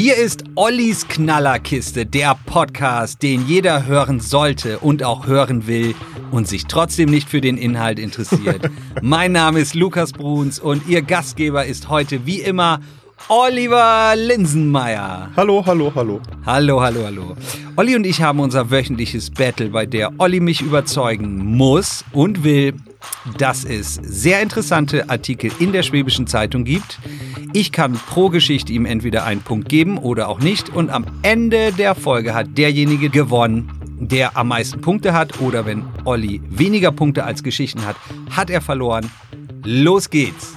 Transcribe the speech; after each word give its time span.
Hier 0.00 0.14
ist 0.14 0.44
Ollis 0.54 1.08
Knallerkiste, 1.08 2.06
der 2.06 2.38
Podcast, 2.46 3.20
den 3.20 3.48
jeder 3.48 3.86
hören 3.86 4.20
sollte 4.20 4.78
und 4.78 5.02
auch 5.02 5.26
hören 5.26 5.66
will 5.66 5.96
und 6.30 6.46
sich 6.46 6.66
trotzdem 6.66 7.10
nicht 7.10 7.28
für 7.28 7.40
den 7.40 7.58
Inhalt 7.58 7.98
interessiert. 7.98 8.70
mein 9.02 9.32
Name 9.32 9.58
ist 9.58 9.74
Lukas 9.74 10.12
Bruns 10.12 10.60
und 10.60 10.86
Ihr 10.86 11.02
Gastgeber 11.02 11.66
ist 11.66 11.88
heute 11.88 12.26
wie 12.26 12.40
immer 12.40 12.78
Oliver 13.28 14.14
Linsenmeier. 14.14 15.32
Hallo, 15.36 15.64
hallo, 15.66 15.90
hallo. 15.92 16.20
Hallo, 16.46 16.80
hallo, 16.80 17.00
hallo. 17.04 17.36
Olli 17.74 17.96
und 17.96 18.06
ich 18.06 18.22
haben 18.22 18.38
unser 18.38 18.70
wöchentliches 18.70 19.32
Battle, 19.32 19.70
bei 19.70 19.84
der 19.84 20.12
Olli 20.18 20.38
mich 20.38 20.60
überzeugen 20.60 21.56
muss 21.56 22.04
und 22.12 22.44
will, 22.44 22.74
dass 23.36 23.64
es 23.64 23.94
sehr 23.94 24.42
interessante 24.42 25.08
Artikel 25.10 25.50
in 25.58 25.72
der 25.72 25.82
Schwäbischen 25.82 26.26
Zeitung 26.26 26.64
gibt. 26.64 26.98
Ich 27.52 27.72
kann 27.72 27.94
pro 27.94 28.28
Geschichte 28.28 28.72
ihm 28.72 28.86
entweder 28.86 29.24
einen 29.24 29.42
Punkt 29.42 29.68
geben 29.68 29.98
oder 29.98 30.28
auch 30.28 30.40
nicht. 30.40 30.70
Und 30.70 30.90
am 30.90 31.06
Ende 31.22 31.72
der 31.72 31.94
Folge 31.94 32.34
hat 32.34 32.56
derjenige 32.56 33.10
gewonnen, 33.10 33.70
der 34.00 34.36
am 34.36 34.48
meisten 34.48 34.80
Punkte 34.80 35.12
hat. 35.12 35.40
Oder 35.40 35.66
wenn 35.66 35.84
Olli 36.04 36.40
weniger 36.48 36.92
Punkte 36.92 37.24
als 37.24 37.42
Geschichten 37.42 37.84
hat, 37.86 37.96
hat 38.30 38.50
er 38.50 38.60
verloren. 38.60 39.10
Los 39.64 40.10
geht's! 40.10 40.54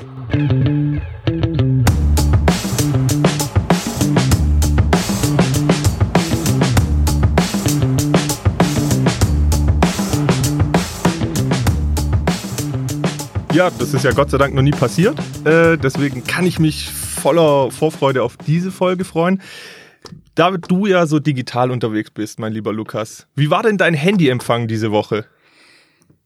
Ja, 13.62 13.70
das 13.70 13.94
ist 13.94 14.04
ja 14.04 14.12
Gott 14.12 14.32
sei 14.32 14.40
Dank 14.40 14.56
noch 14.56 14.64
nie 14.64 14.72
passiert. 14.72 15.20
Äh, 15.46 15.78
deswegen 15.78 16.24
kann 16.24 16.48
ich 16.48 16.58
mich 16.58 16.90
voller 16.90 17.70
Vorfreude 17.70 18.24
auf 18.24 18.36
diese 18.36 18.72
Folge 18.72 19.06
freuen. 19.06 19.40
Da 20.34 20.50
du 20.50 20.88
ja 20.88 21.06
so 21.06 21.20
digital 21.20 21.70
unterwegs 21.70 22.10
bist, 22.10 22.40
mein 22.40 22.54
lieber 22.54 22.74
Lukas, 22.74 23.28
wie 23.36 23.52
war 23.52 23.62
denn 23.62 23.78
dein 23.78 23.94
Handyempfang 23.94 24.68
diese 24.68 24.92
Woche? 24.92 25.26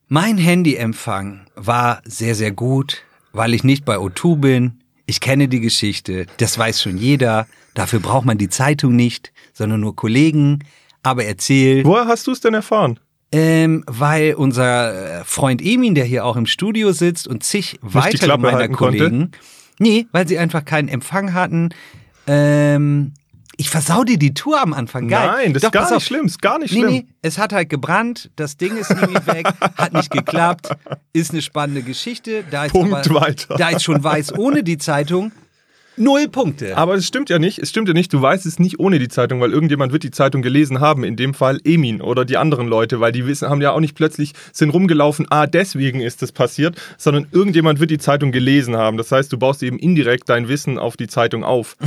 Mein 0.07 0.37
Handyempfang 0.37 1.47
war 1.55 2.01
sehr, 2.05 2.35
sehr 2.35 2.53
gut, 2.53 3.03
weil 3.33 3.53
ich 3.53 3.65
nicht 3.65 3.83
bei 3.83 3.97
O2 3.97 4.37
bin. 4.37 4.79
Ich 5.05 5.19
kenne 5.19 5.49
die 5.49 5.59
Geschichte, 5.59 6.27
das 6.37 6.57
weiß 6.57 6.81
schon 6.81 6.97
jeder. 6.97 7.47
Dafür 7.73 7.99
braucht 7.99 8.25
man 8.25 8.37
die 8.37 8.47
Zeitung 8.47 8.95
nicht, 8.95 9.33
sondern 9.51 9.81
nur 9.81 9.97
Kollegen. 9.97 10.59
Aber 11.03 11.25
erzähl. 11.25 11.83
Woher 11.83 12.07
hast 12.07 12.27
du 12.27 12.31
es 12.31 12.39
denn 12.39 12.53
erfahren? 12.53 12.97
Ähm, 13.31 13.83
weil 13.87 14.35
unser 14.35 15.19
äh, 15.21 15.23
Freund 15.25 15.61
Emin, 15.61 15.95
der 15.95 16.05
hier 16.05 16.25
auch 16.25 16.35
im 16.35 16.45
Studio 16.45 16.91
sitzt 16.91 17.27
und 17.27 17.43
zig 17.43 17.79
weitere 17.81 18.37
meiner 18.37 18.69
Kollegen, 18.69 19.19
konnte? 19.31 19.39
nee, 19.79 20.07
weil 20.11 20.27
sie 20.27 20.37
einfach 20.37 20.63
keinen 20.63 20.87
Empfang 20.87 21.33
hatten. 21.33 21.69
Ähm, 22.27 23.13
ich 23.57 23.69
versau 23.69 24.03
dir 24.03 24.17
die 24.17 24.33
Tour 24.33 24.61
am 24.61 24.73
Anfang. 24.73 25.07
Geil. 25.07 25.27
Nein, 25.27 25.53
das 25.53 25.61
Doch, 25.61 25.69
ist 25.69 25.73
gar 25.73 25.83
nicht 25.85 25.93
auf. 25.93 26.03
schlimm, 26.03 26.25
ist 26.25 26.41
gar 26.41 26.59
nicht 26.59 26.71
schlimm. 26.71 26.85
Nee, 26.87 26.99
nee, 26.99 27.07
es 27.21 27.37
hat 27.37 27.53
halt 27.53 27.69
gebrannt, 27.69 28.29
das 28.35 28.57
Ding 28.57 28.75
ist 28.77 28.89
irgendwie 28.91 29.25
weg, 29.27 29.47
hat 29.77 29.93
nicht 29.93 30.11
geklappt, 30.11 30.69
ist 31.13 31.31
eine 31.31 31.41
spannende 31.41 31.81
Geschichte. 31.81 32.43
Da 32.51 32.65
ist, 32.65 32.71
Punkt 32.71 32.93
aber, 32.93 33.21
weiter. 33.21 33.55
da 33.55 33.69
ist 33.69 33.83
schon 33.83 34.03
weiß 34.03 34.37
ohne 34.37 34.63
die 34.63 34.77
Zeitung. 34.77 35.31
Null 35.97 36.27
Punkte. 36.27 36.75
Aber 36.77 36.95
es 36.95 37.05
stimmt 37.05 37.29
ja 37.29 37.39
nicht. 37.39 37.59
Es 37.59 37.69
stimmt 37.69 37.87
ja 37.87 37.93
nicht. 37.93 38.11
Du 38.11 38.21
weißt 38.21 38.45
es 38.45 38.59
nicht 38.59 38.79
ohne 38.79 38.99
die 38.99 39.07
Zeitung, 39.07 39.39
weil 39.39 39.51
irgendjemand 39.51 39.93
wird 39.93 40.03
die 40.03 40.11
Zeitung 40.11 40.41
gelesen 40.41 40.79
haben. 40.79 41.03
In 41.03 41.15
dem 41.15 41.33
Fall 41.33 41.59
Emin 41.63 42.01
oder 42.01 42.25
die 42.25 42.37
anderen 42.37 42.67
Leute, 42.67 42.99
weil 42.99 43.11
die 43.11 43.25
wissen, 43.25 43.49
haben 43.49 43.61
ja 43.61 43.71
auch 43.71 43.79
nicht 43.79 43.95
plötzlich 43.95 44.33
sind 44.51 44.71
rumgelaufen. 44.71 45.25
Ah, 45.29 45.47
deswegen 45.47 46.01
ist 46.01 46.21
das 46.21 46.31
passiert, 46.31 46.75
sondern 46.97 47.27
irgendjemand 47.31 47.79
wird 47.79 47.91
die 47.91 47.97
Zeitung 47.97 48.31
gelesen 48.31 48.75
haben. 48.75 48.97
Das 48.97 49.11
heißt, 49.11 49.31
du 49.31 49.37
baust 49.37 49.63
eben 49.63 49.79
indirekt 49.79 50.29
dein 50.29 50.47
Wissen 50.47 50.77
auf 50.77 50.97
die 50.97 51.07
Zeitung 51.07 51.43
auf. 51.43 51.77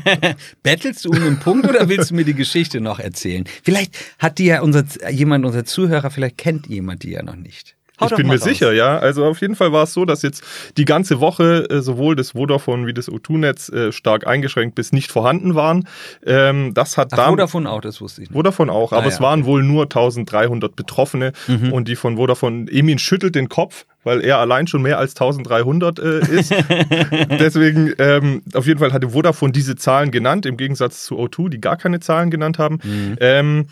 Bettelst 0.62 1.04
du 1.04 1.10
um 1.10 1.16
einen 1.16 1.38
Punkt 1.38 1.68
oder 1.68 1.88
willst 1.88 2.10
du 2.10 2.14
mir 2.14 2.24
die 2.24 2.34
Geschichte 2.34 2.80
noch 2.80 2.98
erzählen? 2.98 3.44
Vielleicht 3.62 3.96
hat 4.18 4.38
die 4.38 4.46
ja 4.46 4.62
unser, 4.62 4.84
jemand, 5.10 5.44
unser 5.44 5.64
Zuhörer, 5.64 6.10
vielleicht 6.10 6.38
kennt 6.38 6.66
jemand 6.66 7.02
die 7.02 7.10
ja 7.10 7.22
noch 7.22 7.36
nicht. 7.36 7.76
Hau 8.00 8.06
ich 8.06 8.16
bin 8.16 8.26
mir 8.26 8.34
raus. 8.34 8.42
sicher, 8.42 8.72
ja. 8.72 8.98
Also 8.98 9.24
auf 9.24 9.40
jeden 9.40 9.54
Fall 9.54 9.72
war 9.72 9.84
es 9.84 9.92
so, 9.92 10.04
dass 10.04 10.22
jetzt 10.22 10.42
die 10.76 10.84
ganze 10.84 11.20
Woche 11.20 11.68
äh, 11.70 11.80
sowohl 11.80 12.16
das 12.16 12.32
Vodafone 12.32 12.86
wie 12.86 12.94
das 12.94 13.08
O2-Netz 13.08 13.68
äh, 13.68 13.92
stark 13.92 14.26
eingeschränkt 14.26 14.74
bis 14.74 14.92
nicht 14.92 15.12
vorhanden 15.12 15.54
waren. 15.54 15.86
Ähm, 16.26 16.74
das 16.74 16.98
hat 16.98 17.12
Ach, 17.12 17.16
dann 17.16 17.30
Vodafone 17.30 17.70
auch, 17.70 17.80
das 17.80 18.00
wusste 18.00 18.22
ich 18.22 18.30
nicht. 18.30 18.36
Vodafone 18.36 18.72
auch, 18.72 18.92
ah, 18.92 18.96
aber 18.96 19.06
ja. 19.06 19.12
es 19.12 19.20
waren 19.20 19.44
wohl 19.44 19.62
nur 19.62 19.84
1300 19.84 20.74
Betroffene 20.74 21.32
mhm. 21.46 21.72
und 21.72 21.86
die 21.86 21.94
von 21.94 22.16
Vodafone, 22.16 22.66
Emin 22.70 22.98
schüttelt 22.98 23.36
den 23.36 23.48
Kopf, 23.48 23.86
weil 24.02 24.22
er 24.22 24.38
allein 24.38 24.66
schon 24.66 24.82
mehr 24.82 24.98
als 24.98 25.12
1300 25.12 25.98
äh, 26.00 26.18
ist. 26.18 26.52
Deswegen, 27.30 27.92
ähm, 27.98 28.42
auf 28.54 28.66
jeden 28.66 28.80
Fall 28.80 28.92
hatte 28.92 29.10
Vodafone 29.10 29.52
diese 29.52 29.76
Zahlen 29.76 30.10
genannt, 30.10 30.46
im 30.46 30.56
Gegensatz 30.56 31.04
zu 31.04 31.16
O2, 31.16 31.48
die 31.48 31.60
gar 31.60 31.76
keine 31.76 32.00
Zahlen 32.00 32.30
genannt 32.30 32.58
haben. 32.58 32.80
Mhm. 32.82 33.16
Ähm, 33.20 33.66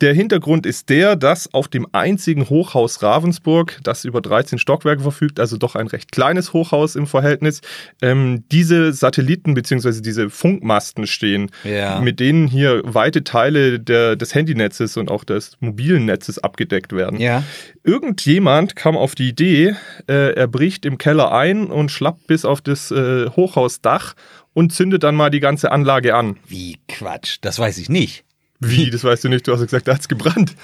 der 0.00 0.14
Hintergrund 0.14 0.66
ist 0.66 0.88
der, 0.88 1.16
dass 1.16 1.52
auf 1.52 1.68
dem 1.68 1.86
einzigen 1.92 2.48
Hochhaus 2.48 3.02
Ravensburg, 3.02 3.78
das 3.82 4.04
über 4.04 4.20
13 4.20 4.58
Stockwerke 4.58 5.02
verfügt, 5.02 5.40
also 5.40 5.56
doch 5.56 5.74
ein 5.74 5.86
recht 5.86 6.12
kleines 6.12 6.52
Hochhaus 6.52 6.96
im 6.96 7.06
Verhältnis, 7.06 7.60
ähm, 8.02 8.44
diese 8.52 8.92
Satelliten 8.92 9.54
bzw. 9.54 10.00
diese 10.00 10.30
Funkmasten 10.30 11.06
stehen, 11.06 11.50
ja. 11.64 12.00
mit 12.00 12.20
denen 12.20 12.46
hier 12.46 12.82
weite 12.84 13.24
Teile 13.24 13.80
der, 13.80 14.16
des 14.16 14.34
Handynetzes 14.34 14.96
und 14.96 15.10
auch 15.10 15.24
des 15.24 15.56
mobilen 15.60 16.04
Netzes 16.04 16.38
abgedeckt 16.38 16.92
werden. 16.92 17.20
Ja. 17.20 17.42
Irgendjemand 17.82 18.76
kam 18.76 18.96
auf 18.96 19.14
die 19.14 19.28
Idee, 19.28 19.74
äh, 20.08 20.34
er 20.34 20.46
bricht 20.46 20.84
im 20.84 20.98
Keller 20.98 21.32
ein 21.32 21.66
und 21.66 21.90
schlappt 21.90 22.26
bis 22.26 22.44
auf 22.44 22.60
das 22.60 22.90
äh, 22.90 23.28
Hochhausdach 23.30 24.14
und 24.54 24.72
zündet 24.72 25.02
dann 25.02 25.14
mal 25.14 25.30
die 25.30 25.40
ganze 25.40 25.72
Anlage 25.72 26.14
an. 26.14 26.36
Wie 26.46 26.78
Quatsch, 26.88 27.38
das 27.40 27.58
weiß 27.58 27.78
ich 27.78 27.88
nicht. 27.88 28.24
Wie, 28.60 28.90
das 28.90 29.04
weißt 29.04 29.24
du 29.24 29.28
nicht, 29.28 29.46
du 29.46 29.52
hast 29.52 29.60
gesagt, 29.60 29.88
da 29.88 29.94
hat 29.94 30.00
es 30.00 30.08
gebrannt. 30.08 30.54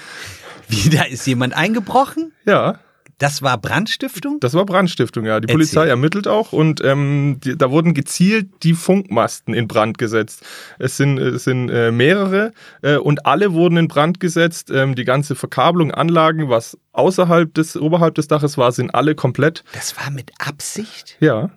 Wie, 0.69 0.91
da 0.91 1.05
ist 1.05 1.27
jemand 1.27 1.55
eingebrochen? 1.55 2.33
Ja. 2.47 2.79
Das 3.19 3.43
war 3.43 3.59
Brandstiftung? 3.59 4.41
Das 4.41 4.55
war 4.55 4.67
Brandstiftung, 4.67 5.25
ja. 5.25 5.39
Die 5.39 5.45
Erzähl. 5.45 5.55
Polizei 5.55 5.87
ermittelt 5.87 6.27
auch 6.27 6.53
und 6.53 6.83
ähm, 6.83 7.39
die, 7.45 7.57
da 7.57 7.71
wurden 7.71 7.95
gezielt 7.95 8.49
die 8.65 8.75
Funkmasten 8.75 9.55
in 9.55 9.69
Brand 9.69 9.99
gesetzt. 9.99 10.43
Es 10.79 10.97
sind, 10.97 11.19
es 11.19 11.45
sind 11.45 11.69
äh, 11.69 11.93
mehrere 11.93 12.53
äh, 12.83 12.97
und 12.97 13.25
alle 13.25 13.53
wurden 13.53 13.77
in 13.77 13.89
Brand 13.89 14.19
gesetzt. 14.19 14.71
Ähm, 14.73 14.97
die 14.97 15.05
ganze 15.05 15.37
Verkabelung, 15.37 15.93
Anlagen, 15.93 16.49
was 16.49 16.77
außerhalb 16.93 17.55
des, 17.55 17.77
oberhalb 17.77 18.17
des 18.17 18.27
Daches 18.27 18.59
war, 18.59 18.73
sind 18.73 18.93
alle 18.95 19.15
komplett. 19.15 19.63
Das 19.73 19.97
war 19.97 20.11
mit 20.11 20.33
Absicht? 20.41 21.17
Ja. 21.21 21.51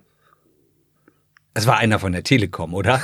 Das 1.58 1.66
war 1.66 1.76
einer 1.76 1.98
von 1.98 2.12
der 2.12 2.22
Telekom, 2.22 2.72
oder? 2.72 3.02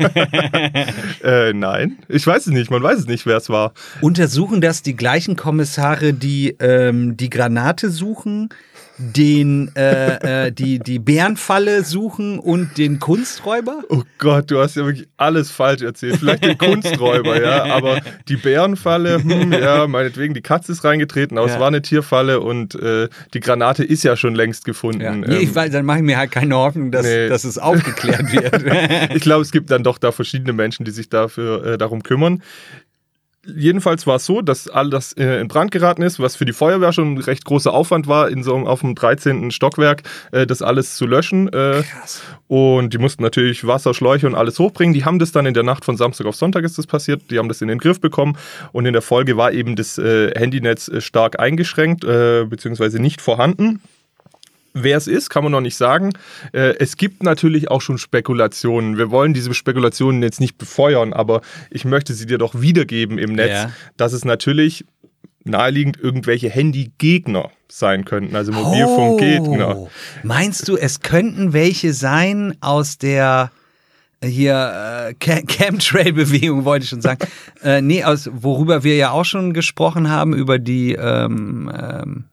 äh, 1.22 1.52
nein, 1.52 1.98
ich 2.08 2.26
weiß 2.26 2.46
es 2.46 2.52
nicht. 2.54 2.70
Man 2.70 2.82
weiß 2.82 3.00
es 3.00 3.06
nicht, 3.06 3.26
wer 3.26 3.36
es 3.36 3.50
war. 3.50 3.74
Untersuchen 4.00 4.62
das 4.62 4.80
die 4.80 4.96
gleichen 4.96 5.36
Kommissare, 5.36 6.14
die 6.14 6.56
ähm, 6.60 7.18
die 7.18 7.28
Granate 7.28 7.90
suchen? 7.90 8.48
Den 8.96 9.70
äh, 9.74 10.46
äh, 10.46 10.52
die 10.52 10.78
die 10.78 10.98
Bärenfalle 10.98 11.82
suchen 11.82 12.38
und 12.38 12.78
den 12.78 13.00
Kunsträuber? 13.00 13.82
Oh 13.88 14.02
Gott, 14.18 14.50
du 14.50 14.60
hast 14.60 14.76
ja 14.76 14.84
wirklich 14.84 15.08
alles 15.16 15.50
falsch 15.50 15.82
erzählt. 15.82 16.16
Vielleicht 16.18 16.44
den 16.44 16.58
Kunsträuber, 16.58 17.40
ja, 17.42 17.64
aber 17.74 18.00
die 18.28 18.36
Bärenfalle, 18.36 19.22
hm, 19.22 19.52
ja, 19.52 19.86
meinetwegen, 19.86 20.34
die 20.34 20.42
Katze 20.42 20.72
ist 20.72 20.84
reingetreten, 20.84 21.38
aber 21.38 21.48
ja. 21.48 21.54
es 21.54 21.60
war 21.60 21.68
eine 21.68 21.82
Tierfalle 21.82 22.40
und 22.40 22.74
äh, 22.76 23.08
die 23.32 23.40
Granate 23.40 23.82
ist 23.84 24.04
ja 24.04 24.16
schon 24.16 24.34
längst 24.34 24.64
gefunden. 24.64 25.00
Ja. 25.00 25.12
Nee, 25.12 25.38
ich 25.38 25.48
ähm, 25.48 25.54
weiß, 25.54 25.72
dann 25.72 25.84
mache 25.84 25.98
ich 25.98 26.04
mir 26.04 26.16
halt 26.16 26.30
keine 26.30 26.54
Hoffnung, 26.54 26.90
dass, 26.92 27.04
nee. 27.04 27.28
dass 27.28 27.44
es 27.44 27.58
aufgeklärt 27.58 28.32
wird. 28.32 29.14
ich 29.14 29.22
glaube, 29.22 29.42
es 29.42 29.50
gibt 29.50 29.70
dann 29.70 29.82
doch 29.82 29.98
da 29.98 30.12
verschiedene 30.12 30.52
Menschen, 30.52 30.84
die 30.84 30.92
sich 30.92 31.08
dafür 31.08 31.64
äh, 31.64 31.78
darum 31.78 32.02
kümmern 32.02 32.42
jedenfalls 33.46 34.06
war 34.06 34.16
es 34.16 34.26
so, 34.26 34.42
dass 34.42 34.68
all 34.68 34.90
das 34.90 35.12
äh, 35.14 35.40
in 35.40 35.48
Brand 35.48 35.70
geraten 35.70 36.02
ist, 36.02 36.20
was 36.20 36.36
für 36.36 36.44
die 36.44 36.52
Feuerwehr 36.52 36.92
schon 36.92 37.14
ein 37.14 37.18
recht 37.18 37.44
großer 37.44 37.72
Aufwand 37.72 38.06
war, 38.06 38.28
in 38.28 38.42
so 38.42 38.54
auf 38.54 38.80
dem 38.80 38.94
13. 38.94 39.50
Stockwerk 39.50 40.02
äh, 40.32 40.46
das 40.46 40.62
alles 40.62 40.96
zu 40.96 41.06
löschen. 41.06 41.48
Äh, 41.48 41.82
Krass. 41.82 42.22
Und 42.48 42.92
die 42.92 42.98
mussten 42.98 43.22
natürlich 43.22 43.66
Wasser, 43.66 43.94
Schläuche 43.94 44.26
und 44.26 44.34
alles 44.34 44.58
hochbringen. 44.58 44.94
Die 44.94 45.04
haben 45.04 45.18
das 45.18 45.32
dann 45.32 45.46
in 45.46 45.54
der 45.54 45.62
Nacht 45.62 45.84
von 45.84 45.96
Samstag 45.96 46.26
auf 46.26 46.36
Sonntag 46.36 46.64
ist 46.64 46.78
das 46.78 46.86
passiert. 46.86 47.30
Die 47.30 47.38
haben 47.38 47.48
das 47.48 47.62
in 47.62 47.68
den 47.68 47.78
Griff 47.78 48.00
bekommen 48.00 48.36
und 48.72 48.86
in 48.86 48.92
der 48.92 49.02
Folge 49.02 49.36
war 49.36 49.52
eben 49.52 49.76
das 49.76 49.98
äh, 49.98 50.30
Handynetz 50.38 50.88
äh, 50.88 51.00
stark 51.00 51.40
eingeschränkt 51.40 52.04
äh, 52.04 52.44
beziehungsweise 52.44 53.00
nicht 53.00 53.20
vorhanden. 53.20 53.80
Wer 54.76 54.96
es 54.96 55.06
ist, 55.06 55.30
kann 55.30 55.44
man 55.44 55.52
noch 55.52 55.60
nicht 55.60 55.76
sagen. 55.76 56.10
Äh, 56.52 56.74
es 56.80 56.96
gibt 56.96 57.22
natürlich 57.22 57.70
auch 57.70 57.80
schon 57.80 57.96
Spekulationen. 57.96 58.98
Wir 58.98 59.10
wollen 59.12 59.32
diese 59.32 59.54
Spekulationen 59.54 60.20
jetzt 60.22 60.40
nicht 60.40 60.58
befeuern, 60.58 61.12
aber 61.12 61.42
ich 61.70 61.84
möchte 61.84 62.12
sie 62.12 62.26
dir 62.26 62.38
doch 62.38 62.60
wiedergeben 62.60 63.16
im 63.18 63.34
Netz, 63.34 63.50
ja. 63.50 63.70
dass 63.96 64.12
es 64.12 64.24
natürlich 64.24 64.84
naheliegend 65.44 65.98
irgendwelche 66.00 66.50
Handygegner 66.50 67.50
sein 67.68 68.04
könnten, 68.04 68.34
also 68.34 68.50
Mobilfunkgegner. 68.50 69.76
Oh, 69.76 69.90
meinst 70.22 70.68
du, 70.68 70.76
es 70.76 71.00
könnten 71.00 71.52
welche 71.52 71.92
sein 71.92 72.56
aus 72.60 72.98
der 72.98 73.52
äh, 74.20 74.26
hier 74.26 75.10
äh, 75.10 75.14
Chemtrail-Bewegung, 75.20 76.64
wollte 76.64 76.84
ich 76.84 76.90
schon 76.90 77.02
sagen. 77.02 77.26
äh, 77.62 77.80
nee, 77.80 78.02
aus 78.02 78.28
worüber 78.32 78.82
wir 78.82 78.96
ja 78.96 79.10
auch 79.10 79.24
schon 79.24 79.52
gesprochen 79.52 80.10
haben, 80.10 80.34
über 80.34 80.58
die 80.58 80.94
ähm, 80.94 81.70
ähm, 81.72 82.24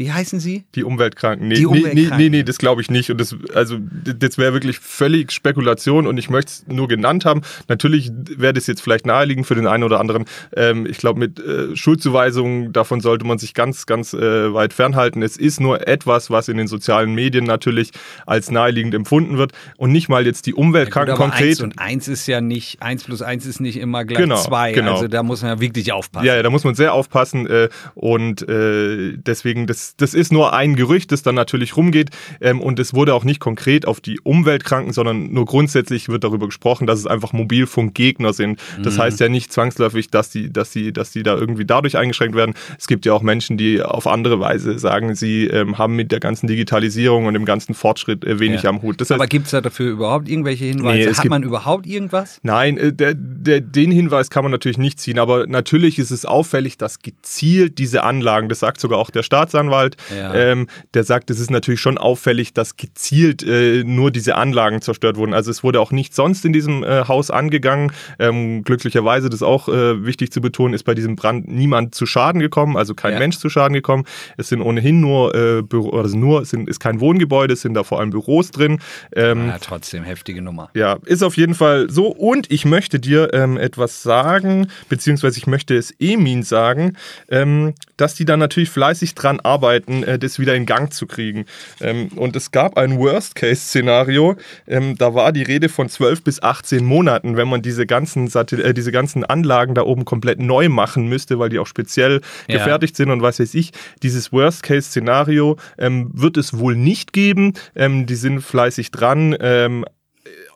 wie 0.00 0.10
heißen 0.10 0.40
sie? 0.40 0.64
Die 0.76 0.82
Umweltkranken. 0.82 1.46
Nee, 1.48 1.56
Die 1.56 1.60
nee, 1.60 1.66
Umweltkranken. 1.66 2.16
nee, 2.16 2.22
nee, 2.30 2.36
nee, 2.38 2.42
das 2.42 2.56
glaube 2.56 2.80
ich 2.80 2.90
nicht. 2.90 3.10
Und 3.10 3.20
das, 3.20 3.36
also, 3.54 3.76
das 3.78 4.38
wäre 4.38 4.54
wirklich 4.54 4.78
völlig 4.78 5.30
Spekulation 5.30 6.06
und 6.06 6.16
ich 6.16 6.30
möchte 6.30 6.50
es 6.52 6.64
nur 6.68 6.88
genannt 6.88 7.26
haben. 7.26 7.42
Natürlich 7.68 8.10
wäre 8.34 8.54
das 8.54 8.66
jetzt 8.66 8.80
vielleicht 8.80 9.04
naheliegend 9.04 9.46
für 9.46 9.54
den 9.54 9.66
einen 9.66 9.84
oder 9.84 10.00
anderen. 10.00 10.24
Ähm, 10.56 10.86
ich 10.86 10.96
glaube, 10.96 11.18
mit 11.20 11.38
äh, 11.38 11.76
Schuldzuweisungen, 11.76 12.72
davon 12.72 13.02
sollte 13.02 13.26
man 13.26 13.36
sich 13.36 13.52
ganz, 13.52 13.84
ganz 13.84 14.14
äh, 14.14 14.54
weit 14.54 14.72
fernhalten. 14.72 15.22
Es 15.22 15.36
ist 15.36 15.60
nur 15.60 15.86
etwas, 15.86 16.30
was 16.30 16.48
in 16.48 16.56
den 16.56 16.66
sozialen 16.66 17.14
Medien 17.14 17.44
natürlich 17.44 17.90
als 18.24 18.50
naheliegend 18.50 18.94
empfunden 18.94 19.36
wird 19.36 19.52
und 19.76 19.92
nicht 19.92 20.08
mal 20.08 20.24
jetzt 20.24 20.46
die 20.46 20.54
Umweltkranken 20.54 21.14
Gut, 21.14 21.20
aber 21.22 21.30
konkret. 21.30 21.50
Eins 21.50 21.60
und 21.60 21.78
eins 21.78 22.08
ist 22.08 22.26
ja 22.26 22.40
nicht, 22.40 22.80
eins 22.80 23.04
plus 23.04 23.20
eins 23.20 23.44
ist 23.44 23.60
nicht 23.60 23.76
immer 23.76 24.06
gleich 24.06 24.18
Genau, 24.22 24.36
zwei. 24.40 24.72
genau. 24.72 24.94
Also 24.94 25.08
da 25.08 25.22
muss 25.22 25.42
man 25.42 25.50
ja 25.50 25.60
wirklich 25.60 25.92
aufpassen. 25.92 26.26
Ja, 26.26 26.36
ja, 26.36 26.42
da 26.42 26.48
muss 26.48 26.64
man 26.64 26.74
sehr 26.74 26.94
aufpassen 26.94 27.46
äh, 27.46 27.68
und 27.94 28.48
äh, 28.48 29.12
deswegen, 29.18 29.66
das, 29.66 29.89
das 29.96 30.14
ist 30.14 30.32
nur 30.32 30.52
ein 30.52 30.76
Gerücht, 30.76 31.12
das 31.12 31.22
dann 31.22 31.34
natürlich 31.34 31.76
rumgeht 31.76 32.10
ähm, 32.40 32.60
und 32.60 32.78
es 32.78 32.94
wurde 32.94 33.14
auch 33.14 33.24
nicht 33.24 33.40
konkret 33.40 33.86
auf 33.86 34.00
die 34.00 34.20
Umweltkranken, 34.20 34.92
sondern 34.92 35.32
nur 35.32 35.44
grundsätzlich 35.46 36.08
wird 36.08 36.24
darüber 36.24 36.46
gesprochen, 36.46 36.86
dass 36.86 36.98
es 36.98 37.06
einfach 37.06 37.32
Mobilfunkgegner 37.32 38.32
sind. 38.32 38.60
Das 38.82 38.96
Mhm. 38.96 39.00
heißt 39.02 39.20
ja 39.20 39.28
nicht 39.28 39.52
zwangsläufig, 39.52 40.10
dass 40.10 40.30
die, 40.30 40.52
dass 40.52 40.70
die, 40.70 40.92
dass 40.92 41.10
die 41.10 41.22
da 41.22 41.36
irgendwie 41.36 41.64
dadurch 41.64 41.96
eingeschränkt 41.96 42.36
werden. 42.36 42.54
Es 42.78 42.86
gibt 42.86 43.06
ja 43.06 43.12
auch 43.12 43.22
Menschen, 43.22 43.56
die 43.56 43.82
auf 43.82 44.06
andere 44.06 44.40
Weise 44.40 44.78
sagen, 44.78 45.14
sie 45.14 45.46
ähm, 45.46 45.78
haben 45.78 45.96
mit 45.96 46.12
der 46.12 46.20
ganzen 46.20 46.46
Digitalisierung 46.46 47.26
und 47.26 47.34
dem 47.34 47.44
ganzen 47.44 47.74
Fortschritt 47.74 48.24
äh, 48.24 48.38
wenig 48.38 48.62
Ja. 48.62 48.70
am 48.70 48.82
Hut. 48.82 49.00
Das 49.00 49.10
heißt, 49.10 49.20
aber 49.20 49.26
gibt 49.26 49.46
es 49.46 49.52
da 49.52 49.60
dafür 49.60 49.90
überhaupt 49.90 50.28
irgendwelche 50.28 50.64
Hinweise? 50.66 51.08
Nee, 51.10 51.14
Hat 51.14 51.24
man 51.28 51.42
überhaupt 51.42 51.86
irgendwas? 51.86 52.38
Nein, 52.42 52.76
äh, 52.78 52.92
der, 52.92 53.14
der, 53.14 53.60
den 53.60 53.90
Hinweis 53.90 54.30
kann 54.30 54.42
man 54.44 54.52
natürlich 54.52 54.78
nicht 54.78 55.00
ziehen, 55.00 55.18
aber 55.18 55.46
natürlich 55.46 55.98
ist 55.98 56.10
es 56.10 56.24
auffällig, 56.24 56.78
dass 56.78 57.00
gezielt 57.00 57.78
diese 57.78 58.02
Anlagen, 58.04 58.48
das 58.48 58.60
sagt 58.60 58.80
sogar 58.80 58.98
auch 58.98 59.10
der 59.10 59.22
Staatsanwalt, 59.22 59.70
Ja. 60.14 60.34
ähm, 60.34 60.66
der 60.94 61.04
sagt, 61.04 61.30
es 61.30 61.40
ist 61.40 61.50
natürlich 61.50 61.80
schon 61.80 61.98
auffällig, 61.98 62.52
dass 62.54 62.76
gezielt 62.76 63.42
äh, 63.42 63.82
nur 63.84 64.10
diese 64.10 64.36
Anlagen 64.36 64.80
zerstört 64.82 65.16
wurden. 65.16 65.34
Also 65.34 65.50
es 65.50 65.62
wurde 65.62 65.80
auch 65.80 65.92
nicht 65.92 66.14
sonst 66.14 66.44
in 66.44 66.52
diesem 66.52 66.82
äh, 66.84 67.04
Haus 67.08 67.30
angegangen. 67.30 67.92
Ähm, 68.18 68.62
glücklicherweise, 68.64 69.28
das 69.28 69.38
ist 69.40 69.42
auch 69.46 69.68
äh, 69.68 70.04
wichtig 70.04 70.32
zu 70.32 70.40
betonen, 70.40 70.74
ist 70.74 70.84
bei 70.84 70.94
diesem 70.94 71.16
Brand 71.16 71.48
niemand 71.48 71.94
zu 71.94 72.06
Schaden 72.06 72.40
gekommen, 72.40 72.76
also 72.76 72.94
kein 72.94 73.12
Ja. 73.14 73.18
Mensch 73.18 73.38
zu 73.38 73.48
Schaden 73.48 73.74
gekommen. 73.74 74.04
Es 74.36 74.48
sind 74.48 74.60
ohnehin 74.62 75.00
nur, 75.00 75.34
äh, 75.34 75.62
Büro, 75.62 75.98
also 75.98 76.16
nur, 76.16 76.44
sind, 76.44 76.68
ist 76.68 76.80
kein 76.80 77.00
Wohngebäude, 77.00 77.54
es 77.54 77.60
sind 77.62 77.74
da 77.74 77.82
vor 77.84 78.00
allem 78.00 78.10
Büros 78.10 78.50
drin. 78.50 78.78
Ähm, 79.14 79.48
Ja, 79.48 79.58
trotzdem, 79.58 80.04
heftige 80.04 80.42
Nummer. 80.42 80.70
ja, 80.74 80.98
ist 81.06 81.22
auf 81.22 81.36
jeden 81.36 81.54
Fall 81.54 81.88
so. 81.90 82.08
Und 82.08 82.50
ich 82.50 82.64
möchte 82.64 82.98
dir 83.00 83.32
ähm, 83.32 83.56
etwas 83.56 84.02
sagen, 84.02 84.68
beziehungsweise 84.88 85.38
ich 85.38 85.46
möchte 85.46 85.76
es 85.76 85.92
Emin 86.00 86.42
sagen, 86.42 86.96
ähm, 87.28 87.74
dass 87.96 88.14
die 88.14 88.24
da 88.24 88.36
natürlich 88.36 88.70
fleißig 88.70 89.14
dran 89.14 89.40
arbeiten, 89.40 89.59
äh, 89.62 90.18
das 90.18 90.38
wieder 90.38 90.54
in 90.54 90.66
Gang 90.66 90.92
zu 90.92 91.06
kriegen. 91.06 91.44
Ähm, 91.80 92.08
und 92.16 92.36
es 92.36 92.50
gab 92.50 92.76
ein 92.76 92.98
Worst-Case-Szenario. 92.98 94.36
Ähm, 94.66 94.96
da 94.96 95.14
war 95.14 95.32
die 95.32 95.42
Rede 95.42 95.68
von 95.68 95.88
12 95.88 96.22
bis 96.22 96.42
18 96.42 96.84
Monaten, 96.84 97.36
wenn 97.36 97.48
man 97.48 97.62
diese 97.62 97.86
ganzen, 97.86 98.28
Satel 98.28 98.60
äh, 98.60 98.74
diese 98.74 98.92
ganzen 98.92 99.24
Anlagen 99.24 99.74
da 99.74 99.82
oben 99.82 100.04
komplett 100.04 100.40
neu 100.40 100.68
machen 100.68 101.08
müsste, 101.08 101.38
weil 101.38 101.48
die 101.48 101.58
auch 101.58 101.66
speziell 101.66 102.20
Ja. 102.48 102.58
gefertigt 102.58 102.96
sind 102.96 103.10
und 103.10 103.22
was 103.22 103.40
weiß 103.40 103.54
ich. 103.54 103.72
Dieses 104.02 104.32
Worst-Case-Szenario 104.32 105.56
ähm, 105.78 106.10
wird 106.12 106.36
es 106.36 106.58
wohl 106.58 106.76
nicht 106.76 107.12
geben. 107.12 107.54
Ähm, 107.74 108.06
die 108.06 108.14
sind 108.14 108.40
fleißig 108.40 108.90
dran. 108.90 109.36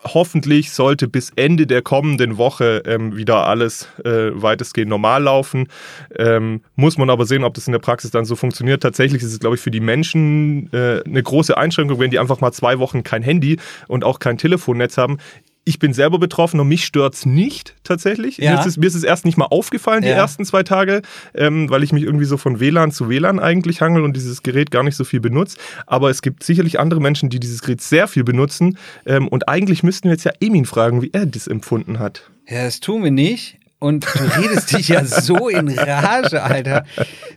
Hoffentlich 0.07 0.73
sollte 0.73 1.09
bis 1.09 1.33
Ende 1.35 1.67
der 1.67 1.81
kommenden 1.81 2.37
Woche 2.37 2.83
ähm, 2.87 3.17
wieder 3.17 3.47
alles 3.47 3.89
äh, 4.05 4.31
weitestgehend 4.35 4.91
normal 4.91 5.23
laufen. 5.23 5.69
Ähm, 6.17 6.61
muss 6.77 6.99
man 6.99 7.09
aber 7.09 7.25
sehen, 7.25 7.43
ob 7.43 7.55
das 7.55 7.67
in 7.67 7.73
der 7.73 7.79
Praxis 7.79 8.11
dann 8.11 8.25
so 8.25 8.37
funktioniert. 8.37 8.83
Tatsächlich 8.83 9.23
ist 9.23 9.33
es, 9.33 9.41
glaube 9.41 9.57
ich, 9.57 9.63
für 9.63 9.71
die 9.71 9.81
Menschen 9.81 10.71
äh, 10.73 11.03
eine 11.07 11.23
große 11.23 11.57
Einschränkung, 11.57 12.01
wenn 12.01 12.11
die 12.11 12.19
einfach 12.19 12.41
mal 12.41 12.53
zwei 12.53 12.79
Wochen 12.79 13.03
kein 13.03 13.23
Handy 13.23 13.59
und 13.89 14.05
auch 14.05 14.19
kein 14.19 14.37
Telefonnetz 14.37 14.99
haben. 14.99 15.19
Ich 15.67 15.79
bin 15.79 15.95
selber 15.95 16.19
betroffen 16.19 16.61
und 16.61 16.69
mich 16.69 16.85
stört's 16.85 17.25
nicht 17.25 17.75
tatsächlich. 17.85 18.37
Ja. 18.37 18.53
Mir, 18.53 18.61
ist 18.61 18.67
es, 18.67 18.77
mir 18.77 18.87
ist 18.87 18.95
es 18.95 19.03
erst 19.03 19.25
nicht 19.25 19.39
mal 19.39 19.47
aufgefallen, 19.47 20.03
die 20.03 20.09
Ja. 20.09 20.15
ersten 20.17 20.45
zwei 20.45 20.63
Tage, 20.63 21.01
ähm, 21.35 21.71
weil 21.71 21.83
ich 21.83 21.93
mich 21.93 22.03
irgendwie 22.03 22.27
so 22.27 22.37
von 22.37 22.61
WLAN 22.61 22.93
zu 22.93 23.09
WLAN 23.09 23.41
eigentlich 23.41 23.81
hangel 23.81 24.03
und 24.05 24.15
dieses 24.15 24.43
Gerät 24.43 24.71
gar 24.71 24.83
nicht 24.83 24.97
so 24.97 25.05
viel 25.05 25.21
benutze. 25.21 25.57
Aber 25.87 26.11
es 26.11 26.21
gibt 26.21 26.43
sicherlich 26.43 26.79
andere 26.79 27.01
Menschen, 27.01 27.31
die 27.31 27.41
dieses 27.41 27.63
Gerät 27.63 27.81
sehr 27.81 28.09
viel 28.09 28.25
benutzen. 28.25 28.77
Ähm, 29.07 29.27
und 29.29 29.49
eigentlich 29.49 29.83
müssten 29.83 30.05
wir 30.09 30.13
jetzt 30.13 30.25
ja 30.25 30.33
Emin 30.41 30.67
fragen, 30.67 31.01
wie 31.01 31.11
er 31.15 31.25
das 31.25 31.47
empfunden 31.47 31.99
hat. 31.99 32.31
Ja, 32.47 32.65
das 32.65 32.81
tun 32.81 33.03
wir 33.03 33.11
nicht. 33.11 33.57
Und 33.79 34.05
du 34.05 34.41
redest 34.41 34.77
dich 34.77 34.89
ja 34.89 35.05
so 35.05 35.49
in 35.49 35.69
Rage, 35.69 36.43
Alter. 36.43 36.85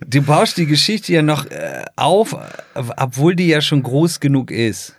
Du 0.06 0.21
baust 0.21 0.57
die 0.57 0.65
Geschichte 0.65 1.12
ja 1.13 1.21
noch 1.21 1.45
äh, 1.45 1.83
auf, 1.95 2.35
obwohl 2.75 3.35
die 3.35 3.47
ja 3.47 3.59
schon 3.62 3.83
groß 3.83 4.19
genug 4.19 4.51
ist. 4.51 4.95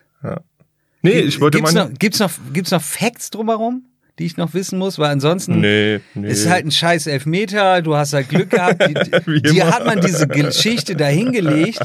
Nee, 1.02 1.20
ich 1.20 1.40
wollte 1.40 1.58
gibt's 1.58 1.74
meine. 1.74 1.90
noch, 1.90 1.98
gibt's 1.98 2.18
noch, 2.18 2.30
gibt's 2.52 2.70
noch 2.70 2.82
Facts 2.82 3.30
drumherum, 3.30 3.84
die 4.18 4.26
ich 4.26 4.36
noch 4.36 4.54
wissen 4.54 4.78
muss? 4.78 4.98
Weil 4.98 5.10
ansonsten 5.10 5.60
Nee, 5.60 6.00
nee. 6.14 6.28
ist 6.28 6.40
es 6.40 6.48
halt 6.48 6.64
ein 6.66 6.70
scheiß 6.70 7.06
Elfmeter, 7.06 7.82
du 7.82 7.94
hast 7.96 8.12
halt 8.12 8.28
Glück 8.28 8.50
gehabt. 8.50 8.82
Immer. 9.26 9.70
hat 9.70 9.86
man 9.86 10.00
diese 10.00 10.26
Geschichte 10.26 10.96
dahingelegt. 10.96 11.80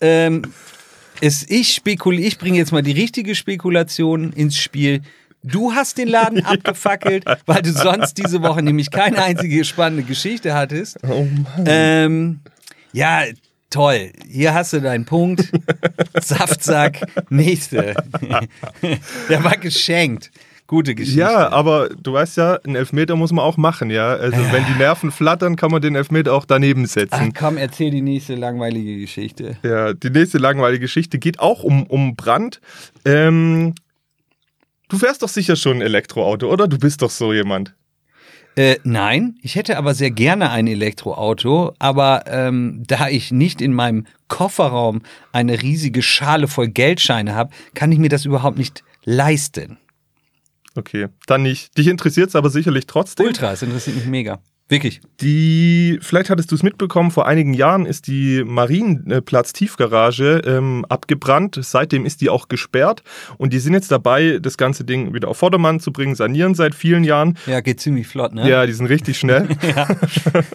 Ähm, 0.00 0.42
es, 1.20 1.44
ich 1.48 1.74
spekuliere, 1.74 2.26
ich 2.26 2.38
bringe 2.38 2.56
jetzt 2.56 2.72
mal 2.72 2.82
die 2.82 2.92
richtige 2.92 3.34
Spekulation 3.34 4.32
ins 4.32 4.56
Spiel. 4.56 5.02
Du 5.42 5.72
hast 5.72 5.98
den 5.98 6.08
Laden 6.08 6.44
abgefackelt, 6.44 7.24
weil 7.46 7.62
du 7.62 7.72
sonst 7.72 8.14
diese 8.14 8.42
Woche 8.42 8.62
nämlich 8.62 8.90
keine 8.90 9.22
einzige 9.22 9.64
spannende 9.64 10.04
Geschichte 10.04 10.54
hattest. 10.54 10.98
oh 11.02 11.24
Mann. 11.24 11.64
Ähm, 11.66 12.40
ja, 12.92 13.22
toll. 13.70 14.12
Hier 14.28 14.52
hast 14.54 14.72
du 14.72 14.80
deinen 14.80 15.04
Punkt. 15.04 15.50
Saftsack, 16.20 17.00
nächste. 17.30 17.94
Der 19.28 19.44
war 19.44 19.56
geschenkt. 19.56 20.30
Gute 20.66 20.94
Geschichte. 20.94 21.18
Ja, 21.18 21.48
aber 21.48 21.88
du 21.88 22.12
weißt 22.12 22.36
ja, 22.36 22.54
einen 22.62 22.76
Elfmeter 22.76 23.16
muss 23.16 23.32
man 23.32 23.44
auch 23.44 23.56
machen, 23.56 23.90
ja. 23.90 24.10
Also 24.10 24.38
wenn 24.52 24.64
die 24.66 24.74
Nerven 24.78 25.10
flattern, 25.10 25.56
kann 25.56 25.72
man 25.72 25.82
den 25.82 25.96
Elfmeter 25.96 26.32
auch 26.32 26.44
daneben 26.44 26.84
Ach 26.84 26.90
setzen. 26.90 27.32
komm, 27.36 27.56
erzähl 27.56 27.90
die 27.90 28.02
nächste 28.02 28.36
langweilige 28.36 28.98
Geschichte. 29.00 29.56
Ja, 29.64 29.94
die 29.94 30.10
nächste 30.10 30.38
langweilige 30.38 30.82
Geschichte 30.82 31.18
geht 31.18 31.40
auch 31.40 31.64
um, 31.64 31.86
um 31.88 32.14
Brand. 32.14 32.60
Ähm, 33.04 33.74
du 34.88 34.96
fährst 34.96 35.24
doch 35.24 35.28
sicher 35.28 35.56
schon 35.56 35.78
ein 35.78 35.82
Elektroauto, 35.82 36.48
oder? 36.48 36.68
Du 36.68 36.78
bist 36.78 37.02
doch 37.02 37.10
so 37.10 37.32
jemand. 37.32 37.74
Äh, 38.60 38.78
nein, 38.84 39.38
ich 39.40 39.54
hätte 39.54 39.78
aber 39.78 39.94
sehr 39.94 40.10
gerne 40.10 40.50
ein 40.50 40.66
Elektroauto, 40.66 41.72
aber 41.78 42.24
ähm, 42.26 42.82
da 42.86 43.08
ich 43.08 43.32
nicht 43.32 43.62
in 43.62 43.72
meinem 43.72 44.06
Kofferraum 44.28 45.00
eine 45.32 45.62
riesige 45.62 46.02
Schale 46.02 46.46
voll 46.46 46.68
Geldscheine 46.68 47.34
habe, 47.34 47.54
kann 47.72 47.90
ich 47.90 47.98
mir 47.98 48.10
das 48.10 48.26
überhaupt 48.26 48.58
nicht 48.58 48.84
leisten. 49.02 49.78
Okay, 50.74 51.08
dann 51.26 51.42
nicht. 51.42 51.78
Dich 51.78 51.86
interessiert 51.86 52.28
es 52.28 52.36
aber 52.36 52.50
sicherlich 52.50 52.86
trotzdem. 52.86 53.28
Ultra, 53.28 53.52
es 53.52 53.62
interessiert 53.62 53.96
mich 53.96 54.04
mega. 54.04 54.42
Wirklich. 54.70 55.00
Die, 55.20 55.98
vielleicht 56.00 56.30
hattest 56.30 56.52
du 56.52 56.54
es 56.54 56.62
mitbekommen, 56.62 57.10
vor 57.10 57.26
einigen 57.26 57.54
Jahren 57.54 57.86
ist 57.86 58.06
die 58.06 58.44
Marienplatz-Tiefgarage 58.44 60.42
ähm, 60.46 60.86
abgebrannt. 60.88 61.58
Seitdem 61.60 62.06
ist 62.06 62.20
die 62.20 62.30
auch 62.30 62.46
gesperrt 62.46 63.02
und 63.36 63.52
die 63.52 63.58
sind 63.58 63.74
jetzt 63.74 63.90
dabei, 63.90 64.38
das 64.40 64.56
ganze 64.56 64.84
Ding 64.84 65.12
wieder 65.12 65.26
auf 65.26 65.38
Vordermann 65.38 65.80
zu 65.80 65.92
bringen, 65.92 66.14
sanieren 66.14 66.54
seit 66.54 66.76
vielen 66.76 67.02
Jahren. 67.02 67.36
Ja, 67.46 67.60
geht 67.60 67.80
ziemlich 67.80 68.06
flott, 68.06 68.32
ne? 68.32 68.48
Ja, 68.48 68.64
die 68.64 68.72
sind 68.72 68.86
richtig 68.86 69.18
schnell. 69.18 69.48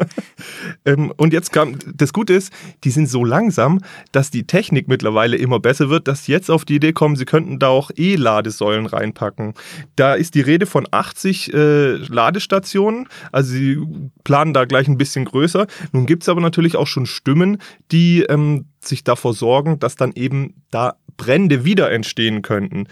ähm, 0.86 1.12
und 1.18 1.34
jetzt 1.34 1.52
kam, 1.52 1.78
das 1.94 2.14
Gute 2.14 2.34
ist, 2.34 2.54
die 2.86 2.92
sind 2.92 3.10
so 3.10 3.26
langsam, 3.26 3.82
dass 4.14 4.32
die 4.32 4.48
Technik 4.48 4.88
mittlerweile 4.88 5.36
immer 5.36 5.60
besser 5.60 5.90
wird, 5.90 6.08
dass 6.08 6.24
sie 6.24 6.32
jetzt 6.32 6.50
auf 6.50 6.64
die 6.64 6.76
Idee 6.76 6.94
kommen, 6.94 7.18
sie 7.18 7.26
könnten 7.26 7.60
da 7.60 7.68
auch 7.68 7.92
E-Ladesäulen 7.94 8.86
reinpacken. 8.86 9.56
Da 9.98 10.14
ist 10.14 10.36
die 10.36 10.42
Rede 10.42 10.68
von 10.68 10.88
80 10.90 11.54
äh, 11.54 11.96
Ladestationen, 11.96 13.10
also 13.34 13.52
sie 13.52 13.78
planen 14.24 14.54
da 14.54 14.66
gleich 14.66 14.88
ein 14.88 14.98
bisschen 14.98 15.26
größer. 15.26 15.68
Nun 15.92 16.06
gibt 16.06 16.24
es 16.24 16.30
aber 16.30 16.42
natürlich 16.42 16.76
auch 16.76 16.88
schon 16.88 17.06
Stimmen, 17.06 17.58
die 17.92 18.24
ähm, 18.24 18.66
sich 18.84 19.04
davor 19.04 19.34
sorgen, 19.34 19.80
dass 19.80 19.96
dann 19.96 20.12
eben 20.16 20.62
da 20.72 20.96
Brände 21.18 21.64
wieder 21.66 21.92
entstehen 21.92 22.42
könnten. 22.42 22.88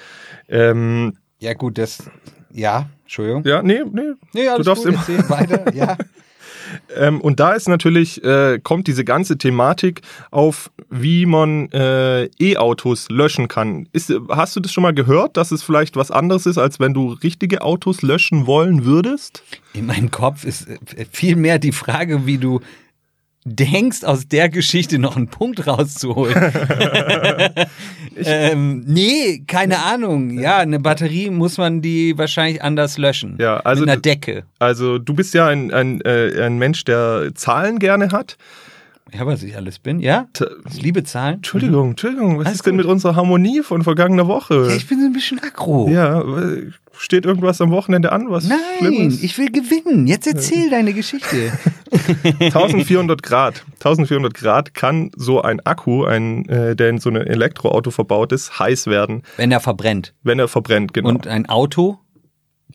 Ähm, 0.48 1.18
Ja, 1.40 1.54
gut, 1.54 1.78
das. 1.78 2.04
Ja, 2.52 2.90
Entschuldigung. 3.04 3.44
ja, 3.46 3.62
nee, 3.64 3.82
nee. 3.92 4.12
Nee, 4.34 4.48
alles 4.48 4.66
du 4.66 4.72
darfst 4.72 4.86
gut, 4.86 5.10
immer. 5.10 5.30
weiter. 5.30 5.74
Ja. 5.74 5.98
Ähm, 6.96 7.22
und 7.22 7.40
da 7.40 7.54
ist 7.54 7.68
natürlich, 7.68 8.24
äh, 8.24 8.60
kommt 8.62 8.88
diese 8.88 9.04
ganze 9.04 9.38
Thematik 9.38 10.02
auf, 10.32 10.72
wie 10.90 11.26
man 11.26 11.72
äh, 11.72 12.26
E-Autos 12.40 13.10
löschen 13.10 13.48
kann. 13.48 13.88
Ist, 13.94 14.14
hast 14.30 14.56
du 14.56 14.60
das 14.60 14.72
schon 14.72 14.84
mal 14.84 14.94
gehört, 14.94 15.38
dass 15.38 15.52
es 15.52 15.64
vielleicht 15.64 15.96
was 15.96 16.12
anderes 16.12 16.46
ist, 16.46 16.58
als 16.58 16.80
wenn 16.80 16.94
du 16.94 17.14
richtige 17.14 17.62
Autos 17.62 18.02
löschen 18.02 18.46
wollen 18.48 18.86
würdest? 18.86 19.44
In 19.74 19.86
meinem 19.86 20.12
Kopf 20.12 20.44
ist 20.46 20.68
äh, 20.68 21.06
viel 21.12 21.36
mehr 21.36 21.60
die 21.60 21.72
Frage, 21.72 22.26
wie 22.26 22.38
du 22.38 22.60
denkst, 23.46 24.04
aus 24.04 24.28
der 24.28 24.50
Geschichte 24.50 25.00
noch 25.00 25.18
einen 25.18 25.28
Punkt 25.28 25.68
rauszuholen. 25.68 26.36
ähm, 28.18 28.84
nee, 28.86 29.44
keine 29.48 29.84
Ahnung. 29.84 30.40
Ja, 30.40 30.58
eine 30.58 30.80
Batterie 30.80 31.30
muss 31.30 31.58
man 31.58 31.82
die 31.82 32.18
wahrscheinlich 32.18 32.62
anders 32.62 32.98
löschen. 32.98 33.38
Ja, 33.40 33.58
also 33.58 33.82
Mit 33.82 33.90
einer 33.90 34.02
Decke. 34.02 34.44
Also 34.60 34.98
du 34.98 35.14
bist 35.14 35.34
ja 35.34 35.48
ein, 35.48 35.74
ein, 35.74 36.02
äh, 36.02 36.42
ein 36.42 36.58
Mensch, 36.58 36.84
der 36.86 37.32
Zahlen 37.36 37.80
gerne 37.80 38.12
hat. 38.12 38.38
Ja, 39.16 39.26
was 39.28 39.44
ich 39.44 39.56
alles 39.56 39.78
bin, 39.80 40.00
ja? 40.00 40.28
Ich 40.72 40.82
liebe 40.82 41.04
Zahlen. 41.04 41.36
Entschuldigung, 41.36 41.92
Entschuldigung, 41.92 42.40
was 42.40 42.48
Alles 42.48 42.56
ist 42.58 42.66
denn 42.66 42.78
gut. 42.78 42.86
mit 42.86 42.92
unserer 42.92 43.16
Harmonie 43.16 43.62
von 43.62 43.84
vergangener 43.84 44.28
Woche? 44.28 44.74
Ich 44.76 44.88
bin 44.88 45.00
so 45.00 45.06
ein 45.06 45.14
bisschen 45.14 45.40
aggro. 45.40 45.88
Ja, 45.88 46.22
äh, 46.22 46.72
steht 46.98 47.26
irgendwas 47.26 47.62
am 47.62 47.70
Wochenende 47.70 48.12
an, 48.12 48.32
was 48.32 48.48
Nein, 48.48 48.58
Schlimmes? 48.80 49.22
ich 49.22 49.38
will 49.38 49.52
gewinnen. 49.52 50.08
Jetzt 50.08 50.26
erzähl 50.26 50.70
deine 50.72 50.94
Geschichte. 50.94 51.52
1400 52.40 53.22
Grad. 53.22 53.64
1400 53.76 54.34
Grad 54.34 54.74
kann 54.74 55.12
so 55.16 55.42
ein 55.42 55.60
Akku, 55.60 56.06
ein, 56.06 56.50
äh, 56.50 56.76
der 56.76 56.90
in 56.90 56.98
so 57.00 57.10
ein 57.10 57.16
Elektroauto 57.18 57.92
verbaut 57.92 58.32
ist, 58.32 58.58
heiß 58.58 58.88
werden, 58.88 59.22
Wenn 59.38 59.52
er 59.52 59.60
verbrennt. 59.60 60.16
wenn 60.24 60.40
er 60.40 60.48
verbrennt, 60.48 60.94
genau. 60.94 61.10
Und 61.10 61.28
ein 61.28 61.48
Auto? 61.48 62.00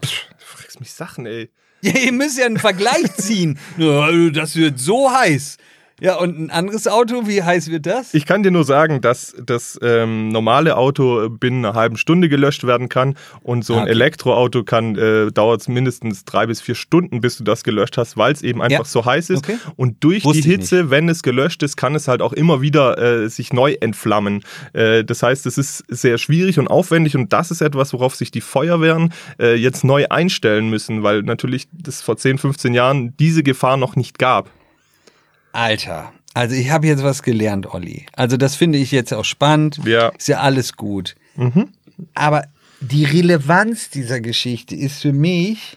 du 0.00 0.09
fragst 0.38 0.78
mich 0.78 0.92
Sachen, 0.92 1.26
ey. 1.26 1.50
Ja, 1.80 1.92
ihr 1.97 2.12
müsst 2.12 2.37
ja 2.37 2.47
einen 2.47 2.59
Vergleich 2.59 3.12
ziehen. 3.14 3.57
Ja, 3.76 4.00
also 4.00 4.30
das 4.30 4.57
wird 4.57 4.80
so 4.80 5.12
heiß. 5.12 5.59
Ja, 6.00 6.16
und 6.16 6.38
ein 6.38 6.50
anderes 6.50 6.86
Auto, 6.86 7.26
wie 7.26 7.42
heiß 7.42 7.70
wird 7.70 7.86
das? 7.86 8.14
Ich 8.14 8.24
kann 8.24 8.42
dir 8.42 8.50
nur 8.50 8.64
sagen, 8.64 9.00
dass 9.00 9.34
das 9.44 9.78
ähm, 9.82 10.28
normale 10.28 10.76
Auto 10.76 11.28
binnen 11.28 11.64
einer 11.64 11.74
halben 11.74 11.96
Stunde 11.96 12.28
gelöscht 12.28 12.64
werden 12.64 12.88
kann 12.88 13.16
und 13.42 13.64
so 13.64 13.74
ein 13.74 13.82
okay. 13.82 13.90
Elektroauto 13.90 14.62
kann 14.62 14.96
äh, 14.96 15.32
dauert 15.32 15.60
es 15.62 15.68
mindestens 15.68 16.24
drei 16.24 16.46
bis 16.46 16.60
vier 16.60 16.74
Stunden, 16.76 17.20
bis 17.20 17.38
du 17.38 17.44
das 17.44 17.64
gelöscht 17.64 17.98
hast, 17.98 18.16
weil 18.16 18.32
es 18.32 18.42
eben 18.42 18.62
einfach 18.62 18.78
Ja. 18.78 18.84
so 18.84 19.04
heiß 19.04 19.30
ist. 19.30 19.38
Okay. 19.38 19.58
Und 19.76 20.04
durch 20.04 20.24
Wusste 20.24 20.42
die 20.42 20.50
Hitze, 20.50 20.90
wenn 20.90 21.08
es 21.08 21.22
gelöscht 21.22 21.62
ist, 21.62 21.76
kann 21.76 21.94
es 21.94 22.06
halt 22.06 22.22
auch 22.22 22.32
immer 22.32 22.60
wieder 22.60 22.98
äh, 22.98 23.28
sich 23.28 23.52
neu 23.52 23.76
entflammen. 23.80 24.44
Äh, 24.72 25.04
das 25.04 25.22
heißt, 25.22 25.46
es 25.46 25.58
ist 25.58 25.84
sehr 25.88 26.18
schwierig 26.18 26.58
und 26.58 26.68
aufwendig 26.68 27.16
und 27.16 27.32
das 27.32 27.50
ist 27.50 27.60
etwas, 27.60 27.92
worauf 27.92 28.14
sich 28.14 28.30
die 28.30 28.40
Feuerwehren 28.40 29.12
äh, 29.40 29.54
jetzt 29.56 29.82
neu 29.84 30.06
einstellen 30.08 30.70
müssen, 30.70 31.02
weil 31.02 31.22
natürlich 31.22 31.68
das 31.72 32.02
vor 32.02 32.16
10, 32.16 32.38
15 32.38 32.72
Jahren 32.74 33.16
diese 33.16 33.42
Gefahr 33.42 33.76
noch 33.76 33.96
nicht 33.96 34.18
gab. 34.18 34.50
Alter, 35.52 36.12
also 36.34 36.54
ich 36.54 36.70
habe 36.70 36.86
jetzt 36.86 37.02
was 37.02 37.22
gelernt, 37.22 37.72
Olli. 37.72 38.06
Also 38.12 38.36
das 38.36 38.54
finde 38.54 38.78
ich 38.78 38.92
jetzt 38.92 39.12
auch 39.12 39.24
spannend. 39.24 39.80
Ja. 39.84 40.08
Ist 40.10 40.28
ja 40.28 40.40
alles 40.40 40.74
gut. 40.74 41.14
Aber 42.14 42.44
die 42.80 43.04
Relevanz 43.04 43.90
dieser 43.90 44.20
Geschichte 44.20 44.74
ist 44.76 45.00
für 45.02 45.12
mich 45.12 45.76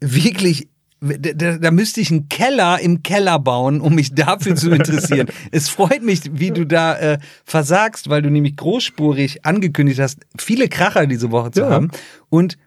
wirklich. 0.00 0.68
Da, 1.02 1.32
da, 1.32 1.56
da 1.56 1.70
müsste 1.70 2.02
ich 2.02 2.10
einen 2.10 2.28
Keller 2.28 2.78
im 2.78 3.02
Keller 3.02 3.38
bauen, 3.38 3.80
um 3.80 3.94
mich 3.94 4.14
dafür 4.14 4.54
zu 4.54 4.70
interessieren. 4.70 5.28
es 5.50 5.70
freut 5.70 6.02
mich, 6.02 6.20
wie 6.32 6.50
du 6.50 6.66
da 6.66 6.94
äh, 6.98 7.18
versagst, 7.46 8.10
weil 8.10 8.20
du 8.20 8.28
nämlich 8.28 8.54
großspurig 8.56 9.46
angekündigt 9.46 9.98
hast, 9.98 10.18
viele 10.38 10.68
Kracher 10.68 11.06
diese 11.06 11.30
Woche 11.30 11.52
zu 11.52 11.60
Ja. 11.60 11.70
haben. 11.70 11.90
Und 12.28 12.58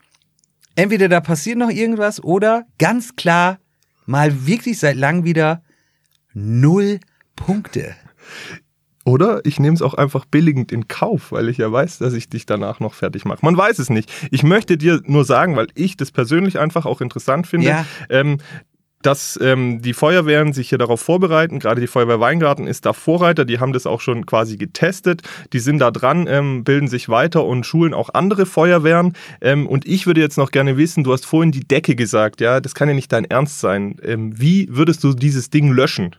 entweder 0.76 1.10
da 1.10 1.22
passiert 1.22 1.60
noch 1.60 1.70
irgendwas 1.70 2.24
oder 2.24 2.66
ganz 2.80 3.16
klar 3.16 3.60
mal 4.08 4.48
wirklich 4.48 4.80
seit 4.80 4.96
langem 4.96 5.26
wieder 5.26 5.62
null 6.34 7.00
Punkte. 7.36 7.96
Oder 9.06 9.42
ich 9.46 9.60
nehme 9.60 9.76
es 9.76 9.82
auch 9.82 9.96
einfach 9.96 10.24
billigend 10.24 10.72
in 10.72 10.88
Kauf, 10.88 11.34
weil 11.34 11.50
ich 11.50 11.58
ja 11.58 11.70
weiß, 11.70 11.98
dass 11.98 12.14
ich 12.14 12.30
dich 12.30 12.46
danach 12.46 12.80
noch 12.80 12.94
fertig 12.94 13.26
mache. 13.26 13.40
Man 13.42 13.58
weiß 13.58 13.80
es 13.80 13.90
nicht. 13.90 14.10
Ich 14.32 14.44
möchte 14.44 14.78
dir 14.78 15.02
nur 15.06 15.26
sagen, 15.26 15.58
weil 15.58 15.68
ich 15.76 15.98
das 15.98 16.12
persönlich 16.12 16.58
einfach 16.58 16.86
auch 16.86 17.02
interessant 17.02 17.46
finde, 17.46 17.68
Ja. 17.68 17.86
ähm, 18.10 18.38
dass 19.06 19.40
ähm, 19.42 19.82
die 19.82 19.94
Feuerwehren 19.94 20.54
sich 20.54 20.70
hier 20.70 20.78
darauf 20.78 21.02
vorbereiten. 21.02 21.60
Gerade 21.60 21.82
die 21.82 21.88
Feuerwehr 21.88 22.20
Weingarten 22.20 22.68
ist 22.68 22.86
da 22.86 22.94
Vorreiter. 22.94 23.46
Die 23.46 23.60
haben 23.60 23.74
das 23.74 23.86
auch 23.86 24.02
schon 24.02 24.26
quasi 24.26 24.58
getestet. 24.58 25.22
Die 25.54 25.60
sind 25.60 25.80
da 25.80 25.92
dran, 25.92 26.28
ähm, 26.28 26.64
bilden 26.64 26.88
sich 26.88 27.10
weiter 27.10 27.46
und 27.46 27.66
schulen 27.66 27.94
auch 27.94 28.10
andere 28.14 28.46
Feuerwehren. 28.46 29.14
Ähm, 29.42 29.68
und 29.68 29.86
ich 29.86 30.08
würde 30.08 30.22
jetzt 30.22 30.38
noch 30.38 30.52
gerne 30.52 30.78
wissen, 30.78 31.04
du 31.04 31.14
hast 31.14 31.26
vorhin 31.26 31.52
die 31.52 31.68
Decke 31.68 31.96
gesagt, 31.96 32.42
ja, 32.42 32.60
das 32.60 32.76
kann 32.76 32.88
ja 32.88 32.94
nicht 32.94 33.12
dein 33.12 33.26
Ernst 33.26 33.60
sein. 33.60 33.98
Ähm, 34.04 34.40
wie 34.40 34.68
würdest 34.72 35.04
du 35.04 35.14
dieses 35.14 35.50
Ding 35.50 35.72
löschen? 35.72 36.16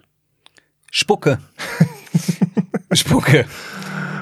Spucke. 0.90 1.38
Spucke. 2.92 3.46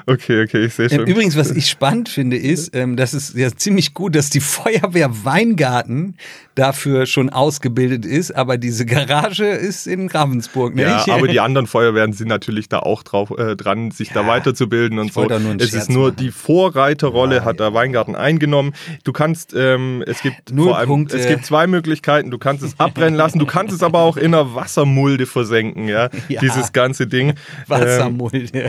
Okay, 0.06 0.42
okay, 0.42 0.64
ich 0.64 0.74
sehe 0.74 0.88
schon. 0.90 1.00
Ähm, 1.00 1.06
Übrigens, 1.06 1.36
was 1.36 1.50
ich 1.56 1.68
spannend 1.68 2.08
finde, 2.08 2.36
ist, 2.36 2.74
ähm, 2.74 2.96
das 2.96 3.14
ist 3.14 3.34
ja 3.36 3.50
ziemlich 3.54 3.94
gut, 3.94 4.14
dass 4.16 4.30
die 4.30 4.40
Feuerwehr 4.40 5.10
Weingarten 5.24 6.16
dafür 6.54 7.06
schon 7.06 7.30
ausgebildet 7.30 8.04
ist, 8.04 8.30
aber 8.34 8.58
diese 8.58 8.84
Garage 8.84 9.44
ist 9.46 9.86
in 9.86 10.08
Ravensburg. 10.08 10.74
Ne? 10.74 10.82
Ja, 10.82 11.04
aber 11.08 11.28
die 11.28 11.40
anderen 11.40 11.66
Feuerwehren 11.66 12.12
sind 12.12 12.28
natürlich 12.28 12.68
da 12.68 12.80
auch 12.80 13.02
drauf 13.02 13.30
äh, 13.38 13.56
dran, 13.56 13.90
sich 13.90 14.10
da 14.10 14.22
Ja, 14.22 14.26
weiterzubilden 14.26 14.98
und 14.98 15.12
so. 15.12 15.22
Es 15.30 15.70
Scherz 15.70 15.72
ist 15.84 15.90
nur 15.90 16.08
machen. 16.08 16.16
die 16.16 16.30
Vorreiterrolle 16.30 17.44
hat 17.44 17.60
der 17.60 17.72
Weingarten 17.72 18.14
eingenommen. 18.16 18.74
Du 19.04 19.12
kannst, 19.12 19.54
ähm, 19.56 20.02
es 20.06 20.20
gibt 20.20 20.52
Null 20.52 20.66
vor 20.68 20.78
allem, 20.78 20.88
Punkte. 20.88 21.16
es 21.16 21.26
gibt 21.26 21.46
zwei 21.46 21.66
Möglichkeiten. 21.66 22.30
Du 22.30 22.38
kannst 22.38 22.62
es 22.62 22.78
abbrennen 22.78 23.14
lassen, 23.14 23.38
du 23.38 23.46
kannst 23.46 23.74
es 23.74 23.82
aber 23.82 24.00
auch 24.00 24.16
in 24.16 24.34
einer 24.34 24.54
Wassermulde 24.54 25.26
versenken, 25.26 25.88
ja, 25.88 26.10
Ja. 26.28 26.40
dieses 26.40 26.72
ganze 26.72 27.06
Ding. 27.06 27.30
Ähm, 27.30 27.36
Wassermulde. 27.68 28.68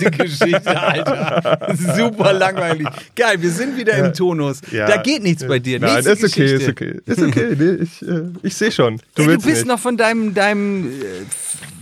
Diese 0.00 0.10
Geschichte, 0.10 0.80
Alter. 0.80 1.76
Super 1.96 2.32
langweilig. 2.32 2.88
Geil, 3.14 3.40
wir 3.40 3.50
sind 3.50 3.76
wieder 3.76 3.94
im 3.94 4.12
Tonus. 4.12 4.60
ja. 4.72 4.86
da 4.86 4.96
geht 4.96 5.22
nichts 5.22 5.46
bei 5.46 5.58
dir. 5.58 5.78
Nein, 5.80 6.02
Nächste 6.04 6.10
ist 6.12 6.24
okay, 6.24 6.44
ist 6.44 6.52
Geschichte. 6.52 6.70
okay. 6.70 7.00
Ist 7.06 7.22
okay, 7.22 7.56
nee, 7.58 7.82
ich, 7.84 8.02
äh, 8.02 8.22
ich 8.42 8.54
sehe 8.54 8.72
schon. 8.72 9.00
Du 9.14 9.22
Ey, 9.22 9.28
du 9.28 9.34
bist 9.34 9.46
nicht. 9.46 9.66
noch 9.66 9.78
von 9.78 9.96
deinem, 9.96 10.34
deinem 10.34 10.86
äh, 10.88 11.04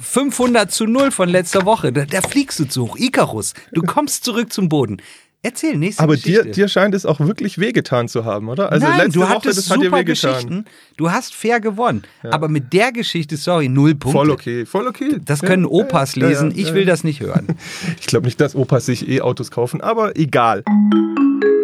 500 0.02 0.70
zu 0.70 0.86
0 0.86 1.10
von 1.10 1.28
letzter 1.28 1.64
Woche. 1.64 1.92
Da, 1.92 2.04
da 2.04 2.20
fliegst 2.22 2.58
du 2.58 2.64
zu 2.64 2.88
hoch. 2.88 2.96
Icarus, 2.98 3.54
du 3.72 3.82
kommst 3.82 4.24
zurück 4.24 4.52
zum 4.52 4.68
Boden. 4.68 4.98
Erzähl, 5.40 5.76
nächste 5.76 6.02
aber 6.02 6.16
Geschichte. 6.16 6.44
dir, 6.46 6.50
dir 6.50 6.68
scheint 6.68 6.96
es 6.96 7.06
auch 7.06 7.20
wirklich 7.20 7.58
wehgetan 7.58 8.08
zu 8.08 8.24
haben, 8.24 8.48
oder? 8.48 8.72
Also 8.72 8.86
Nein, 8.86 8.96
letzte 8.98 9.12
du 9.12 9.20
Woche, 9.20 9.28
hattest 9.30 9.58
das 9.58 9.70
hat 9.70 9.78
dir 9.80 9.84
super 9.84 9.98
wehgetan. 9.98 10.32
Geschichten. 10.32 10.64
Du 10.96 11.10
hast 11.12 11.32
fair 11.32 11.60
gewonnen. 11.60 12.02
Aber 12.24 12.48
mit 12.48 12.72
der 12.72 12.90
Geschichte, 12.90 13.36
sorry, 13.36 13.68
null 13.68 13.94
Punkte. 13.94 14.18
Voll 14.18 14.30
okay, 14.30 14.66
voll 14.66 14.88
okay. 14.88 15.18
Das 15.24 15.40
Ja, 15.42 15.46
können 15.48 15.62
ja, 15.62 15.68
Opas 15.70 16.16
ja, 16.16 16.26
lesen. 16.26 16.50
ja, 16.50 16.56
Ich 16.56 16.68
ja. 16.68 16.74
will 16.74 16.84
das 16.86 17.04
nicht 17.04 17.20
hören. 17.20 17.46
Ich 18.00 18.06
glaube 18.08 18.26
nicht, 18.26 18.40
dass 18.40 18.56
Opas 18.56 18.86
sich 18.86 19.08
E-Autos 19.08 19.50
kaufen, 19.52 19.80
aber 19.80 20.16
egal. 20.16 20.64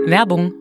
Werbung. 0.06 0.52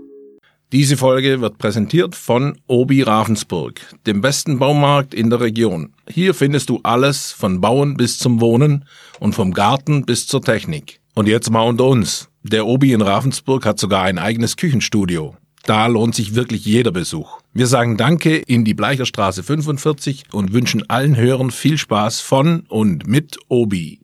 Diese 0.72 0.98
Folge 0.98 1.39
wird 1.39 1.60
präsentiert 1.60 2.15
von 2.15 2.58
Obi 2.65 3.03
Ravensburg, 3.03 3.79
dem 4.08 4.22
besten 4.22 4.58
Baumarkt 4.58 5.13
in 5.13 5.29
der 5.29 5.39
Region. 5.39 5.93
Hier 6.10 6.34
findest 6.34 6.70
du 6.70 6.79
alles 6.82 7.32
von 7.32 7.62
Bauen 7.62 7.96
bis 7.96 8.17
zum 8.17 8.41
Wohnen 8.41 8.86
und 9.20 9.36
vom 9.36 9.53
Garten 9.53 10.03
bis 10.05 10.25
zur 10.25 10.41
Technik. 10.41 11.00
Und 11.13 11.27
jetzt 11.27 11.51
mal 11.51 11.62
unter 11.62 11.86
uns. 11.86 12.27
Der 12.43 12.65
Obi 12.67 12.91
in 12.93 13.01
Ravensburg 13.01 13.65
hat 13.65 13.79
sogar 13.79 14.03
ein 14.03 14.17
eigenes 14.17 14.57
Küchenstudio. 14.57 15.35
Da 15.65 15.88
lohnt 15.88 16.13
sich 16.13 16.35
wirklich 16.35 16.65
jeder 16.65 16.91
Besuch. 16.91 17.39
Wir 17.53 17.67
sagen 17.67 17.95
Danke 17.95 18.35
in 18.35 18.65
die 18.65 18.73
Bleicherstraße 18.73 19.43
45 19.43 20.25
und 20.33 20.51
wünschen 20.51 20.89
allen 20.89 21.15
Hörern 21.15 21.51
viel 21.51 21.77
Spaß 21.77 22.19
von 22.19 22.65
und 22.67 23.07
mit 23.07 23.38
Obi. 23.47 24.01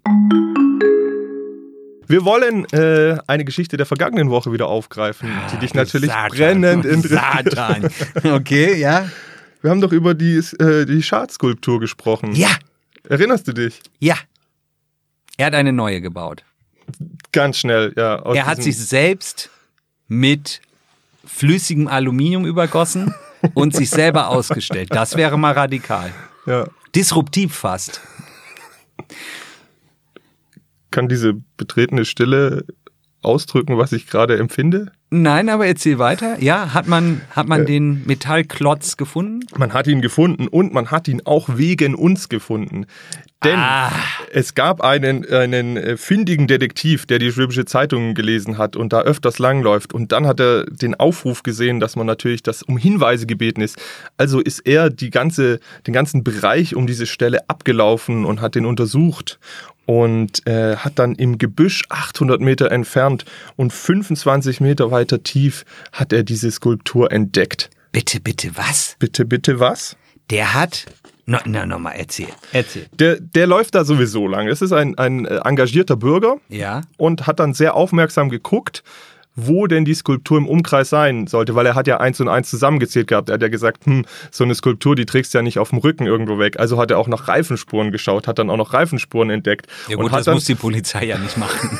Wir 2.08 2.24
wollen 2.26 2.66
äh, 2.72 3.18
eine 3.28 3.44
Geschichte 3.46 3.76
der 3.78 3.86
vergangenen 3.86 4.30
Woche 4.30 4.52
wieder 4.54 4.68
aufgreifen, 4.68 5.30
die 5.54 5.58
dich 5.58 5.74
natürlich 5.74 6.10
Satan. 6.10 6.30
brennend 6.30 6.86
interessiert. 6.86 7.54
Satan. 7.54 7.90
Okay, 8.24 8.80
ja. 8.80 9.10
Wir 9.62 9.70
haben 9.72 9.82
doch 9.82 9.92
über 9.92 10.14
die, 10.14 10.38
äh, 10.60 10.86
die 10.86 11.04
Schadenskulptur 11.04 11.80
gesprochen. 11.82 12.34
Ja, 12.34 12.50
Erinnerst 13.08 13.48
du 13.48 13.54
dich? 13.54 13.82
ja. 14.00 14.16
Er 15.38 15.46
hat 15.48 15.54
eine 15.56 15.72
neue 15.72 16.02
gebaut. 16.02 16.44
Ganz 17.32 17.58
schnell, 17.58 17.94
ja. 17.96 18.16
Er 18.34 18.46
hat 18.46 18.64
sich 18.64 18.78
selbst 18.78 19.50
mit 20.08 20.62
flüssigem 21.26 21.88
Aluminium 21.88 22.46
übergossen 22.46 23.14
und 23.54 23.76
sich 23.76 23.90
selber 23.90 24.30
ausgestellt. 24.30 24.90
Das 24.92 25.16
wäre 25.16 25.38
mal 25.38 25.54
radikal. 25.54 26.12
ja. 26.46 26.68
Disruptiv 26.96 27.54
fast. 27.54 28.02
Kann 30.90 31.08
diese 31.08 31.36
betretene 31.56 32.04
Stille 32.04 32.66
ausdrücken, 33.22 33.78
was 33.78 33.92
ich 33.92 34.08
gerade 34.08 34.38
empfinde? 34.38 34.92
Nein, 35.12 35.50
aber 35.50 35.68
erzähl 35.68 36.00
weiter. 36.00 36.42
Ja, 36.42 36.74
hat 36.74 36.88
man, 36.88 37.22
hat 37.32 37.48
man 37.48 37.66
den 37.66 38.06
Metallklotz 38.06 38.98
gefunden? 38.98 39.42
Man 39.58 39.74
hat 39.74 39.88
ihn 39.88 40.02
gefunden 40.02 40.48
und 40.48 40.74
man 40.74 40.90
hat 40.92 41.08
ihn 41.08 41.22
auch 41.26 41.50
wegen 41.58 41.96
uns 41.96 42.30
gefunden. 42.30 42.86
Denn 43.44 43.58
Ah. 43.58 43.92
es 44.34 44.54
gab 44.54 44.82
einen, 44.82 45.26
einen 45.32 45.78
äh, 45.78 45.96
findigen 45.96 46.48
Detektiv, 46.48 47.06
der 47.06 47.20
die 47.20 47.32
Schwäbische 47.32 47.64
Zeitung 47.64 48.14
gelesen 48.14 48.58
hat 48.58 48.76
und 48.76 48.92
da 48.92 49.02
öfters 49.02 49.40
langläuft. 49.40 49.94
Und 49.94 50.12
dann 50.12 50.28
hat 50.28 50.42
er 50.42 50.66
den 50.66 50.94
Aufruf 50.96 51.42
gesehen, 51.44 51.80
dass 51.80 51.96
man 51.96 52.06
natürlich 52.06 52.44
das 52.44 52.64
um 52.64 52.78
Hinweise 52.78 53.26
gebeten 53.28 53.62
ist. 53.62 53.78
Also 54.18 54.42
ist 54.42 54.60
er 54.60 54.90
die 54.90 55.10
ganze, 55.10 55.60
den 55.88 55.94
ganzen 55.94 56.24
Bereich 56.26 56.76
um 56.76 56.86
diese 56.86 57.06
Stelle 57.06 57.48
abgelaufen 57.50 58.26
und 58.26 58.42
hat 58.42 58.56
den 58.56 58.66
untersucht 58.66 59.40
und 59.86 60.46
äh, 60.46 60.76
hat 60.76 61.00
dann 61.00 61.16
im 61.16 61.38
Gebüsch 61.38 61.84
800 61.88 62.42
Meter 62.42 62.72
entfernt 62.72 63.24
und 63.56 63.72
25 63.72 64.60
Meter 64.60 64.92
weiter 64.92 65.24
tief 65.24 65.64
hat 65.94 66.12
er 66.12 66.24
diese 66.24 66.52
Skulptur 66.52 67.12
entdeckt. 67.12 67.70
Bitte, 67.94 68.20
bitte, 68.20 68.52
was? 68.56 68.98
Bitte, 69.00 69.24
bitte 69.26 69.60
was? 69.60 69.96
Der 70.30 70.54
hat. 70.54 70.86
No, 71.30 71.38
na, 71.46 71.66
nochmal, 71.68 71.94
erzähl. 71.98 72.28
Erzähl. 72.54 72.88
Der, 72.94 73.20
der 73.20 73.46
läuft 73.46 73.76
da 73.76 73.84
sowieso 73.84 74.28
lang. 74.28 74.48
Es 74.48 74.64
ist 74.64 74.72
ein, 74.72 74.98
ein 74.98 75.26
äh, 75.26 75.38
engagierter 75.46 75.96
Bürger 75.96 76.38
Ja. 76.50 76.82
und 76.98 77.28
hat 77.28 77.40
dann 77.40 77.54
sehr 77.54 77.76
aufmerksam 77.76 78.30
geguckt, 78.30 78.84
wo 79.48 79.68
denn 79.68 79.86
die 79.86 79.94
Skulptur 79.94 80.38
im 80.38 80.48
Umkreis 80.48 80.90
sein 80.90 81.28
sollte, 81.28 81.56
weil 81.56 81.66
er 81.66 81.76
hat 81.76 81.88
ja 81.88 82.00
eins 82.00 82.20
und 82.20 82.28
eins 82.28 82.50
zusammengezählt 82.50 83.08
gehabt. 83.08 83.30
Er 83.30 83.34
hat 83.36 83.42
ja 83.42 83.48
gesagt, 83.48 83.86
hm, 83.86 84.06
so 84.32 84.44
eine 84.44 84.56
Skulptur, 84.56 84.96
die 84.96 85.06
trägst 85.06 85.34
du 85.34 85.38
ja 85.38 85.42
nicht 85.42 85.60
auf 85.60 85.70
dem 85.70 85.80
Rücken 85.80 86.06
irgendwo 86.06 86.40
weg. 86.40 86.60
Also 86.60 86.78
hat 86.78 86.92
er 86.92 86.98
auch 86.98 87.08
nach 87.08 87.28
Reifenspuren 87.28 87.92
geschaut, 87.92 88.28
hat 88.28 88.40
dann 88.40 88.50
auch 88.50 88.58
noch 88.58 88.74
Reifenspuren 88.74 89.30
entdeckt. 89.30 89.68
Ja 89.88 89.98
und 89.98 90.04
gut, 90.04 90.12
hat 90.12 90.26
das 90.28 90.34
muss 90.34 90.46
die 90.46 90.56
Polizei 90.56 91.06
ja 91.06 91.18
nicht 91.18 91.38
machen. 91.38 91.80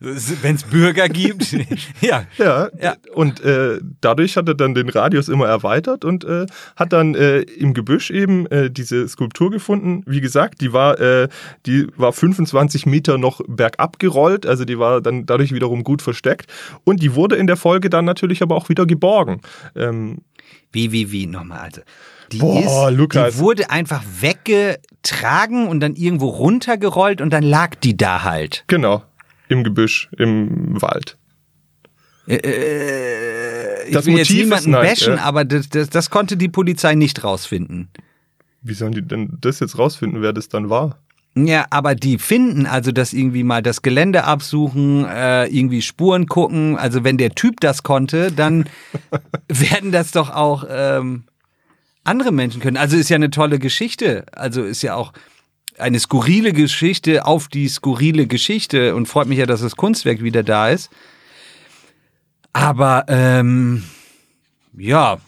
Wenn 0.00 0.54
es 0.56 0.62
Bürger 0.64 1.08
gibt, 1.08 1.52
ja. 2.00 2.24
Ja, 2.38 2.68
Ja. 2.80 2.96
und 3.14 3.40
äh, 3.42 3.78
dadurch 4.00 4.36
hat 4.36 4.48
er 4.48 4.54
dann 4.54 4.74
den 4.74 4.88
Radius 4.88 5.28
immer 5.28 5.46
erweitert 5.46 6.04
und 6.04 6.24
äh, 6.24 6.46
hat 6.76 6.92
dann 6.92 7.14
äh, 7.14 7.40
im 7.40 7.74
Gebüsch 7.74 8.10
eben 8.10 8.46
äh, 8.46 8.70
diese 8.70 9.08
Skulptur 9.08 9.50
gefunden. 9.50 10.02
Wie 10.06 10.20
gesagt, 10.20 10.60
die 10.60 10.72
war, 10.72 11.00
äh, 11.00 11.28
die 11.66 11.86
war 11.96 12.12
25 12.12 12.86
Meter 12.86 13.18
noch 13.18 13.40
bergab 13.46 13.98
gerollt, 13.98 14.46
also 14.46 14.64
die 14.64 14.78
war 14.78 14.83
dann 15.00 15.26
dadurch 15.26 15.52
wiederum 15.52 15.84
gut 15.84 16.02
versteckt. 16.02 16.50
Und 16.84 17.02
die 17.02 17.14
wurde 17.14 17.36
in 17.36 17.46
der 17.46 17.56
Folge 17.56 17.90
dann 17.90 18.04
natürlich 18.04 18.42
aber 18.42 18.56
auch 18.56 18.68
wieder 18.68 18.86
geborgen. 18.86 19.40
Ähm, 19.76 20.18
Wie, 20.72 20.92
wie, 20.92 21.12
wie, 21.12 21.26
nochmal, 21.26 21.60
also. 21.60 21.82
Die, 22.32 22.38
Boah, 22.38 22.90
ist, 22.90 22.96
Lukas. 22.96 23.34
die 23.34 23.38
wurde 23.40 23.70
einfach 23.70 24.02
weggetragen 24.20 25.68
und 25.68 25.80
dann 25.80 25.94
irgendwo 25.94 26.28
runtergerollt 26.28 27.20
und 27.20 27.30
dann 27.30 27.42
lag 27.42 27.74
die 27.76 27.96
da 27.96 28.22
halt. 28.24 28.64
genau, 28.66 29.02
im 29.48 29.62
Gebüsch, 29.62 30.08
im 30.16 30.80
Wald. 30.80 31.18
Ich 32.26 32.40
Das 33.92 34.06
will 34.06 34.16
jetzt 34.16 34.30
Motiv 34.30 34.30
ist 34.30 34.30
niemanden 34.30 34.70
nice, 34.70 35.00
bashen, 35.00 35.16
ja. 35.16 35.22
aber 35.22 35.44
das, 35.44 35.68
das, 35.68 35.90
das 35.90 36.08
konnte 36.08 36.38
die 36.38 36.48
Polizei 36.48 36.94
nicht 36.94 37.22
rausfinden. 37.22 37.88
Wie 38.62 38.72
sollen 38.72 38.92
die 38.92 39.02
denn 39.02 39.36
das 39.42 39.60
jetzt 39.60 39.78
rausfinden, 39.78 40.22
wer 40.22 40.32
das 40.32 40.48
dann 40.48 40.70
war? 40.70 40.98
Ja, 41.36 41.66
aber 41.70 41.96
die 41.96 42.18
finden 42.18 42.66
also 42.66 42.92
das 42.92 43.12
irgendwie 43.12 43.42
mal 43.42 43.60
das 43.60 43.82
Gelände 43.82 44.24
absuchen, 44.24 45.04
äh, 45.04 45.46
irgendwie 45.46 45.82
Spuren 45.82 46.26
gucken. 46.26 46.78
Also 46.78 47.02
wenn 47.02 47.18
der 47.18 47.34
Typ 47.34 47.60
das 47.60 47.82
konnte, 47.82 48.30
dann 48.30 48.68
werden 49.48 49.90
das 49.90 50.12
doch 50.12 50.30
auch 50.30 50.64
ähm, 50.68 51.24
andere 52.04 52.30
Menschen 52.30 52.60
können. 52.60 52.76
Also 52.76 52.96
ist 52.96 53.08
ja 53.08 53.16
eine 53.16 53.30
tolle 53.30 53.58
Geschichte. 53.58 54.26
Also 54.32 54.62
ist 54.62 54.82
ja 54.82 54.94
auch 54.94 55.12
eine 55.76 55.98
skurrile 55.98 56.52
Geschichte 56.52 57.26
auf 57.26 57.48
die 57.48 57.68
skurrile 57.68 58.28
Geschichte 58.28 58.94
und 58.94 59.06
freut 59.06 59.26
mich 59.26 59.38
ja, 59.38 59.46
dass 59.46 59.60
das 59.60 59.74
Kunstwerk 59.74 60.22
wieder 60.22 60.44
da 60.44 60.68
ist. 60.68 60.88
Aber 62.52 63.06
ähm, 63.08 63.82
ja, 64.76 65.18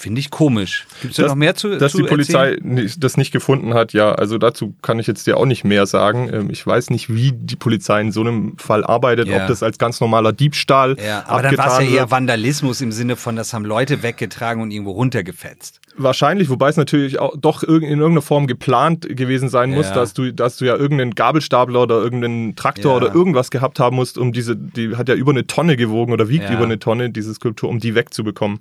finde 0.00 0.20
ich 0.20 0.30
komisch. 0.30 0.86
Gibt 1.02 1.12
es 1.12 1.16
da 1.18 1.26
noch 1.28 1.34
mehr 1.34 1.54
zu 1.54 1.78
Dass 1.78 1.92
zu 1.92 1.98
die 2.02 2.08
Polizei 2.08 2.52
erzählen? 2.54 2.90
das 2.98 3.16
nicht 3.16 3.30
gefunden 3.32 3.74
hat, 3.74 3.92
ja, 3.92 4.12
also 4.12 4.38
dazu 4.38 4.74
kann 4.82 4.98
ich 4.98 5.06
jetzt 5.06 5.26
dir 5.26 5.36
auch 5.36 5.46
nicht 5.46 5.64
mehr 5.64 5.86
sagen. 5.86 6.28
Ähm, 6.32 6.50
Ich 6.50 6.66
weiß 6.66 6.90
nicht, 6.90 7.12
wie 7.14 7.32
die 7.32 7.56
Polizei 7.56 8.00
in 8.00 8.12
so 8.12 8.20
einem 8.22 8.56
Fall 8.58 8.84
arbeitet, 8.84 9.28
Ja. 9.28 9.42
ob 9.42 9.46
das 9.48 9.62
als 9.62 9.78
ganz 9.78 10.00
normaler 10.00 10.32
Diebstahl 10.32 10.96
Ja, 11.04 11.24
aber 11.26 11.42
dann 11.42 11.56
war 11.58 11.66
es 11.66 11.72
abgetan 11.74 11.94
ja 11.94 12.00
eher. 12.00 12.10
Vandalismus 12.10 12.80
im 12.80 12.92
Sinne 12.92 13.16
von, 13.16 13.36
das 13.36 13.52
haben 13.52 13.64
Leute 13.64 14.02
weggetragen 14.02 14.62
und 14.62 14.70
irgendwo 14.70 14.92
runtergefetzt. 14.92 15.80
Wahrscheinlich, 15.96 16.48
wobei 16.48 16.68
es 16.70 16.76
natürlich 16.76 17.18
auch 17.18 17.36
doch 17.36 17.62
in 17.62 17.82
irgendeiner 17.82 18.22
Form 18.22 18.46
geplant 18.46 19.06
gewesen 19.08 19.48
sein 19.48 19.70
muss, 19.70 19.88
Ja. 19.88 19.94
dass 19.94 20.14
du, 20.14 20.32
dass 20.32 20.56
du 20.56 20.64
ja 20.64 20.76
irgendeinen 20.76 21.14
Gabelstapler 21.14 21.82
oder 21.82 21.96
irgendeinen 21.96 22.56
Traktor 22.56 22.96
oder 22.96 23.14
irgendwas 23.14 23.50
gehabt 23.50 23.78
haben 23.80 23.96
musst, 23.96 24.16
um 24.18 24.32
diese, 24.32 24.56
die 24.56 24.96
hat 24.96 25.08
ja 25.08 25.14
über 25.14 25.32
eine 25.32 25.46
Tonne 25.46 25.76
gewogen 25.76 26.12
oder 26.12 26.28
wiegt 26.28 26.48
über 26.50 26.64
eine 26.64 26.78
Tonne, 26.78 27.10
diese 27.10 27.34
Skulptur, 27.34 27.68
um 27.68 27.78
die 27.80 27.94
wegzubekommen. 27.94 28.60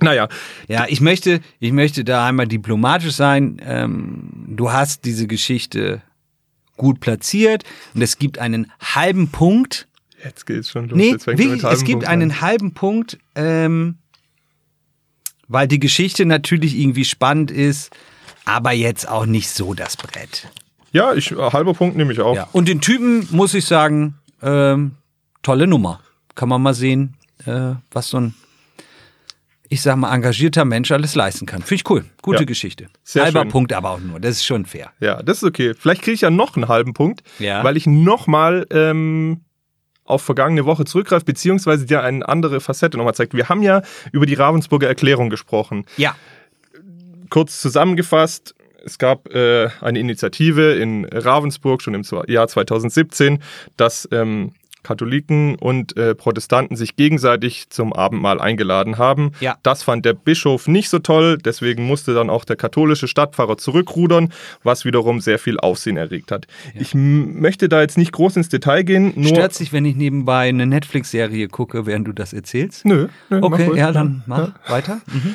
Naja, 0.00 0.28
Ja, 0.68 0.86
ich 0.88 1.00
möchte, 1.00 1.40
ich 1.60 1.72
möchte 1.72 2.04
da 2.04 2.26
einmal 2.26 2.46
diplomatisch 2.46 3.14
sein. 3.14 3.60
Ähm, 3.64 4.30
du 4.48 4.70
hast 4.72 5.04
diese 5.04 5.26
Geschichte 5.26 6.02
gut 6.76 7.00
platziert 7.00 7.64
und 7.94 8.02
es 8.02 8.18
gibt 8.18 8.38
einen 8.38 8.70
halben 8.80 9.28
Punkt. 9.28 9.88
jetzt 10.24 10.46
geht's 10.46 10.70
schon 10.70 10.88
los. 10.88 10.96
Nee, 10.96 11.12
wirklich, 11.12 11.64
es 11.64 11.84
gibt 11.84 12.00
Punkt 12.00 12.06
an. 12.06 12.12
einen 12.12 12.40
halben 12.40 12.72
Punkt, 12.74 13.18
ähm, 13.34 13.96
weil 15.48 15.66
die 15.66 15.80
Geschichte 15.80 16.24
natürlich 16.26 16.78
irgendwie 16.78 17.04
spannend 17.04 17.50
ist, 17.50 17.90
aber 18.44 18.72
jetzt 18.72 19.08
auch 19.08 19.26
nicht 19.26 19.50
so 19.50 19.74
das 19.74 19.96
Brett. 19.96 20.48
Ja, 20.92 21.14
ich, 21.14 21.32
halber 21.32 21.74
Punkt 21.74 21.96
nehme 21.96 22.12
ich 22.12 22.20
auch. 22.20 22.36
Ja. 22.36 22.48
Und 22.52 22.68
den 22.68 22.80
Typen 22.80 23.26
muss 23.30 23.54
ich 23.54 23.66
sagen, 23.66 24.14
ähm, 24.42 24.92
tolle 25.42 25.66
Nummer. 25.66 26.00
Kann 26.34 26.48
man 26.48 26.62
mal 26.62 26.74
sehen, 26.74 27.14
äh, 27.44 27.72
was 27.90 28.08
so 28.08 28.20
ein, 28.20 28.34
ich 29.68 29.82
sag 29.82 29.96
mal, 29.96 30.14
engagierter 30.14 30.64
Mensch 30.64 30.90
alles 30.90 31.14
leisten 31.14 31.46
kann. 31.46 31.60
Finde 31.62 31.74
ich 31.74 31.90
cool. 31.90 32.04
Gute 32.22 32.40
Ja. 32.40 32.44
Geschichte. 32.44 32.86
Sehr 33.04 33.24
Halber 33.24 33.40
schön. 33.42 33.48
Punkt 33.50 33.72
aber 33.72 33.90
auch 33.90 34.00
nur. 34.00 34.18
Das 34.20 34.32
ist 34.36 34.46
schon 34.46 34.64
fair. 34.64 34.92
Ja, 35.00 35.22
das 35.22 35.38
ist 35.38 35.44
okay. 35.44 35.74
Vielleicht 35.78 36.02
kriege 36.02 36.14
ich 36.14 36.22
ja 36.22 36.30
noch 36.30 36.56
einen 36.56 36.68
halben 36.68 36.94
Punkt, 36.94 37.22
Ja. 37.38 37.62
weil 37.64 37.76
ich 37.76 37.86
nochmal 37.86 38.66
ähm, 38.70 39.42
auf 40.04 40.22
vergangene 40.22 40.64
Woche 40.64 40.84
zurückgreife, 40.86 41.26
beziehungsweise 41.26 41.84
dir 41.84 42.02
eine 42.02 42.26
andere 42.26 42.60
Facette 42.60 42.96
nochmal 42.96 43.14
zeigt. 43.14 43.34
Wir 43.34 43.48
haben 43.50 43.62
ja 43.62 43.82
über 44.10 44.24
die 44.24 44.34
Ravensburger 44.34 44.88
Erklärung 44.88 45.28
gesprochen. 45.28 45.84
Ja. 45.98 46.16
Kurz 47.28 47.60
zusammengefasst, 47.60 48.54
es 48.84 48.96
gab 48.98 49.28
äh, 49.34 49.68
eine 49.82 49.98
Initiative 49.98 50.74
in 50.76 51.04
Ravensburg 51.04 51.82
schon 51.82 51.92
im 51.92 52.04
Jahr 52.26 52.48
2017, 52.48 53.42
dass 53.76 54.08
ähm, 54.12 54.54
Katholiken 54.88 55.54
und 55.56 55.96
äh, 55.98 56.14
Protestanten 56.14 56.74
sich 56.76 56.96
gegenseitig 56.96 57.68
zum 57.68 57.92
Abendmahl 57.92 58.40
eingeladen 58.40 58.96
haben. 58.96 59.32
Ja. 59.40 59.56
Das 59.62 59.82
fand 59.82 60.06
der 60.06 60.14
Bischof 60.14 60.66
nicht 60.66 60.88
so 60.88 60.98
toll, 60.98 61.36
deswegen 61.36 61.84
musste 61.84 62.14
dann 62.14 62.30
auch 62.30 62.46
der 62.46 62.56
katholische 62.56 63.06
Stadtpfarrer 63.06 63.58
zurückrudern, 63.58 64.32
was 64.62 64.86
wiederum 64.86 65.20
sehr 65.20 65.38
viel 65.38 65.60
Aufsehen 65.60 65.98
erregt 65.98 66.32
hat. 66.32 66.46
Ich 66.74 66.94
m- 66.94 67.38
möchte 67.38 67.68
da 67.68 67.82
jetzt 67.82 67.98
nicht 67.98 68.12
groß 68.12 68.36
ins 68.38 68.48
Detail 68.48 68.82
gehen, 68.82 69.12
nur 69.14 69.28
Stört 69.28 69.52
sich, 69.52 69.74
wenn 69.74 69.84
ich 69.84 69.94
nebenbei 69.94 70.48
eine 70.48 70.64
Netflix-Serie 70.66 71.48
gucke, 71.48 71.84
während 71.84 72.08
du 72.08 72.12
das 72.12 72.32
erzählst? 72.32 72.86
Nö, 72.86 73.08
nö 73.28 73.40
Okay, 73.42 73.70
ja, 73.76 73.92
dann 73.92 74.22
mach 74.26 74.52
weiter. 74.70 75.02
Mhm. 75.12 75.34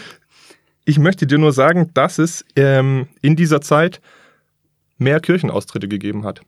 Ich 0.85 0.97
möchte 0.97 1.27
dir 1.27 1.37
nur 1.37 1.51
sagen, 1.53 1.91
dass 1.93 2.17
es 2.17 2.43
ähm, 2.55 3.07
in 3.21 3.35
dieser 3.35 3.61
Zeit 3.61 4.01
mehr 4.97 5.19
Kirchenaustritte 5.19 5.87
gegeben 5.87 6.25
hat. 6.25 6.41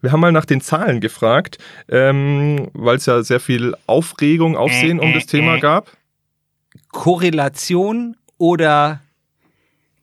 Wir 0.00 0.12
haben 0.12 0.20
mal 0.20 0.32
nach 0.32 0.44
den 0.44 0.60
Zahlen 0.60 1.00
gefragt, 1.00 1.58
ähm, 1.88 2.68
weil 2.72 2.96
es 2.96 3.06
ja 3.06 3.22
sehr 3.22 3.40
viel 3.40 3.74
Aufregung, 3.86 4.56
Aufsehen 4.56 5.00
um 5.00 5.12
das 5.12 5.26
Thema 5.26 5.58
gab. 5.58 5.90
Korrelation 6.90 8.16
oder 8.38 9.00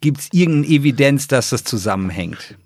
gibt 0.01 0.19
es 0.19 0.29
irgendeine 0.31 0.75
Evidenz, 0.75 1.27
dass 1.27 1.49
das 1.49 1.63
zusammenhängt? 1.63 2.57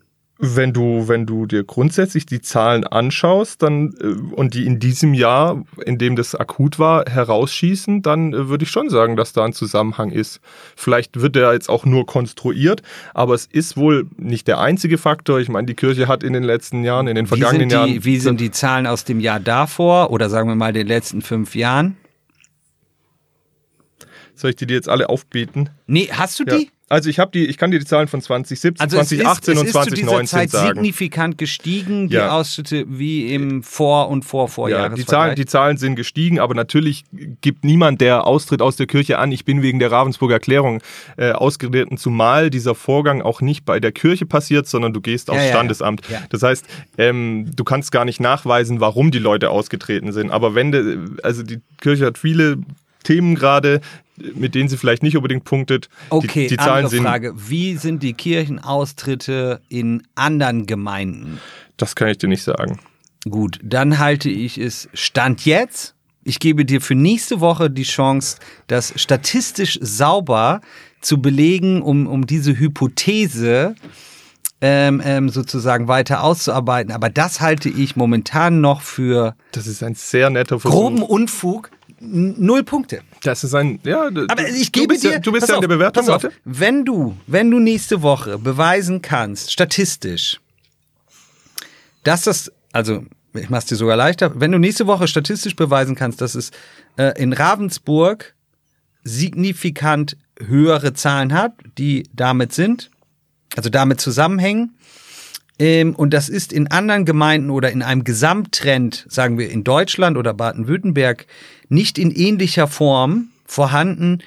Wenn 0.46 0.74
du, 0.74 1.08
wenn 1.08 1.26
du 1.26 1.46
dir 1.46 1.64
grundsätzlich 1.64 2.26
die 2.26 2.42
Zahlen 2.42 2.84
anschaust, 2.86 3.64
dann 3.64 3.96
äh, 4.02 4.36
und 4.36 4.54
die 4.54 4.66
in 4.66 4.78
diesem 4.78 5.14
Jahr, 5.14 5.64
in 5.86 5.98
dem 5.98 6.18
das 6.18 6.36
akut 6.36 6.80
war, 6.80 7.06
herausschießen, 7.10 8.02
dann 8.02 8.34
äh, 8.34 8.50
würde 8.50 8.66
ich 8.66 8.70
schon 8.70 8.90
sagen, 8.90 9.16
dass 9.16 9.32
da 9.32 9.46
ein 9.46 9.54
Zusammenhang 9.54 10.12
ist. 10.12 10.42
Vielleicht 10.76 11.22
wird 11.22 11.38
der 11.38 11.54
jetzt 11.54 11.70
auch 11.70 11.86
nur 11.86 12.06
konstruiert, 12.06 12.82
aber 13.14 13.36
es 13.36 13.46
ist 13.46 13.78
wohl 13.78 14.06
nicht 14.18 14.50
der 14.50 14.60
einzige 14.60 14.98
Faktor. 14.98 15.40
Ich 15.40 15.48
meine, 15.48 15.66
die 15.66 15.76
Kirche 15.76 16.10
hat 16.10 16.24
in 16.24 16.34
den 16.34 16.44
letzten 16.44 16.84
Jahren, 16.84 17.08
in 17.08 17.16
den 17.16 17.26
Wie 17.26 17.40
vergangenen 17.40 17.70
sind, 17.70 17.70
die, 17.70 17.94
Jahren, 17.94 18.06
wie 18.06 18.20
sind 18.20 18.42
die 18.42 18.52
Zahlen 18.52 18.86
aus 18.86 19.06
dem 19.06 19.22
Jahr 19.22 19.40
davor 19.40 20.12
oder 20.12 20.30
sagen 20.30 20.50
wir 20.50 20.56
mal 20.56 20.74
den 20.74 20.88
letzten 20.88 21.22
fünf 21.22 21.56
Jahren? 21.56 21.96
soll 24.36 24.52
ich 24.52 24.56
die 24.58 24.68
dir 24.68 24.76
jetzt 24.76 24.90
alle 24.90 25.10
aufbieten? 25.10 25.70
Nee, 25.88 26.10
hast 26.12 26.40
du 26.40 26.44
Ja. 26.44 26.58
Also 26.94 27.10
ich 27.10 27.18
habe 27.18 27.32
die, 27.32 27.46
ich 27.48 27.58
kann 27.58 27.72
dir 27.72 27.80
die 27.80 27.86
Zahlen 27.86 28.08
von 28.08 28.22
2017, 28.22 28.80
Also 28.80 29.00
es 29.00 29.10
2018 29.10 29.54
ist, 29.54 29.60
und 29.60 29.68
es 29.68 29.76
ist 29.76 29.84
zu 29.84 29.90
dieser 29.96 30.08
2019 30.10 30.28
Zeit 30.28 30.50
sagen. 30.52 30.68
signifikant 30.76 31.38
gestiegen, 31.40 32.08
die 32.10 32.16
Ja. 32.16 32.30
Ausschütte 32.38 32.86
wie 32.88 33.34
im 33.34 33.64
Vor- 33.64 34.10
und 34.10 34.24
Ja, 34.24 34.30
Vorvorjahresvergleich. 34.30 35.00
die 35.00 35.06
Zahlen, 35.10 35.36
die 35.36 35.46
Zahlen 35.46 35.78
sind 35.78 35.96
gestiegen, 35.96 36.40
aber 36.40 36.54
natürlich 36.54 37.04
gibt 37.42 37.64
niemand, 37.64 38.00
der 38.00 38.28
austritt 38.28 38.62
aus 38.62 38.76
der 38.76 38.86
Kirche 38.86 39.18
an, 39.18 39.32
ich 39.32 39.44
bin 39.44 39.62
wegen 39.64 39.80
der 39.80 39.92
Ravensburger 39.92 40.36
Erklärung 40.36 40.82
äh, 41.18 41.32
ausgetreten, 41.32 41.98
zumal 41.98 42.50
dieser 42.52 42.76
Vorgang 42.76 43.22
auch 43.24 43.42
nicht 43.42 43.66
bei 43.66 43.80
der 43.80 43.92
Kirche 43.92 44.26
passiert, 44.28 44.68
sondern 44.68 44.94
du 44.94 45.02
gehst 45.02 45.30
aufs 45.32 45.38
Ja, 45.40 45.44
ja, 45.46 45.50
ja. 45.50 45.56
Standesamt. 45.56 46.02
Ja. 46.10 46.22
Das 46.30 46.44
heißt, 46.44 46.64
ähm, 47.00 47.50
du 47.56 47.64
kannst 47.64 47.92
gar 47.92 48.06
nicht 48.06 48.20
nachweisen, 48.20 48.80
warum 48.80 49.10
die 49.10 49.20
Leute 49.20 49.50
ausgetreten 49.50 50.12
sind. 50.12 50.30
Aber 50.30 50.54
wenn, 50.54 50.72
de, 50.72 50.98
also 51.24 51.42
die 51.42 51.60
Kirche 51.82 52.06
hat 52.06 52.18
viele 52.20 52.58
Themen 53.04 53.36
gerade, 53.36 53.82
mit 54.18 54.56
denen 54.56 54.70
sie 54.70 54.78
vielleicht 54.78 55.04
nicht 55.04 55.18
unbedingt 55.18 55.44
punktet. 55.44 55.90
Okay, 56.10 56.44
die, 56.44 56.56
die 56.56 56.58
Zahlen 56.58 56.86
andere 56.86 57.02
Frage. 57.02 57.34
Wie 57.36 57.76
sind 57.78 58.04
die 58.04 58.14
Kirchenaustritte 58.14 59.62
in 59.70 60.04
anderen 60.16 60.66
Gemeinden? 60.66 61.40
das 61.78 61.96
kann 61.96 62.10
ich 62.10 62.18
dir 62.18 62.30
nicht 62.30 62.44
sagen. 62.44 62.80
Gut, 63.30 63.60
dann 63.64 64.00
halte 64.00 64.30
ich 64.30 64.58
es 64.58 64.90
Stand 64.94 65.46
jetzt. 65.46 65.96
Ich 66.24 66.40
gebe 66.40 66.66
dir 66.66 66.82
für 66.82 66.96
nächste 66.96 67.40
Woche 67.42 67.70
die 67.70 67.84
Chance, 67.84 68.38
das 68.68 68.94
statistisch 68.96 69.78
sauber 69.82 70.62
zu 71.02 71.22
belegen, 71.22 71.82
um, 71.82 72.08
um 72.08 72.26
diese 72.26 72.58
Hypothese 72.58 73.76
ähm, 74.62 75.02
ähm, 75.04 75.28
sozusagen 75.28 75.90
weiter 75.90 76.24
auszuarbeiten. 76.24 76.94
Aber 76.94 77.10
das 77.10 77.42
halte 77.42 77.68
ich 77.68 77.98
momentan 77.98 78.62
noch 78.62 78.82
für 78.82 79.36
Das 79.52 79.68
ist 79.68 79.84
ein 79.84 79.96
sehr 79.96 80.30
netter 80.30 80.60
Versuch. 80.60 80.80
groben 80.80 81.02
Unfug. 81.02 81.70
Null 82.06 82.64
Punkte. 82.64 83.02
Das 83.24 83.44
ist 83.44 83.56
ein, 83.56 83.80
ja, 83.84 84.06
Aber 84.06 84.48
ich 84.48 84.72
du 84.72 84.82
gebe 84.82 84.94
bist 84.94 85.04
dir, 85.04 85.14
ja, 85.14 85.20
du 85.20 85.32
bist 85.32 85.48
ja 85.48 85.56
in 85.56 85.62
der 85.62 85.68
Bewertung, 85.68 86.10
auf, 86.10 86.28
wenn 86.44 86.84
du, 86.84 87.16
wenn 87.28 87.50
du 87.50 87.60
nächste 87.60 88.02
Woche 88.02 88.38
beweisen 88.38 89.02
kannst, 89.02 89.52
statistisch, 89.52 90.42
dass 92.04 92.24
das, 92.24 92.52
also 92.74 93.06
ich 93.34 93.50
mach's 93.50 93.66
dir 93.66 93.76
sogar 93.76 93.96
leichter, 93.96 94.40
wenn 94.40 94.52
du 94.52 94.60
nächste 94.60 94.86
Woche 94.86 95.08
statistisch 95.08 95.56
beweisen 95.56 95.96
kannst, 95.96 96.22
dass 96.22 96.36
es 96.36 96.52
äh, 96.98 97.20
in 97.22 97.34
Ravensburg 97.34 98.36
signifikant 99.04 100.18
höhere 100.40 100.94
Zahlen 100.94 101.34
hat, 101.34 101.54
die 101.78 102.04
damit 102.14 102.54
sind, 102.54 102.92
also 103.56 103.70
damit 103.70 104.02
zusammenhängen, 104.02 104.76
ähm, 105.60 105.96
und 105.96 106.14
das 106.14 106.30
ist 106.30 106.52
in 106.52 106.68
anderen 106.68 107.06
Gemeinden 107.06 107.50
oder 107.50 107.72
in 107.72 107.82
einem 107.82 108.04
Gesamttrend, 108.04 109.06
sagen 109.10 109.38
wir 109.38 109.50
in 109.50 109.64
Deutschland 109.64 110.18
oder 110.18 110.34
Baden-Württemberg, 110.34 111.28
nicht 111.70 111.98
in 111.98 112.12
ähnlicher 112.12 112.68
Form 112.68 113.30
vorhanden, 113.46 114.20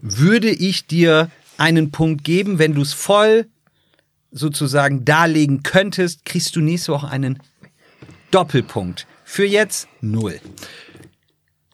würde 0.00 0.50
ich 0.50 0.86
dir 0.86 1.30
einen 1.56 1.90
Punkt 1.90 2.24
geben, 2.24 2.58
wenn 2.58 2.74
du 2.74 2.82
es 2.82 2.92
voll 2.92 3.46
sozusagen 4.30 5.04
darlegen 5.04 5.62
könntest, 5.62 6.24
kriegst 6.24 6.56
du 6.56 6.60
nächste 6.60 6.92
Woche 6.92 7.08
einen 7.08 7.38
Doppelpunkt. 8.30 9.06
Für 9.24 9.46
jetzt 9.46 9.88
null. 10.00 10.40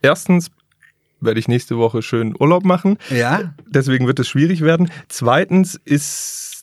Erstens 0.03 0.51
werde 1.21 1.41
ich 1.41 1.49
nächste 1.49 1.79
Woche 1.79 2.03
schön 2.03 2.35
Urlaub 2.39 2.65
machen. 2.65 2.99
Ja. 3.11 3.55
Deswegen 3.67 4.07
wird 4.07 4.19
es 4.21 4.29
schwierig 4.29 4.61
werden. 4.61 4.91
Zweitens 5.09 5.75
ist 5.85 6.60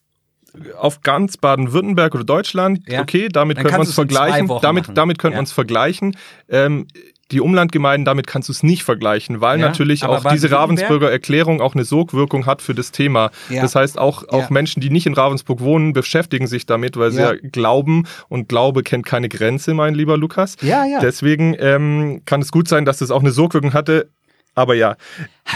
auf 0.80 1.02
ganz 1.02 1.38
Baden-Württemberg 1.38 2.16
oder 2.16 2.24
Deutschland, 2.24 2.82
Ja. 2.88 3.02
okay, 3.02 3.30
damit 3.32 3.58
können 3.58 3.72
wir 3.74 3.80
uns 3.80 3.94
vergleichen. 3.94 4.48
Damit, 4.62 4.84
machen. 4.86 4.96
damit 4.96 5.20
können 5.20 5.34
Ja. 5.34 5.38
wir 5.38 5.42
uns 5.42 5.52
vergleichen. 5.52 6.16
Ähm, 6.50 6.88
die 7.32 7.42
Umlandgemeinden, 7.42 8.06
damit 8.06 8.26
kannst 8.26 8.48
du 8.48 8.54
es 8.54 8.64
nicht 8.64 8.84
vergleichen, 8.84 9.42
weil 9.42 9.60
Ja, 9.60 9.68
natürlich 9.68 10.06
auch 10.06 10.24
diese? 10.32 10.50
Ravensburger 10.50 11.12
Erklärung 11.12 11.60
auch 11.60 11.76
eine 11.76 11.84
Sogwirkung 11.84 12.46
hat 12.46 12.62
für 12.62 12.74
das 12.74 12.92
Thema. 12.94 13.32
Ja. 13.50 13.62
Das 13.64 13.76
heißt, 13.76 14.00
auch, 14.00 14.26
auch 14.30 14.44
Ja. 14.44 14.48
Menschen, 14.50 14.80
die 14.80 14.90
nicht 14.90 15.06
in 15.08 15.14
Ravensburg 15.14 15.60
wohnen, 15.60 15.92
beschäftigen 15.92 16.48
sich 16.48 16.66
damit, 16.66 16.96
weil 16.96 17.12
sie 17.12 17.20
Ja. 17.22 17.34
glauben 17.36 18.06
und 18.30 18.48
Glaube 18.48 18.82
kennt 18.82 19.06
keine 19.06 19.28
Grenze, 19.28 19.74
mein 19.74 19.94
lieber 19.94 20.16
Lukas. 20.18 20.56
Ja, 20.62 20.86
ja. 20.86 21.00
Deswegen 21.02 21.54
ähm, 21.60 22.22
kann 22.26 22.42
es 22.42 22.50
gut 22.54 22.70
sein, 22.70 22.86
dass 22.86 23.00
das 23.00 23.12
auch 23.12 23.20
eine 23.22 23.32
Sogwirkung 23.32 23.74
hatte. 23.74 24.10
Aber 24.56 24.74
ja, 24.74 24.96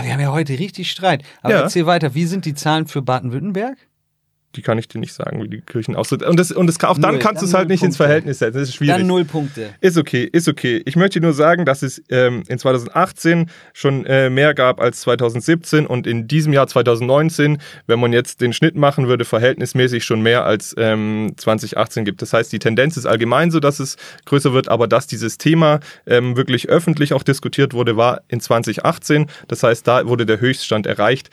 Wir 0.04 0.12
haben 0.14 0.20
ja 0.20 0.32
heute 0.34 0.60
richtig 0.60 0.92
Streit. 0.92 1.24
Aber 1.42 1.54
erzähl 1.56 1.86
weiter, 1.86 2.14
wie 2.16 2.26
sind 2.26 2.44
die 2.46 2.54
Zahlen 2.54 2.86
für 2.86 3.02
Baden-Württemberg? 3.02 3.78
Die 4.56 4.62
kann 4.62 4.78
ich 4.78 4.88
dir 4.88 5.00
nicht 5.00 5.14
sagen, 5.14 5.42
wie 5.44 5.48
die 5.48 5.62
Kirchen 5.62 5.96
aussehen. 5.96 6.24
Und, 6.24 6.40
das, 6.40 6.52
und 6.52 6.68
das, 6.68 6.82
auch 6.84 6.98
dann 6.98 7.16
Null. 7.16 7.20
kannst 7.20 7.42
du 7.42 7.46
es 7.46 7.54
halt 7.54 7.70
nicht 7.70 7.84
ins 7.84 7.98
Punkte. 7.98 8.04
Verhältnis 8.04 8.40
setzen. 8.40 8.60
Das 8.60 8.70
ist 8.70 8.76
schwierig. 8.76 8.98
Dann 8.98 9.08
null 9.08 9.24
Punkte. 9.24 9.70
Ist 9.80 9.98
okay, 9.98 10.28
ist 10.32 10.48
okay. 10.48 10.82
Ich 10.86 10.96
möchte 10.96 11.22
nur 11.22 11.34
sagen, 11.34 11.66
dass 11.66 11.84
es 11.84 12.04
ähm, 12.10 12.44
in 12.48 12.60
2018 12.60 13.50
schon 13.74 14.06
äh, 14.06 14.30
mehr 14.30 14.54
gab 14.54 14.82
als 14.82 15.02
2017 15.02 15.86
und 15.86 16.06
in 16.06 16.28
diesem 16.28 16.52
Jahr 16.52 16.68
2019, 16.68 17.60
wenn 17.88 18.00
man 18.00 18.12
jetzt 18.12 18.42
den 18.42 18.52
Schnitt 18.52 18.76
machen 18.76 19.08
würde, 19.08 19.24
verhältnismäßig 19.24 20.04
schon 20.04 20.22
mehr 20.22 20.46
als 20.46 20.76
ähm, 20.78 21.34
2018 21.38 22.04
gibt. 22.04 22.22
Das 22.22 22.34
heißt, 22.34 22.52
die 22.52 22.60
Tendenz 22.60 22.98
ist 22.98 23.06
allgemein 23.06 23.52
so, 23.52 23.60
dass 23.60 23.80
es 23.80 23.96
größer 24.26 24.54
wird, 24.54 24.68
aber 24.68 24.88
dass 24.88 25.08
dieses 25.08 25.38
Thema 25.38 25.80
ähm, 26.06 26.36
wirklich 26.36 26.68
öffentlich 26.68 27.14
auch 27.14 27.24
diskutiert 27.24 27.74
wurde, 27.74 27.96
war 27.96 28.22
in 28.28 28.42
2018. 28.42 29.28
Das 29.48 29.64
heißt, 29.64 29.88
da 29.88 30.08
wurde 30.08 30.26
der 30.26 30.42
Höchststand 30.42 30.88
erreicht. 30.88 31.30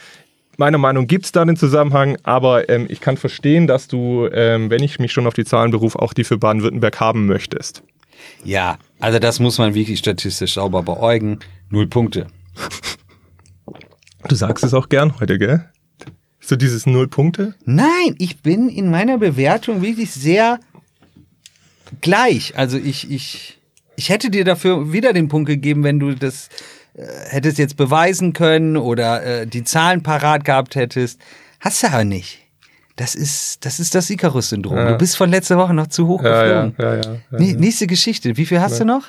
Meiner 0.61 0.79
Meinung 0.79 1.07
gibt 1.07 1.25
es 1.25 1.31
da 1.31 1.43
einen 1.43 1.57
Zusammenhang, 1.57 2.19
aber 2.25 2.69
ähm, 2.69 2.87
ich 2.89 3.01
kann 3.01 3.17
verstehen, 3.17 3.69
dass 3.69 3.87
du, 3.87 4.27
ähm, 4.33 4.71
wenn 4.71 4.83
ich 4.83 4.99
mich 4.99 5.13
schon 5.13 5.29
auf 5.29 5.35
die 5.35 5.45
Zahlen 5.45 5.71
berufe, 5.71 6.03
auch 6.03 6.13
die 6.13 6.25
für 6.25 6.37
Baden-Württemberg 6.37 6.99
haben 6.99 7.27
möchtest. 7.27 7.85
Ja, 8.43 8.77
also 8.99 9.21
das 9.21 9.39
muss 9.39 9.59
man 9.59 9.75
wirklich 9.75 10.01
statistisch 10.01 10.55
sauber 10.55 10.83
beäugen. 10.83 11.39
Null 11.71 11.87
Punkte. 11.87 12.27
Du 14.27 14.35
sagst 14.35 14.65
es 14.65 14.75
auch 14.75 14.89
gern 14.89 15.21
heute, 15.21 15.39
gell? 15.39 15.65
So 16.41 16.57
dieses 16.57 16.87
Null 16.87 17.07
Punkte? 17.07 17.55
Nein, 17.65 18.17
ich 18.19 18.43
bin 18.43 18.69
in 18.69 18.91
meiner 18.91 19.17
Bewertung 19.19 19.81
wirklich 19.81 20.11
sehr 20.11 20.59
gleich. 22.01 22.59
Also 22.59 22.79
ich, 22.79 23.09
ich, 23.09 23.61
ich 23.95 24.09
hätte 24.09 24.29
dir 24.29 24.45
dafür 24.45 24.93
wieder 24.93 25.13
den 25.13 25.29
Punkt 25.29 25.49
gegeben, 25.49 25.85
wenn 25.85 26.01
du 26.01 26.17
das 26.17 26.49
hättest 27.31 27.59
jetzt 27.59 27.77
beweisen 27.77 28.33
können 28.33 28.77
oder 28.77 29.25
äh, 29.25 29.47
die 29.47 29.65
Zahlen 29.65 30.03
parat 30.03 30.45
gehabt 30.45 30.75
hättest. 30.75 31.21
Hast 31.61 31.83
du 31.83 31.89
aber 31.89 32.05
nicht. 32.05 32.39
Das 32.97 33.15
ist 33.15 33.65
das, 33.65 33.79
ist 33.79 33.95
das 33.95 34.11
Icarus-Syndrom. 34.11 34.77
Ja. 34.77 34.91
Du 34.93 34.99
bist 34.99 35.17
von 35.17 35.31
letzter 35.31 35.57
Woche 35.57 35.73
noch 35.75 35.87
zu 35.87 36.09
hoch 36.09 36.23
geflogen. 36.23 36.75
ja, 36.79 36.97
ja. 36.97 37.03
Nächste 37.31 37.87
Geschichte. 37.87 38.37
Wie 38.37 38.45
viel 38.47 38.61
hast 38.61 38.81
du 38.81 38.85
noch? 38.85 39.03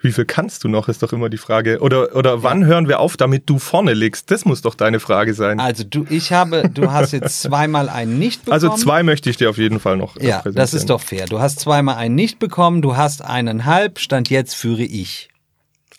Wie 0.00 0.12
viel 0.12 0.24
kannst 0.26 0.62
du 0.62 0.68
noch, 0.68 0.88
ist 0.88 1.02
doch 1.02 1.12
immer 1.12 1.28
die 1.28 1.38
Frage. 1.38 1.80
Oder, 1.80 2.14
oder 2.14 2.44
wann 2.44 2.64
hören 2.64 2.86
wir 2.86 3.00
auf, 3.00 3.16
damit 3.16 3.50
du 3.50 3.58
vorne 3.58 3.94
liegst? 3.94 4.30
Das 4.30 4.44
muss 4.44 4.62
doch 4.62 4.76
deine 4.76 5.00
Frage 5.00 5.34
sein. 5.34 5.58
Also 5.58 5.82
du, 5.82 6.06
ich 6.08 6.32
habe, 6.32 6.68
du 6.72 6.92
hast 6.92 7.12
jetzt 7.12 7.42
zweimal 7.42 7.88
einen 7.88 8.16
nicht 8.16 8.44
bekommen. 8.44 8.54
Also 8.64 8.76
zwei 8.76 9.02
möchte 9.02 9.28
ich 9.28 9.36
dir 9.38 9.50
auf 9.50 9.58
jeden 9.58 9.80
Fall 9.80 9.96
noch. 9.96 10.16
äh, 10.16 10.26
Ja, 10.28 10.42
das 10.44 10.72
ist 10.72 10.90
doch 10.90 11.00
fair. 11.00 11.26
Du 11.26 11.40
hast 11.40 11.58
zweimal 11.58 11.96
einen 11.96 12.14
nicht 12.14 12.38
bekommen, 12.38 12.80
du 12.80 12.96
hast 12.96 13.22
eineinhalb, 13.24 13.98
Stand 13.98 14.30
jetzt 14.30 14.54
führe 14.54 14.82
ich. 14.84 15.28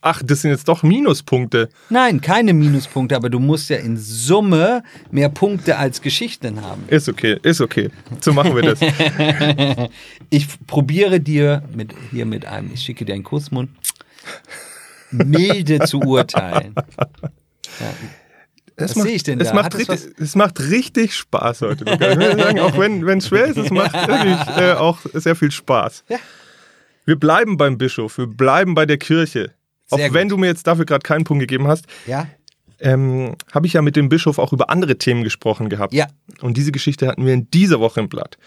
Ach, 0.01 0.21
das 0.23 0.41
sind 0.41 0.51
jetzt 0.51 0.67
doch 0.67 0.81
Minuspunkte. 0.81 1.69
Nein, 1.89 2.21
keine 2.21 2.53
Minuspunkte, 2.53 3.17
aber 3.17 3.29
du 3.29 3.39
musst 3.39 3.69
ja 3.69 3.77
in 3.77 3.97
Summe 3.97 4.83
mehr 5.11 5.27
Punkte 5.27 5.77
als 5.77 6.01
Geschichten 6.01 6.61
haben. 6.61 6.83
Ist 6.87 7.09
okay, 7.09 7.37
ist 7.43 7.59
okay. 7.59 7.89
So 8.21 8.31
machen 8.33 8.55
wir 8.55 8.61
das. 8.61 8.79
Ich 10.31 10.47
probiere 10.67 11.19
dir 11.19 11.63
mit, 11.73 11.93
hier 12.11 12.25
mit 12.25 12.45
einem, 12.45 12.71
ich 12.73 12.81
schicke 12.81 13.03
dir 13.03 13.13
einen 13.13 13.23
Kussmund, 13.23 13.71
milde 15.11 15.79
zu 15.79 15.99
urteilen. 16.01 16.75
Es 18.75 18.95
Was 18.95 19.03
sehe 19.03 19.15
ich 19.15 19.23
denn 19.23 19.41
es 19.41 19.49
da? 19.49 19.55
Macht 19.55 19.73
es 19.73 19.79
richtig, 19.89 20.13
es 20.19 20.35
macht 20.35 20.59
richtig 20.59 21.15
Spaß 21.15 21.61
heute. 21.61 21.85
Ich 21.85 21.99
will 21.99 22.39
sagen, 22.39 22.59
auch 22.59 22.77
wenn 22.77 23.17
es 23.17 23.27
schwer 23.27 23.45
ist, 23.45 23.57
es 23.57 23.71
macht 23.71 23.93
wirklich 24.07 24.57
äh, 24.57 24.73
auch 24.73 24.99
sehr 25.13 25.35
viel 25.35 25.51
Spaß. 25.51 26.03
Ja. 26.07 26.17
Wir 27.05 27.15
bleiben 27.19 27.57
beim 27.57 27.77
Bischof, 27.77 28.17
wir 28.19 28.27
bleiben 28.27 28.75
bei 28.75 28.85
der 28.85 28.97
Kirche. 28.97 29.51
Sehr 29.89 30.09
auch 30.09 30.13
wenn 30.13 30.29
du 30.29 30.37
mir 30.37 30.47
jetzt 30.47 30.67
dafür 30.67 30.85
gerade 30.85 31.03
keinen 31.03 31.23
Punkt 31.23 31.41
gegeben 31.41 31.67
hast, 31.67 31.85
Ja? 32.05 32.27
ähm, 32.79 33.35
habe 33.51 33.67
ich 33.67 33.73
ja 33.73 33.81
mit 33.81 33.95
dem 33.95 34.09
Bischof 34.09 34.39
auch 34.39 34.53
über 34.53 34.69
andere 34.69 34.97
Themen 34.97 35.23
gesprochen 35.23 35.69
gehabt. 35.69 35.93
Ja. 35.93 36.07
Und 36.41 36.57
diese 36.57 36.71
Geschichte 36.71 37.07
hatten 37.07 37.25
wir 37.25 37.33
in 37.33 37.49
dieser 37.51 37.79
Woche 37.79 37.99
im 37.99 38.09
Blatt. 38.09 38.37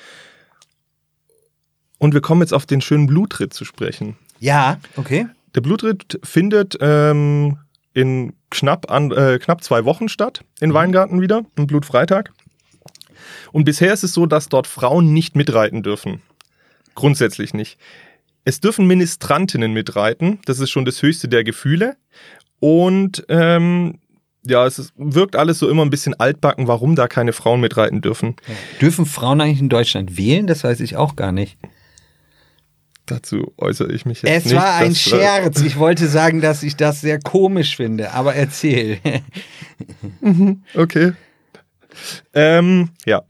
Und 1.99 2.15
wir 2.15 2.21
kommen 2.21 2.41
jetzt 2.41 2.53
auf 2.53 2.67
den 2.67 2.81
schönen 2.81 3.07
Blutritt 3.07 3.55
zu 3.55 3.65
sprechen. 3.65 4.17
Ja, 4.41 4.81
okay. 4.97 5.27
Der 5.55 5.61
Blutritt 5.61 6.19
findet 6.25 6.77
ähm, 6.81 7.59
in 7.95 8.33
knapp, 8.51 8.91
an, 8.91 9.13
äh, 9.13 9.39
knapp 9.41 9.63
zwei 9.63 9.85
Wochen 9.85 10.09
statt, 10.09 10.45
in 10.61 10.75
Weingarten 10.75 11.21
wieder, 11.21 11.45
am 11.57 11.67
Blutfreitag. 11.67 12.33
Und 13.53 13.65
bisher 13.65 13.93
ist 13.93 14.03
es 14.03 14.15
so, 14.15 14.27
dass 14.27 14.49
dort 14.49 14.67
Frauen 14.67 15.13
nicht 15.13 15.37
mitreiten 15.37 15.83
dürfen. 15.83 16.23
Grundsätzlich 16.95 17.55
nicht. 17.55 17.79
Es 18.45 18.61
dürfen 18.61 18.87
Ministrantinnen 18.87 19.73
mitreiten, 19.73 20.41
das 20.47 20.59
ist 20.59 20.71
schon 20.71 20.85
das 20.85 21.01
höchste 21.03 21.29
der 21.29 21.45
Gefühle. 21.45 21.97
Und 22.61 23.25
ähm, 23.29 23.99
ja, 24.45 24.67
es 24.67 24.79
ist, 24.79 24.93
wirkt 24.97 25.37
alles 25.37 25.59
so 25.59 25.69
immer 25.69 25.85
ein 25.85 25.91
bisschen 25.91 26.15
altbacken, 26.19 26.67
warum 26.67 26.97
da 26.97 27.07
keine 27.07 27.33
Frauen 27.33 27.61
mitreiten 27.61 28.01
dürfen. 28.01 28.37
Dürfen 28.81 29.07
Frauen 29.07 29.41
eigentlich 29.41 29.61
in 29.61 29.69
Deutschland 29.69 30.17
wählen? 30.17 30.47
Das 30.47 30.65
weiß 30.65 30.81
ich 30.81 30.97
auch 30.97 31.15
gar 31.17 31.31
nicht. 31.33 31.57
Dazu 33.07 33.53
äußere 33.59 33.93
ich 33.93 34.07
mich 34.07 34.23
jetzt 34.23 34.31
Es 34.31 34.45
nicht. 34.47 34.55
war 34.57 34.77
ein 34.77 34.93
äh, 34.93 34.95
Scherz. 34.95 35.61
Ich 35.65 35.77
wollte 35.77 36.09
sagen, 36.09 36.41
dass 36.41 36.63
ich 36.63 36.77
das 36.77 37.01
sehr 37.01 37.19
komisch 37.21 37.77
finde, 37.77 38.13
aber 38.13 38.35
erzähl. 38.35 38.99
Okay. 40.75 41.13
Ähm, 42.33 42.91
ja. 43.05 43.23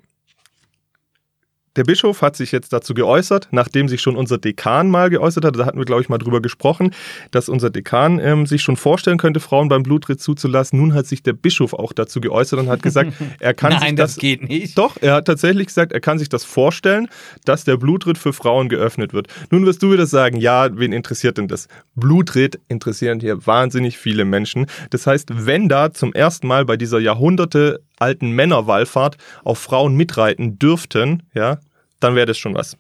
Der 1.77 1.85
Bischof 1.85 2.21
hat 2.21 2.37
sich 2.37 2.53
jetzt 2.53 2.73
dazu 2.75 2.93
geäußert, 2.93 3.49
nachdem 3.51 3.89
sich 3.89 4.03
schon 4.03 4.15
unser 4.15 4.37
Dekan 4.37 4.91
mal 4.91 5.09
geäußert 5.09 5.45
hat, 5.45 5.59
da 5.59 5.65
hatten 5.65 5.79
wir, 5.79 5.87
glaube 5.87 6.03
ich, 6.03 6.11
mal 6.11 6.19
drüber 6.19 6.43
gesprochen, 6.43 6.93
dass 7.31 7.49
unser 7.49 7.71
Dekan 7.71 8.19
ähm, 8.19 8.45
sich 8.45 8.63
schon 8.63 8.77
vorstellen 8.77 9.17
könnte, 9.17 9.41
Frauen 9.41 9.69
beim 9.69 9.83
Blutritt 9.83 10.21
zuzulassen. 10.21 10.79
Nun 10.79 10.93
hat 10.93 11.07
sich 11.07 11.23
der 11.23 11.33
Bischof 11.33 11.73
auch 11.73 11.95
dazu 11.95 12.21
geäußert 12.21 12.61
und 12.61 12.69
hat 12.69 12.83
gesagt, 12.83 13.15
er 13.41 13.55
kann 13.55 13.73
sich 13.73 13.81
Nein, 13.81 13.97
das, 13.97 14.15
das 14.15 14.21
geht 14.21 14.47
nicht. 14.47 14.77
Doch, 14.77 14.99
er 15.01 15.15
hat 15.15 15.25
tatsächlich 15.27 15.69
gesagt, 15.69 15.93
er 15.93 16.01
kann 16.01 16.19
sich 16.19 16.29
das 16.29 16.45
vorstellen, 16.45 17.09
dass 17.47 17.65
der 17.65 17.79
Blutritt 17.79 18.19
für 18.19 18.35
Frauen 18.35 18.69
geöffnet 18.69 19.15
wird. 19.15 19.29
Nun 19.51 19.65
wirst 19.65 19.83
du 19.83 19.93
wieder 19.93 20.07
sagen, 20.07 20.37
ja, 20.37 20.69
wen 20.77 20.93
interessiert 20.93 21.39
denn 21.39 21.49
das? 21.49 21.69
Blutritt 21.95 22.61
interessieren 22.69 23.19
hier 23.21 23.47
wahnsinnig 23.47 23.97
viele 23.97 24.27
Menschen. 24.27 24.67
Das 24.91 25.07
heißt, 25.07 25.31
wenn 25.33 25.71
da 25.71 25.93
zum 25.93 26.13
ersten 26.13 26.47
Mal 26.47 26.67
bei 26.67 26.77
dieser 26.77 26.99
Jahrhunderte 26.99 27.81
alten 28.03 28.33
Männerwallfahrt 28.33 29.17
auch 29.45 29.57
Frauen 29.57 29.97
mitreiten 29.97 30.59
dürften, 30.59 31.23
ja, 31.35 31.59
dann 32.01 32.15
wäre 32.15 32.27
das 32.27 32.39
schon 32.39 32.55
was. 32.55 32.77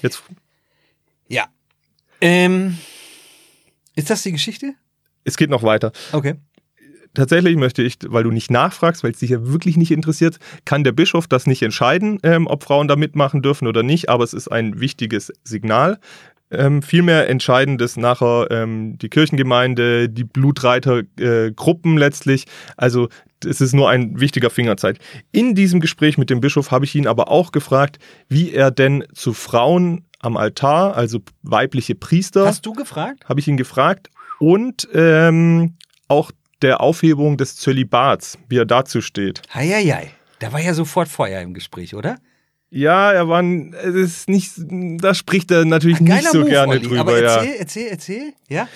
Jetzt, 0.00 0.22
Ja. 1.28 1.46
Ähm, 2.20 2.78
ist 3.94 4.10
das 4.10 4.22
die 4.22 4.32
Geschichte? 4.32 4.74
es 5.24 5.36
geht 5.36 5.50
noch 5.50 5.62
weiter. 5.62 5.92
Okay. 6.12 6.34
tatsächlich 7.14 7.56
möchte 7.56 7.82
ich, 7.82 7.98
weil 8.06 8.24
du 8.24 8.30
nicht 8.30 8.50
nachfragst, 8.50 9.04
weil 9.04 9.12
es 9.12 9.18
dich 9.18 9.30
ja 9.30 9.46
wirklich 9.46 9.76
nicht 9.76 9.90
interessiert, 9.90 10.38
kann 10.64 10.82
der 10.82 10.92
Bischof 10.92 11.26
das 11.28 11.46
nicht 11.46 11.62
entscheiden, 11.62 12.18
ähm, 12.22 12.46
ob 12.46 12.64
Frauen 12.64 12.88
da 12.88 12.96
mitmachen 12.96 13.42
dürfen 13.42 13.68
oder 13.68 13.82
nicht, 13.82 14.08
aber 14.08 14.24
es 14.24 14.32
ist 14.32 14.48
ein 14.48 14.80
wichtiges 14.80 15.30
Signal. 15.44 15.98
Ähm, 16.50 16.82
vielmehr 16.82 17.28
entscheidend 17.28 17.80
ist 17.82 17.96
nachher 17.96 18.48
ähm, 18.50 18.98
die 18.98 19.08
Kirchengemeinde, 19.08 20.08
die 20.08 20.24
Blutreitergruppen 20.24 21.96
äh, 21.96 22.00
letztlich. 22.00 22.46
Also 22.76 23.08
es 23.44 23.60
ist 23.60 23.72
nur 23.72 23.88
ein 23.90 24.20
wichtiger 24.20 24.50
Fingerzeig. 24.50 24.98
In 25.32 25.54
diesem 25.54 25.80
Gespräch 25.80 26.18
mit 26.18 26.30
dem 26.30 26.40
Bischof 26.40 26.70
habe 26.70 26.84
ich 26.84 26.94
ihn 26.94 27.06
aber 27.06 27.28
auch 27.28 27.52
gefragt, 27.52 27.98
wie 28.28 28.52
er 28.52 28.70
denn 28.70 29.04
zu 29.14 29.32
Frauen 29.32 30.04
am 30.20 30.36
Altar, 30.36 30.96
also 30.96 31.20
weibliche 31.42 31.94
Priester, 31.94 32.46
Hast 32.46 32.64
du 32.66 32.72
gefragt? 32.72 33.28
habe 33.28 33.40
ich 33.40 33.48
ihn 33.48 33.56
gefragt. 33.56 34.10
Und 34.38 34.88
ähm, 34.94 35.74
auch 36.08 36.30
der 36.62 36.80
Aufhebung 36.80 37.36
des 37.36 37.56
Zölibats, 37.56 38.38
wie 38.48 38.58
er 38.58 38.64
dazu 38.64 39.00
steht. 39.00 39.42
Heieiei. 39.54 40.10
Da 40.38 40.52
war 40.52 40.60
ja 40.60 40.74
sofort 40.74 41.08
Feuer 41.08 41.40
im 41.40 41.54
Gespräch, 41.54 41.94
oder? 41.94 42.18
Ja, 42.70 43.12
er 43.12 43.28
war, 43.28 43.44
es 43.44 43.94
ist 43.94 44.28
nicht, 44.28 44.52
da 44.56 45.12
spricht 45.14 45.50
er 45.50 45.64
natürlich 45.64 46.00
nicht 46.00 46.28
so 46.28 46.38
Move, 46.40 46.48
gerne 46.48 46.72
Olli. 46.72 46.80
drüber. 46.86 47.00
Aber 47.00 47.20
ja. 47.20 47.36
erzähl, 47.36 47.54
erzähl, 47.58 47.86
erzähl. 47.88 48.32
Ja? 48.48 48.68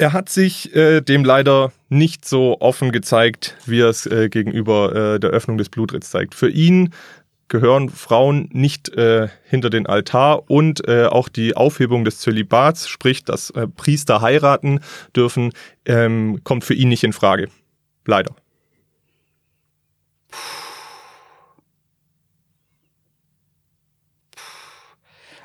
Er 0.00 0.14
hat 0.14 0.30
sich 0.30 0.74
äh, 0.74 1.02
dem 1.02 1.26
leider 1.26 1.74
nicht 1.90 2.26
so 2.26 2.58
offen 2.60 2.90
gezeigt, 2.90 3.58
wie 3.66 3.82
er 3.82 3.90
es 3.90 4.06
äh, 4.06 4.30
gegenüber 4.30 4.94
äh, 5.16 5.20
der 5.20 5.28
Öffnung 5.28 5.58
des 5.58 5.68
Blutritts 5.68 6.08
zeigt. 6.08 6.34
Für 6.34 6.48
ihn 6.48 6.94
gehören 7.48 7.90
Frauen 7.90 8.48
nicht 8.50 8.88
äh, 8.96 9.28
hinter 9.44 9.68
den 9.68 9.86
Altar 9.86 10.48
und 10.48 10.88
äh, 10.88 11.04
auch 11.04 11.28
die 11.28 11.54
Aufhebung 11.54 12.06
des 12.06 12.18
Zölibats, 12.18 12.88
sprich, 12.88 13.24
dass 13.24 13.50
äh, 13.50 13.68
Priester 13.68 14.22
heiraten 14.22 14.80
dürfen, 15.14 15.52
ähm, 15.84 16.40
kommt 16.44 16.64
für 16.64 16.72
ihn 16.72 16.88
nicht 16.88 17.04
in 17.04 17.12
Frage. 17.12 17.50
Leider. 18.06 18.34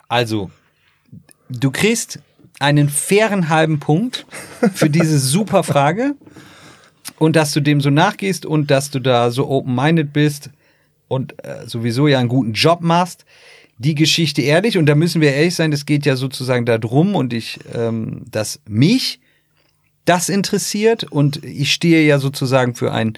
Also, 0.08 0.50
du 1.50 1.72
kriegst 1.72 2.22
einen 2.60 2.90
fairen 2.90 3.50
halben 3.50 3.80
Punkt 3.80 4.26
für 4.74 4.90
diese 4.90 5.20
super 5.20 5.64
Frage 5.64 6.16
und 7.18 7.36
dass 7.36 7.54
du 7.54 7.62
dem 7.62 7.82
so 7.82 7.90
nachgehst 7.90 8.46
und 8.46 8.72
dass 8.72 8.92
du 8.92 9.00
da 9.00 9.32
so 9.32 9.50
open-minded 9.50 10.14
bist 10.14 10.50
und 11.08 11.36
äh, 11.46 11.68
sowieso 11.68 12.08
ja 12.08 12.20
einen 12.20 12.30
guten 12.30 12.54
Job 12.54 12.82
machst. 12.82 13.26
Die 13.78 13.96
Geschichte 13.96 14.42
ehrlich, 14.42 14.78
und 14.78 14.86
da 14.86 14.96
müssen 14.96 15.22
wir 15.22 15.34
ehrlich 15.34 15.56
sein, 15.56 15.74
es 15.74 15.86
geht 15.86 16.06
ja 16.06 16.16
sozusagen 16.16 16.66
darum 16.66 17.14
und 17.14 17.34
ich, 17.34 17.60
ähm, 17.74 18.24
dass 18.32 18.62
mich 18.68 19.20
das 20.06 20.30
interessiert 20.30 21.04
und 21.04 21.44
ich 21.44 21.74
stehe 21.74 22.06
ja 22.06 22.20
sozusagen 22.20 22.76
für 22.76 22.94
ein, 22.94 23.18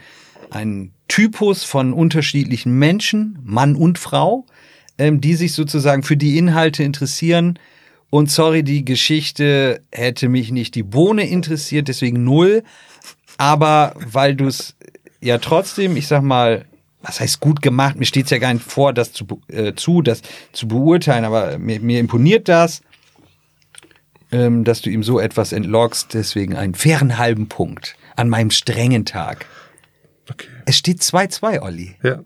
ein 0.49 0.91
Typus 1.07 1.63
von 1.63 1.93
unterschiedlichen 1.93 2.77
Menschen, 2.79 3.37
Mann 3.43 3.75
und 3.75 3.99
Frau, 3.99 4.45
ähm, 4.97 5.21
die 5.21 5.35
sich 5.35 5.53
sozusagen 5.53 6.03
für 6.03 6.17
die 6.17 6.37
Inhalte 6.37 6.83
interessieren. 6.83 7.59
Und 8.09 8.31
sorry, 8.31 8.63
die 8.63 8.85
Geschichte 8.85 9.81
hätte 9.91 10.29
mich 10.29 10.51
nicht 10.51 10.75
die 10.75 10.83
Bohne 10.83 11.27
interessiert, 11.27 11.87
deswegen 11.87 12.23
null. 12.23 12.63
Aber 13.37 13.93
weil 13.97 14.35
du 14.35 14.47
es 14.47 14.75
ja 15.21 15.37
trotzdem, 15.37 15.97
ich 15.97 16.07
sag 16.07 16.23
mal, 16.23 16.65
was 17.01 17.19
heißt 17.19 17.39
gut 17.39 17.61
gemacht? 17.61 17.97
Mir 17.97 18.05
steht 18.05 18.25
es 18.25 18.31
ja 18.31 18.37
gar 18.37 18.53
nicht 18.53 18.65
vor, 18.65 18.93
das 18.93 19.13
zu, 19.13 19.25
äh, 19.47 19.73
zu, 19.73 20.01
das 20.01 20.21
zu 20.51 20.67
beurteilen, 20.67 21.25
aber 21.25 21.57
mir, 21.57 21.79
mir 21.79 21.99
imponiert 21.99 22.47
das, 22.47 22.81
ähm, 24.31 24.63
dass 24.63 24.81
du 24.81 24.89
ihm 24.89 25.03
so 25.03 25.19
etwas 25.19 25.51
entlockst. 25.51 26.13
Deswegen 26.13 26.55
einen 26.55 26.75
fairen 26.75 27.17
halben 27.17 27.47
Punkt 27.47 27.95
an 28.15 28.29
meinem 28.29 28.51
strengen 28.51 29.05
Tag. 29.05 29.45
Okay. 30.29 30.47
Es 30.65 30.77
steht 30.77 31.01
2-2, 31.01 31.61
Olli. 31.61 31.95
Ja. 32.03 32.23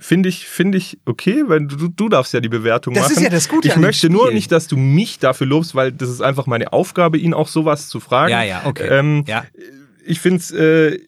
Finde 0.00 0.28
ich, 0.28 0.46
finde 0.46 0.78
ich 0.78 0.98
okay, 1.06 1.42
weil 1.46 1.66
du, 1.66 1.88
du 1.88 2.08
darfst 2.08 2.32
ja 2.32 2.38
die 2.40 2.48
Bewertung 2.48 2.94
Das 2.94 3.04
machen. 3.04 3.16
ist 3.16 3.22
ja 3.22 3.30
das 3.30 3.48
Gute 3.48 3.66
Ich 3.66 3.76
möchte 3.76 4.08
nur 4.08 4.30
nicht, 4.30 4.52
dass 4.52 4.68
du 4.68 4.76
mich 4.76 5.18
dafür 5.18 5.48
lobst, 5.48 5.74
weil 5.74 5.90
das 5.90 6.08
ist 6.08 6.20
einfach 6.20 6.46
meine 6.46 6.72
Aufgabe, 6.72 7.18
ihn 7.18 7.34
auch 7.34 7.48
sowas 7.48 7.88
zu 7.88 7.98
fragen. 7.98 8.30
Ja, 8.30 8.42
ja, 8.44 8.62
okay. 8.64 8.86
Ähm, 8.88 9.24
ja. 9.26 9.44
ich 10.06 10.20
finde 10.20 10.38
es 10.38 10.50
äh, 10.52 11.00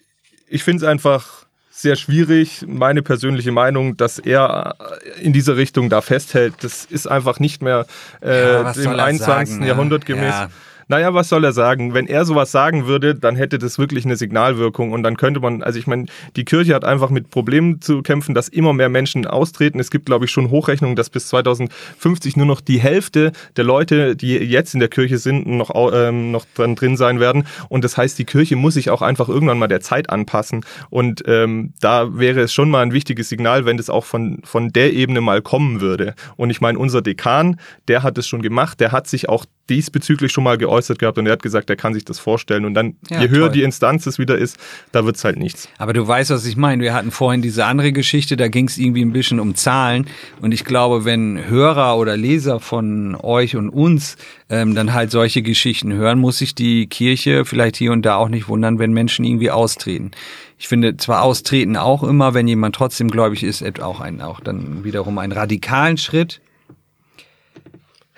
ich 0.49 0.65
find's 0.65 0.83
einfach 0.83 1.47
sehr 1.71 1.97
schwierig, 1.97 2.65
meine 2.67 3.03
persönliche 3.03 3.53
Meinung, 3.53 3.97
dass 3.97 4.19
er 4.19 4.75
äh, 5.17 5.21
in 5.23 5.33
dieser 5.33 5.57
Richtung 5.57 5.89
da 5.89 6.03
festhält. 6.03 6.55
Das 6.61 6.85
ist 6.85 7.07
einfach 7.07 7.39
nicht 7.39 7.63
mehr 7.63 7.87
äh, 8.21 8.53
Ja, 8.53 8.73
dem 8.73 8.83
soll 8.83 8.99
er 8.99 9.05
21. 9.05 9.27
sagen, 9.27 9.61
ne? 9.61 9.69
Jahrhundert 9.69 10.05
gemäß. 10.05 10.35
Ja. 10.35 10.51
Naja, 10.91 11.15
was 11.15 11.29
soll 11.29 11.45
er 11.45 11.53
sagen? 11.53 11.95
Wenn 11.95 12.09
er 12.09 12.25
sowas 12.25 12.51
sagen 12.51 12.89
würde, 12.89 13.15
dann 13.15 13.37
hätte 13.37 13.61
das 13.61 13.79
wirklich 13.79 14.05
eine 14.05 14.17
Signalwirkung 14.17 14.91
und 14.91 15.05
dann 15.05 15.17
könnte 15.17 15.39
man, 15.39 15.63
also 15.63 15.79
ich 15.79 15.87
meine, 15.87 16.07
die 16.35 16.45
Kirche 16.45 16.75
hat 16.75 16.85
einfach 16.85 17.11
mit 17.11 17.31
Problemen 17.31 17.81
zu 17.81 18.03
kämpfen, 18.03 18.35
dass 18.35 18.49
immer 18.49 18.73
mehr 18.73 18.89
Menschen 18.89 19.25
austreten. 19.25 19.79
Es 19.79 19.93
gibt, 19.93 20.07
glaube 20.07 20.25
ich, 20.25 20.33
schon 20.33 20.51
Hochrechnungen, 20.51 20.97
dass 20.97 21.09
bis 21.09 21.29
2050 21.29 22.37
nur 22.37 22.47
noch 22.47 22.61
die 22.61 22.81
Hälfte 22.81 23.31
der 23.57 23.63
Leute, 23.63 24.17
die 24.17 24.33
jetzt 24.39 24.75
in 24.75 24.81
der 24.81 24.89
Kirche 24.89 25.19
sind, 25.19 25.47
noch, 25.47 25.71
ähm, 25.95 26.33
noch 26.33 26.45
dran 26.57 26.75
drin 26.75 26.97
sein 26.97 27.21
werden. 27.21 27.47
Und 27.69 27.85
das 27.85 27.97
heißt, 27.97 28.19
die 28.19 28.25
Kirche 28.25 28.57
muss 28.57 28.75
sich 28.75 28.91
auch 28.91 29.03
einfach 29.03 29.29
irgendwann 29.29 29.61
mal 29.61 29.69
der 29.69 29.83
Zeit 29.83 30.11
anpassen. 30.11 30.65
Und 30.89 31.23
ähm, 31.29 31.73
da 31.81 32.19
wäre 32.19 32.41
es 32.41 32.53
schon 32.53 32.69
mal 32.69 32.83
ein 32.83 32.93
wichtiges 32.93 33.29
Signal, 33.29 33.65
wenn 33.65 33.77
das 33.77 33.91
auch 33.91 34.07
von, 34.07 34.41
von 34.43 34.71
der 34.71 34.93
Ebene 34.93 35.21
mal 35.21 35.41
kommen 35.41 35.81
würde. 35.81 36.17
Und 36.35 36.51
ich 36.51 36.61
meine, 36.61 36.81
unser 36.81 37.01
Dekan, 37.01 37.61
der 37.87 38.03
hat 38.03 38.19
es 38.19 38.27
schon 38.27 38.43
gemacht, 38.43 38.81
der 38.81 38.91
hat 38.91 39.07
sich 39.07 39.29
auch 39.29 39.45
diesbezüglich 39.69 40.33
schon 40.33 40.43
mal 40.43 40.59
geäußert 40.59 40.80
gehabt 40.89 41.19
und 41.19 41.27
er 41.27 41.33
hat 41.33 41.43
gesagt, 41.43 41.71
er 41.71 41.77
kann 41.77 41.95
sich 41.95 42.05
das 42.05 42.19
vorstellen. 42.19 42.65
Und 42.65 42.75
dann, 42.75 42.97
Ja, 43.09 43.21
je 43.21 43.29
höher 43.29 43.47
toll. 43.47 43.53
die 43.53 43.63
Instanz 43.63 44.07
es 44.07 44.19
wieder 44.19 44.39
ist, 44.39 44.59
da 44.93 45.05
wird's 45.05 45.25
halt 45.25 45.39
nichts. 45.39 45.69
Aber 45.79 45.93
du 45.93 46.07
weißt, 46.07 46.31
was 46.31 46.45
ich 46.47 46.57
meine. 46.57 46.83
Wir 46.83 46.95
hatten 46.95 47.11
vorhin 47.11 47.43
diese 47.43 47.65
andere 47.67 47.93
Geschichte, 47.93 48.37
da 48.37 48.49
ging 48.49 48.67
es 48.67 48.79
irgendwie 48.79 49.05
ein 49.05 49.13
bisschen 49.13 49.41
um 49.41 49.55
Zahlen. 49.55 50.07
Und 50.41 50.53
ich 50.53 50.65
glaube, 50.65 51.05
wenn 51.05 51.49
Hörer 51.49 51.97
oder 51.97 52.17
Leser 52.17 52.61
von 52.61 53.17
euch 53.17 53.57
und 53.57 53.69
uns 53.71 54.17
ähm, 54.49 54.75
dann 54.75 54.93
halt 54.93 55.11
solche 55.11 55.43
Geschichten 55.43 55.93
hören, 55.93 56.19
muss 56.19 56.39
sich 56.39 56.55
die 56.55 56.87
Kirche 56.87 57.45
vielleicht 57.45 57.77
hier 57.77 57.93
und 57.93 58.03
da 58.03 58.17
auch 58.17 58.29
nicht 58.29 58.49
wundern, 58.49 58.79
wenn 58.79 58.93
Menschen 58.93 59.25
irgendwie 59.25 59.51
austreten. 59.51 60.11
Ich 60.59 60.69
finde 60.69 60.97
zwar 60.99 61.23
austreten 61.23 61.77
auch 61.77 62.03
immer, 62.03 62.35
wenn 62.35 62.47
jemand 62.47 62.75
trotzdem 62.75 63.09
gläubig 63.11 63.43
ist, 63.43 63.65
auch 63.81 64.01
ein, 64.01 64.21
auch 64.21 64.41
dann 64.41 64.85
wiederum 64.85 65.19
einen 65.19 65.33
radikalen 65.33 65.97
Schritt. 65.97 66.41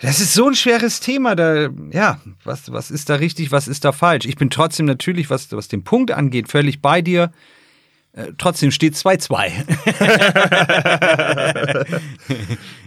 Das 0.02 0.18
ist 0.18 0.34
so 0.34 0.48
ein 0.48 0.54
schweres 0.56 0.98
Thema. 0.98 1.36
Da, 1.36 1.70
ja, 1.92 2.20
was, 2.42 2.72
was 2.72 2.90
ist 2.90 3.08
da 3.08 3.14
richtig, 3.14 3.52
was 3.52 3.68
ist 3.68 3.84
da 3.84 3.92
falsch? 3.92 4.26
Ich 4.26 4.36
bin 4.36 4.50
trotzdem 4.50 4.84
natürlich, 4.84 5.30
was, 5.30 5.50
was 5.52 5.68
den 5.68 5.84
Punkt 5.84 6.10
angeht, 6.10 6.48
völlig 6.48 6.82
bei 6.82 7.00
dir. 7.02 7.30
Äh, 8.14 8.32
trotzdem 8.36 8.70
steht 8.70 8.94
2-2. 8.94 9.50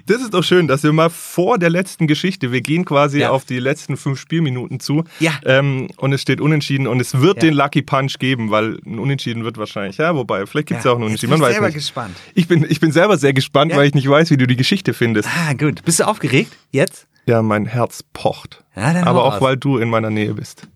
Das 0.08 0.22
ist 0.22 0.36
doch 0.36 0.44
schön, 0.44 0.68
dass 0.68 0.84
wir 0.84 0.94
mal 0.94 1.10
vor 1.10 1.58
der 1.58 1.72
letzten 1.72 2.06
Geschichte, 2.06 2.52
wir 2.52 2.62
gehen 2.62 2.86
quasi 2.86 3.22
Ja. 3.22 3.32
auf 3.32 3.44
die 3.44 3.58
letzten 3.58 3.98
fünf 3.98 4.20
Spielminuten 4.20 4.80
zu. 4.80 5.04
Ja. 5.20 5.32
Ähm, 5.44 5.88
und 5.98 6.14
es 6.14 6.22
steht 6.22 6.40
unentschieden 6.42 6.86
und 6.86 7.00
es 7.00 7.22
wird 7.22 7.38
Ja. 7.42 7.50
den 7.50 7.56
Lucky 7.56 7.82
Punch 7.82 8.20
geben, 8.20 8.52
weil 8.52 8.78
ein 8.86 9.00
Unentschieden 9.00 9.44
wird 9.46 9.58
wahrscheinlich. 9.58 9.98
Ja, 9.98 10.16
wobei, 10.16 10.46
vielleicht 10.46 10.68
gibt 10.68 10.78
es 10.82 10.86
ja. 10.86 10.92
auch 10.92 10.98
ein 10.98 11.02
Jetzt 11.02 11.08
Unentschieden. 11.24 11.32
Man 11.32 11.40
ich 11.40 11.46
weiß 11.48 11.52
selber 11.54 11.68
nicht. 11.70 11.74
gespannt. 11.76 12.16
Ich 12.36 12.48
bin, 12.48 12.64
ich 12.70 12.80
bin 12.80 12.92
selber 12.92 13.18
sehr 13.18 13.34
gespannt, 13.34 13.76
weil 13.76 13.88
ich 13.88 13.96
nicht 13.96 14.08
weiß, 14.08 14.30
wie 14.30 14.38
du 14.38 14.46
die 14.46 14.58
Geschichte 14.58 14.94
findest. 14.94 15.28
Ah, 15.28 15.54
gut. 15.54 15.84
Bist 15.84 16.00
du 16.00 16.04
aufgeregt? 16.08 16.56
Jetzt? 16.70 17.08
Ja, 17.26 17.42
mein 17.42 17.66
Herz 17.66 18.04
pocht. 18.14 18.64
Ja, 18.76 18.94
dann 18.94 19.06
Aber 19.06 19.24
auch, 19.24 19.34
raus. 19.36 19.42
weil 19.42 19.58
du 19.58 19.80
in 19.80 19.90
meiner 19.90 20.12
Nähe 20.12 20.36
bist. 20.36 20.68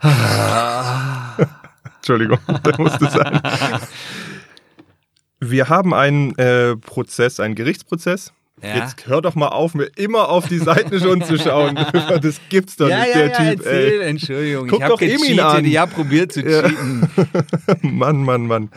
Entschuldigung, 2.02 2.38
da 2.64 2.72
musste 2.78 3.08
sein. 3.08 3.40
Wir 5.38 5.68
haben 5.68 5.94
einen 5.94 6.36
äh, 6.36 6.76
Prozess, 6.76 7.38
einen 7.38 7.54
Gerichtsprozess. 7.54 8.32
Ja. 8.60 8.76
Jetzt 8.76 9.06
hör 9.06 9.22
doch 9.22 9.36
mal 9.36 9.48
auf, 9.48 9.74
mir 9.74 9.88
immer 9.96 10.28
auf 10.28 10.48
die 10.48 10.58
Seiten 10.58 10.98
schon 10.98 11.22
zu 11.22 11.38
schauen. 11.38 11.76
Das 12.22 12.40
gibt's 12.48 12.76
doch 12.76 12.88
ja, 12.88 13.00
nicht, 13.00 13.14
ja, 13.14 13.14
der 13.14 13.28
ja, 13.28 13.36
Typ. 13.36 13.66
erzähl, 13.66 14.00
Ey. 14.02 14.08
Entschuldigung. 14.08 14.68
Guck 14.68 14.78
ich 14.80 14.84
habe 14.84 14.96
gecheatet, 14.96 15.40
an. 15.40 15.64
ich 15.64 15.76
habe 15.78 15.92
probiert 15.92 16.32
zu 16.32 16.42
cheaten. 16.42 17.08
Mann, 17.82 18.24
Mann, 18.24 18.46
Mann. 18.46 18.70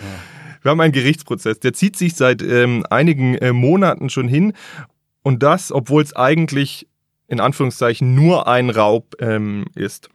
Wir 0.62 0.72
haben 0.72 0.82
einen 0.82 0.94
Gerichtsprozess, 0.94 1.60
der 1.60 1.74
zieht 1.74 1.96
sich 1.96 2.16
seit 2.16 2.42
ähm, 2.44 2.86
einigen 2.90 3.36
äh, 3.36 3.54
Monaten 3.54 4.10
schon 4.10 4.28
hin. 4.28 4.54
Und 5.24 5.42
das, 5.42 5.72
obwohl 5.72 6.04
es 6.04 6.16
eigentlich 6.16 6.88
in 7.28 7.40
Anführungszeichen 7.40 8.14
nur 8.14 8.48
ein 8.48 8.70
Raub 8.70 9.16
ähm, 9.20 9.66
ist. 9.76 10.10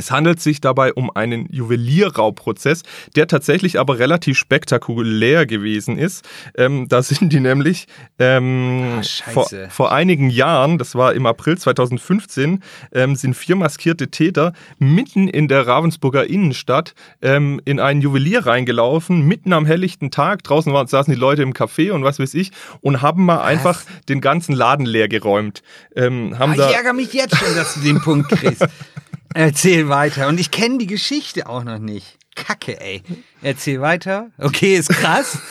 Es 0.00 0.10
handelt 0.10 0.40
sich 0.40 0.62
dabei 0.62 0.94
um 0.94 1.14
einen 1.14 1.46
Juwelierraubprozess, 1.52 2.82
der 3.16 3.26
tatsächlich 3.26 3.78
aber 3.78 3.98
relativ 3.98 4.38
spektakulär 4.38 5.44
gewesen 5.44 5.98
ist. 5.98 6.26
Ähm, 6.56 6.88
da 6.88 7.02
sind 7.02 7.34
die 7.34 7.40
nämlich 7.40 7.86
ähm, 8.18 9.00
Ah, 9.00 9.30
vor, 9.30 9.46
vor 9.68 9.92
einigen 9.92 10.30
Jahren, 10.30 10.78
das 10.78 10.94
war 10.94 11.12
im 11.12 11.26
April 11.26 11.58
2015, 11.58 12.62
ähm, 12.92 13.14
sind 13.14 13.34
vier 13.34 13.56
maskierte 13.56 14.10
Täter 14.10 14.54
mitten 14.78 15.28
in 15.28 15.48
der 15.48 15.66
Ravensburger 15.66 16.26
Innenstadt 16.26 16.94
ähm, 17.20 17.60
in 17.66 17.78
einen 17.78 18.00
Juwelier 18.00 18.46
reingelaufen, 18.46 19.20
mitten 19.26 19.52
am 19.52 19.66
helllichten 19.66 20.10
Tag. 20.10 20.42
Draußen 20.44 20.72
waren, 20.72 20.86
saßen 20.86 21.12
die 21.12 21.20
Leute 21.20 21.42
im 21.42 21.52
Café 21.52 21.92
und 21.92 22.04
was 22.04 22.18
weiß 22.18 22.32
ich 22.32 22.52
und 22.80 23.02
haben 23.02 23.26
mal 23.26 23.42
einfach 23.42 23.82
den 24.08 24.22
ganzen 24.22 24.54
Laden 24.54 24.86
leer 24.86 25.08
geräumt. 25.08 25.62
Ähm, 25.94 26.34
Ah, 26.38 26.54
ich 26.54 26.60
ärgere 26.60 26.94
mich 26.94 27.12
jetzt 27.12 27.36
schon, 27.36 27.54
dass 27.54 27.74
du 27.74 27.80
den 27.80 28.00
Punkt 28.00 28.30
kriegst. 28.30 28.66
Erzähl 29.34 29.88
weiter. 29.88 30.28
Und 30.28 30.40
ich 30.40 30.50
kenne 30.50 30.78
die 30.78 30.86
Geschichte 30.86 31.46
auch 31.48 31.64
noch 31.64 31.78
nicht. 31.78 32.18
Kacke, 32.34 32.80
ey. 32.80 33.02
Erzähl 33.42 33.80
weiter. 33.80 34.28
Okay, 34.38 34.76
ist 34.76 34.88
krass. 34.90 35.38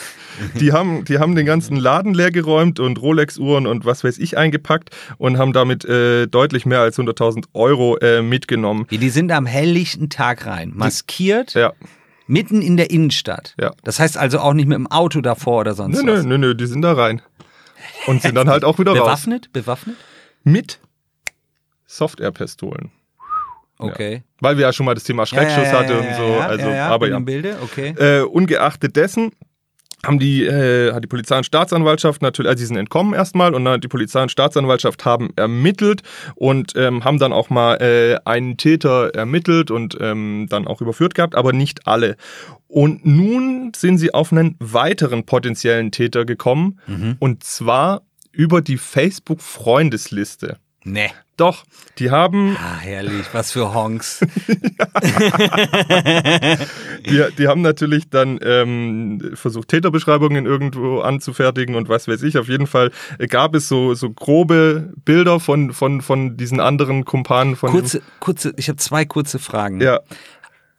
Die 0.58 0.72
haben, 0.72 1.04
die 1.04 1.18
haben 1.18 1.34
den 1.34 1.44
ganzen 1.44 1.76
Laden 1.76 2.14
leer 2.14 2.30
geräumt 2.30 2.80
und 2.80 3.02
Rolex-Uhren 3.02 3.66
und 3.66 3.84
was 3.84 4.04
weiß 4.04 4.16
ich 4.16 4.38
eingepackt 4.38 4.88
und 5.18 5.36
haben 5.36 5.52
damit 5.52 5.84
äh, 5.84 6.28
deutlich 6.28 6.64
mehr 6.64 6.80
als 6.80 6.98
100.000 6.98 7.44
Euro 7.52 7.98
äh, 7.98 8.22
mitgenommen. 8.22 8.86
Die 8.90 9.10
sind 9.10 9.32
am 9.32 9.44
helllichten 9.44 10.08
Tag 10.08 10.46
rein, 10.46 10.72
maskiert, 10.74 11.52
Ja. 11.52 11.74
mitten 12.26 12.62
in 12.62 12.78
der 12.78 12.90
Innenstadt. 12.90 13.54
Ja. 13.60 13.74
Das 13.84 14.00
heißt 14.00 14.16
also 14.16 14.38
auch 14.38 14.54
nicht 14.54 14.66
mit 14.66 14.76
dem 14.76 14.86
Auto 14.86 15.20
davor 15.20 15.60
oder 15.60 15.74
sonst 15.74 15.98
Nö, 15.98 16.04
nö, 16.04 16.18
was. 16.20 16.24
nö, 16.24 16.38
nö, 16.38 16.54
die 16.54 16.66
sind 16.66 16.80
da 16.80 16.94
rein. 16.94 17.20
und 18.06 18.22
sind 18.22 18.34
dann 18.34 18.48
halt 18.48 18.64
auch 18.64 18.78
wieder 18.78 18.92
raus. 18.92 19.00
Bewaffnet? 19.00 19.52
Bewaffnet? 19.52 19.96
Mit 20.42 20.78
Soft-Air-Pistolen. 21.86 22.90
Okay. 23.80 24.22
Weil 24.40 24.56
wir 24.56 24.62
ja 24.62 24.72
schon 24.72 24.86
mal 24.86 24.94
das 24.94 25.04
Thema 25.04 25.26
Schreckschuss 25.26 25.72
hatte 25.72 25.98
und 25.98 26.14
so. 26.16 26.22
Ja, 26.22 26.46
also, 26.46 26.68
ja, 26.68 26.74
ja, 26.74 26.88
aber 26.88 27.08
ja. 27.08 27.18
Bilde, 27.18 27.56
okay. 27.62 27.94
Äh, 27.98 28.22
ungeachtet 28.22 28.96
dessen 28.96 29.32
haben 30.04 30.18
die, 30.18 30.46
äh, 30.46 30.94
hat 30.94 31.04
die 31.04 31.08
Polizei 31.08 31.36
und 31.36 31.44
Staatsanwaltschaft 31.44 32.22
natürlich, 32.22 32.48
also 32.48 32.62
die 32.62 32.66
sind 32.66 32.76
entkommen 32.78 33.12
erstmal 33.12 33.54
und 33.54 33.64
dann 33.66 33.82
die 33.82 33.88
Polizei 33.88 34.22
und 34.22 34.30
Staatsanwaltschaft 34.30 35.04
haben 35.04 35.30
ermittelt 35.36 36.02
und 36.36 36.72
ähm, 36.74 37.04
haben 37.04 37.18
dann 37.18 37.34
auch 37.34 37.50
mal 37.50 37.76
äh, 37.82 38.16
einen 38.24 38.56
Täter 38.56 39.14
ermittelt 39.14 39.70
und 39.70 39.98
ähm, 40.00 40.46
dann 40.48 40.66
auch 40.66 40.80
überführt 40.80 41.14
gehabt, 41.14 41.34
aber 41.34 41.52
nicht 41.52 41.86
alle. 41.86 42.16
Und 42.66 43.04
nun 43.04 43.72
sind 43.76 43.98
sie 43.98 44.14
auf 44.14 44.32
einen 44.32 44.56
weiteren 44.58 45.24
potenziellen 45.24 45.90
Täter 45.90 46.24
gekommen 46.24 46.78
Mhm. 46.86 47.16
und 47.18 47.44
zwar 47.44 48.00
über 48.32 48.62
die 48.62 48.78
Facebook-Freundesliste. 48.78 50.58
Nee. 50.84 51.10
Doch, 51.40 51.64
die 51.98 52.10
haben 52.10 52.54
Ah, 52.60 52.76
herrlich. 52.80 53.24
Was 53.32 53.52
für 53.52 53.72
Honks. 53.72 54.20
Die, 57.06 57.24
die 57.38 57.48
haben 57.48 57.62
natürlich 57.62 58.10
dann 58.10 58.38
ähm, 58.42 59.32
versucht, 59.34 59.68
Täterbeschreibungen 59.68 60.44
irgendwo 60.44 61.00
anzufertigen 61.00 61.76
und 61.76 61.88
was 61.88 62.08
weiß 62.08 62.22
ich. 62.24 62.36
Auf 62.36 62.48
jeden 62.48 62.66
Fall 62.66 62.90
gab 63.28 63.54
es 63.54 63.68
so, 63.68 63.94
so 63.94 64.10
grobe 64.10 64.92
Bilder 65.04 65.40
von, 65.40 65.72
von, 65.72 66.02
von 66.02 66.36
diesen 66.36 66.60
anderen 66.60 67.06
Kumpanen. 67.06 67.56
Von 67.56 67.70
kurze, 67.70 68.02
kurze, 68.20 68.52
ich 68.58 68.68
habe 68.68 68.76
zwei 68.76 69.06
kurze 69.06 69.38
Fragen. 69.38 69.80
Ja, 69.80 70.00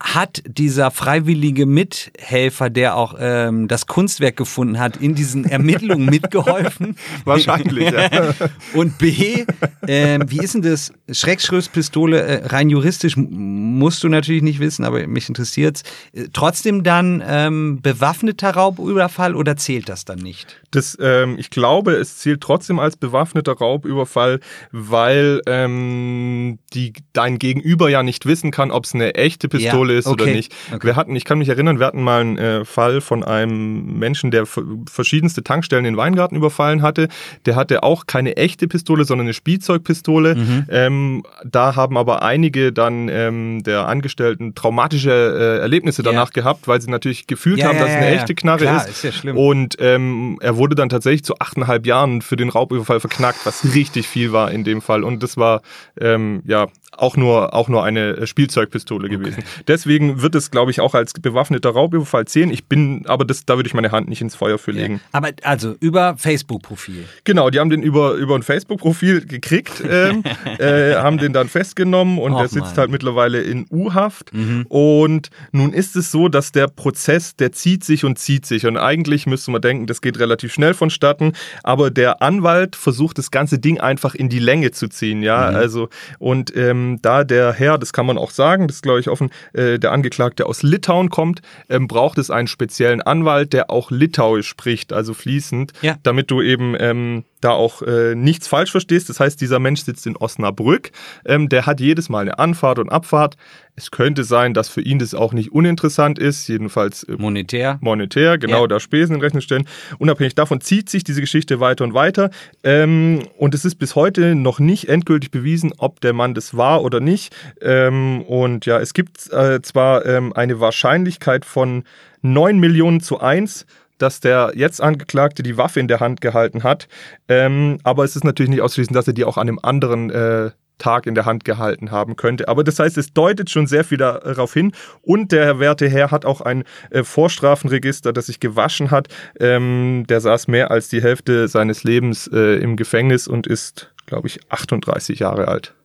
Hat 0.02 0.42
dieser 0.48 0.90
freiwillige 0.90 1.68
Mithelfer, 1.68 2.72
der 2.72 2.96
auch 2.96 3.16
ähm, 3.20 3.68
das 3.68 3.86
Kunstwerk 3.86 4.36
gefunden 4.36 4.80
hat, 4.80 4.98
in 4.98 5.14
diesen 5.14 5.46
Ermittlungen 5.46 6.08
mitgeholfen? 6.08 6.96
wahrscheinlich. 7.24 7.92
ja. 7.92 8.10
Und 8.74 8.98
B, 8.98 9.46
ähm, 9.88 10.24
wie 10.28 10.40
ist 10.40 10.56
denn 10.56 10.64
das? 10.64 10.92
Schreckschusspistole, 11.12 12.20
äh, 12.20 12.48
rein 12.48 12.70
juristisch 12.70 13.16
musst 13.16 14.04
du 14.04 14.10
natürlich 14.10 14.42
nicht 14.42 14.60
wissen, 14.60 14.86
aber 14.86 15.06
mich 15.06 15.30
interessiert's. 15.30 15.84
Äh, 16.14 16.30
trotzdem 16.34 16.84
dann 16.84 17.24
ähm, 17.26 17.80
bewaffneter 17.82 18.52
Raubüberfall 18.52 19.36
oder 19.36 19.56
zählt 19.56 19.88
das 19.88 20.06
dann 20.06 20.20
nicht? 20.20 20.62
Das, 20.72 20.98
ähm, 21.00 21.36
ich 21.38 21.50
glaube, 21.50 21.94
es 21.94 22.18
zählt 22.18 22.42
trotzdem 22.42 22.80
als 22.80 22.98
bewaffneter 22.98 23.54
Raubüberfall, 23.54 24.40
weil 24.72 25.42
ähm, 25.46 26.60
die, 26.74 26.94
dein 27.14 27.38
Gegenüber 27.38 27.90
ja 27.90 28.04
nicht 28.04 28.26
wissen 28.26 28.52
kann, 28.52 28.72
ob 28.72 28.86
es 28.86 28.96
eine 28.96 29.16
echte 29.16 29.48
Pistole 29.48 29.90
Ja, 29.90 29.90
ist 29.93 30.08
oder 30.08 30.23
okay, 30.23 30.34
nicht. 30.34 30.54
okay. 30.73 30.88
Wir 30.88 30.95
hatten, 30.95 31.15
ich 31.15 31.25
kann 31.25 31.38
mich 31.38 31.49
erinnern, 31.49 31.80
wir 31.80 31.86
hatten 31.86 32.04
mal 32.04 32.21
einen 32.21 32.38
äh, 32.38 32.65
Fall 32.65 33.01
von 33.01 33.23
einem 33.23 33.99
Menschen, 33.99 34.32
der 34.32 34.45
verschiedenste 34.45 35.43
Tankstellen 35.43 35.86
in 35.86 35.97
Weingarten 35.97 36.36
überfallen 36.36 36.82
hatte. 36.82 37.08
Der 37.45 37.56
hatte 37.56 37.84
auch 37.84 38.06
keine 38.06 38.38
echte 38.38 38.67
Pistole, 38.67 39.06
sondern 39.06 39.27
eine 39.27 39.34
Spielzeugpistole. 39.34 40.36
Mhm. 40.36 40.65
Ähm, 40.69 41.23
da 41.43 41.75
haben 41.75 41.97
aber 41.97 42.21
einige 42.21 42.71
dann 42.71 43.10
ähm, 43.10 43.63
der 43.63 43.88
Angestellten 43.88 44.56
traumatische 44.56 45.12
äh, 45.12 45.62
Erlebnisse 45.62 46.04
danach 46.04 46.32
gehabt, 46.32 46.67
weil 46.67 46.82
sie 46.82 46.89
natürlich 46.89 47.27
gefühlt 47.27 47.60
Ja, 47.60 47.67
haben, 47.67 47.77
ja, 47.77 47.82
dass 47.82 47.91
es 47.91 47.97
eine 47.97 48.13
ja. 48.13 48.21
echte 48.21 48.36
Knarre 48.36 48.63
Klar, 48.63 48.88
ist. 48.88 49.04
ist. 49.04 49.25
Und 49.25 49.77
ähm, 49.80 50.38
er 50.41 50.58
wurde 50.58 50.75
dann 50.75 50.89
tatsächlich 50.89 51.23
zu 51.23 51.36
achteinhalb 51.39 51.86
Jahren 51.86 52.21
für 52.21 52.36
den 52.36 52.49
Raubüberfall 52.49 52.99
verknackt, 52.99 53.45
was 53.45 53.63
richtig 53.75 54.08
viel 54.08 54.32
war 54.32 54.51
in 54.51 54.63
dem 54.63 54.82
Fall. 54.82 55.04
Und 55.04 55.23
das 55.23 55.38
war 55.38 55.62
ähm, 55.99 56.41
ja 56.45 56.67
auch 56.91 57.15
nur, 57.17 57.54
auch 57.54 57.69
nur 57.69 57.84
eine 57.84 58.17
äh, 58.17 58.27
Spielzeugpistole 58.27 59.10
gewesen. 59.10 59.43
Deswegen 59.82 60.22
wird 60.22 60.36
es, 60.36 60.52
glaube 60.52 60.70
ich, 60.70 60.80
auch 60.80 60.94
als 60.94 61.13
bewaffneter 61.13 61.72
Raubüberfall 61.72 62.26
zählen. 62.26 62.52
Ich 62.52 62.65
bin, 62.65 63.04
aber 63.08 63.26
das, 63.26 63.46
da 63.46 63.56
würde 63.56 63.65
ich 63.65 63.74
meine 63.74 63.91
Hand 63.91 64.10
nicht 64.10 64.22
ins 64.22 64.36
Feuer 64.36 64.60
für 64.60 64.70
legen. 64.70 65.02
Aber 65.12 65.30
also 65.41 65.76
über 65.80 66.15
Facebook-Profil. 66.17 67.06
Genau, 67.24 67.50
die 67.50 67.60
haben 67.60 67.72
den 67.72 67.82
über, 67.82 68.13
über 68.13 68.36
ein 68.36 68.44
Facebook-Profil 68.44 69.26
gekriegt, 69.26 69.84
ähm, 69.89 70.24
äh, 70.60 70.94
haben 70.96 71.17
den 71.17 71.34
dann 71.34 71.50
festgenommen 71.50 72.20
und 72.20 72.34
Och, 72.34 72.39
der 72.41 72.48
sitzt 72.50 72.65
Mann. 72.67 72.78
halt 72.78 72.91
mittlerweile 72.91 73.41
in 73.41 73.65
U-Haft. 73.72 74.32
Und 74.70 75.32
nun 75.52 75.74
ist 75.74 75.96
es 75.96 76.12
so, 76.12 76.28
dass 76.28 76.52
der 76.52 76.67
Prozess, 76.67 77.36
der 77.36 77.52
zieht 77.52 77.84
sich 77.84 78.06
und 78.06 78.20
zieht 78.20 78.46
sich. 78.46 78.67
Und 78.67 78.78
eigentlich 78.78 79.26
müsste 79.26 79.50
man 79.50 79.62
denken, 79.62 79.88
das 79.88 80.02
geht 80.02 80.20
relativ 80.20 80.54
schnell 80.54 80.76
vonstatten. 80.76 81.34
Aber 81.63 81.89
der 81.89 82.22
Anwalt 82.22 82.76
versucht, 82.76 83.17
das 83.17 83.32
ganze 83.32 83.58
Ding 83.58 83.80
einfach 83.80 84.13
in 84.13 84.30
die 84.30 84.39
Länge 84.39 84.72
zu 84.72 84.89
ziehen. 84.89 85.24
Ja, 85.24 85.39
also, 85.39 85.89
und 86.20 86.56
ähm, 86.56 87.00
da 87.02 87.24
der 87.24 87.54
Herr, 87.54 87.80
das 87.80 87.94
kann 87.94 88.06
man 88.06 88.20
auch 88.20 88.30
sagen, 88.30 88.67
das 88.67 88.84
glaube 88.84 89.00
ich, 89.00 89.10
offen, 89.10 89.32
äh, 89.54 89.70
der 89.79 89.91
Angeklagte 89.91 90.45
aus 90.45 90.63
Litauen 90.63 91.10
kommt, 91.10 91.41
ähm, 91.69 91.88
braucht 91.88 92.17
es 92.17 92.29
einen 92.29 92.47
speziellen 92.47 93.01
Anwalt, 93.01 93.53
der 93.53 93.69
auch 93.69 93.91
Litauisch 93.91 94.47
spricht, 94.47 94.93
also 94.93 95.13
fließend, 95.13 95.73
Ja. 95.81 95.97
damit 96.03 96.31
du 96.31 96.41
eben 96.41 96.75
ähm, 96.79 97.23
da 97.41 97.51
auch 97.51 97.82
äh, 97.82 98.15
nichts 98.15 98.47
falsch 98.47 98.71
verstehst. 98.71 99.10
Das 99.10 99.19
heißt, 99.19 99.41
dieser 99.41 99.60
Mensch 99.60 99.82
sitzt 99.82 100.08
in 100.08 100.15
Osnabrück, 100.15 100.91
ähm, 101.25 101.49
der 101.49 101.65
hat 101.65 101.80
jedes 101.80 102.08
Mal 102.10 102.19
eine 102.21 102.39
Anfahrt 102.39 102.80
und 102.80 102.89
Abfahrt. 102.89 103.36
Es 103.75 103.89
könnte 103.89 104.23
sein, 104.23 104.54
dass 104.54 104.69
für 104.69 104.82
ihn 104.82 104.99
das 104.99 105.13
auch 105.15 105.34
nicht 105.34 105.51
uninteressant 105.51 106.19
ist, 106.19 106.47
jedenfalls 106.47 107.04
äh, 107.04 107.13
Monetär. 107.17 107.80
monetär, 107.82 108.38
genau 108.38 108.62
Ja. 108.62 108.67
da 108.67 108.80
Spesen 108.80 109.15
in 109.15 109.21
Rechnung 109.21 109.41
stellen. 109.41 109.67
Unabhängig 109.97 110.36
davon 110.36 110.62
zieht 110.62 110.89
sich 110.89 111.04
diese 111.04 111.21
Geschichte 111.21 111.60
weiter 111.60 111.84
und 111.84 111.93
weiter. 111.93 112.30
Ähm, 112.63 113.23
und 113.38 113.56
es 113.56 113.65
ist 113.65 113.75
bis 113.75 113.95
heute 113.95 114.36
noch 114.36 114.60
nicht 114.60 114.88
endgültig 114.89 115.32
bewiesen, 115.32 115.73
ob 115.77 116.01
der 116.01 116.13
Mann 116.13 116.34
das 116.34 116.56
war 116.56 116.84
oder 116.84 116.99
nicht. 116.99 117.34
Ähm, 117.62 118.21
und 118.23 118.65
ja, 118.65 118.80
es 118.80 118.93
gibt 118.93 119.32
äh, 119.32 119.62
zwar 119.62 120.06
ähm, 120.06 120.34
eine 120.34 120.60
Wahrscheinlichkeit 120.60 121.45
von 121.45 121.84
9 122.21 122.60
Millionen 122.60 123.01
zu 123.01 123.19
1, 123.19 123.65
dass 124.02 124.20
der 124.20 124.52
jetzt 124.56 124.82
Angeklagte 124.82 125.44
die 125.44 125.58
Waffe 125.58 125.80
in 125.80 125.88
der 125.88 126.00
Hand 126.00 126.22
gehalten 126.22 126.64
hat. 126.64 126.88
Ähm, 127.28 127.80
aber 127.84 128.04
es 128.04 128.16
ist 128.16 128.24
natürlich 128.24 128.50
nicht 128.50 128.62
auszuschließen, 128.62 128.94
dass 128.94 129.08
er 129.08 129.14
die 129.14 129.26
auch 129.26 129.38
an 129.38 129.48
einem 129.48 129.60
anderen 129.62 130.10
äh, 130.10 130.52
Tag 130.82 131.06
in 131.06 131.14
der 131.14 131.26
Hand 131.26 131.46
gehalten 131.46 131.92
haben 131.92 132.16
könnte. 132.16 132.48
Aber 132.48 132.64
das 132.64 132.80
heißt, 132.80 132.98
es 132.98 133.14
deutet 133.14 133.50
schon 133.50 133.68
sehr 133.68 133.84
viel 133.84 134.00
darauf 134.00 134.54
hin. 134.54 134.72
Und 135.02 135.32
der 135.32 135.60
werte 135.60 135.88
Herr 135.88 136.10
hat 136.10 136.26
auch 136.26 136.42
ein 136.42 136.64
äh, 136.90 137.04
Vorstrafenregister, 137.04 138.12
das 138.12 138.26
sich 138.26 138.40
gewaschen 138.40 138.90
hat. 138.90 139.08
Ähm, 139.40 140.06
der 140.10 140.22
saß 140.22 140.48
mehr 140.48 140.72
als 140.72 140.90
die 140.90 141.02
Hälfte 141.02 141.48
seines 141.48 141.84
Lebens 141.84 142.28
äh, 142.34 142.56
im 142.56 142.76
Gefängnis 142.76 143.28
und 143.28 143.46
ist, 143.46 143.94
glaube 144.08 144.28
ich, 144.28 144.40
38 144.50 145.20
Jahre 145.20 145.48
alt. 145.48 145.76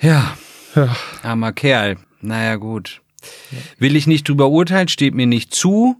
Ja. 0.00 0.36
Ja. 0.74 0.94
Armer 1.22 1.52
Kerl. 1.52 1.96
Naja, 2.20 2.56
gut. 2.56 3.00
Will 3.78 3.96
ich 3.96 4.06
nicht 4.06 4.28
drüber 4.28 4.48
urteilen, 4.48 4.88
steht 4.88 5.14
mir 5.14 5.26
nicht 5.26 5.54
zu. 5.54 5.96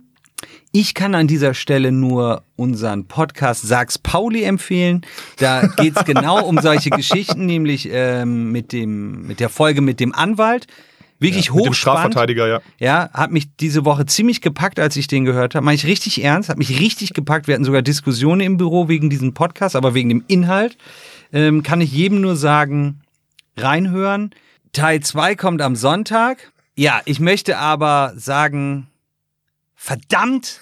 Ich 0.73 0.95
kann 0.95 1.15
an 1.15 1.27
dieser 1.27 1.55
Stelle 1.55 1.93
nur 1.93 2.43
unseren 2.57 3.07
Podcast 3.07 3.63
Sags 3.67 3.99
Pauli 3.99 4.43
empfehlen. 4.43 5.03
Da 5.39 5.67
geht's 5.67 6.05
genau 6.05 6.45
um 6.45 6.59
solche 6.61 6.91
Geschichten, 6.91 7.47
nämlich 7.47 7.89
ähm, 7.91 8.53
mit, 8.53 8.73
dem, 8.73 9.27
mit 9.27 9.41
der 9.41 9.49
Folge 9.49 9.81
mit 9.81 9.99
dem 10.01 10.15
Anwalt. 10.15 10.67
Wirklich 11.21 11.51
Mit 11.51 11.65
dem 11.65 11.71
hochspannend. 11.71 11.77
Strafverteidiger, 11.77 12.47
ja. 12.47 12.61
Ja, 12.79 13.11
hat 13.13 13.33
mich 13.33 13.49
diese 13.57 13.85
Woche 13.85 14.07
ziemlich 14.07 14.41
gepackt, 14.41 14.79
als 14.79 14.95
ich 14.95 15.09
den 15.09 15.25
gehört 15.25 15.57
habe. 15.57 15.65
Mach 15.65 15.73
ich 15.73 15.85
richtig 15.85 16.23
ernst, 16.23 16.49
hat 16.49 16.59
mich 16.59 16.79
richtig 16.79 17.13
gepackt. 17.13 17.49
Wir 17.49 17.55
hatten 17.55 17.65
sogar 17.65 17.83
Diskussionen 17.83 18.41
im 18.43 18.57
Büro 18.57 18.89
wegen 18.89 19.11
diesem 19.11 19.35
Podcast, 19.35 19.75
aber 19.75 19.95
wegen 19.95 20.09
dem 20.11 20.25
Inhalt. 20.29 20.77
Ähm, 21.33 21.65
kann 21.65 21.81
ich 21.81 21.93
jedem 21.93 22.21
nur 22.21 22.37
sagen, 22.37 23.01
reinhören. 23.57 24.31
Teil 24.73 25.01
2 25.01 25.35
kommt 25.35 25.61
am 25.61 25.75
Sonntag. 25.75 26.53
Ja, 26.77 27.01
ich 27.05 27.19
möchte 27.19 27.59
aber 27.59 28.13
sagen, 28.17 28.87
verdammt, 29.79 30.61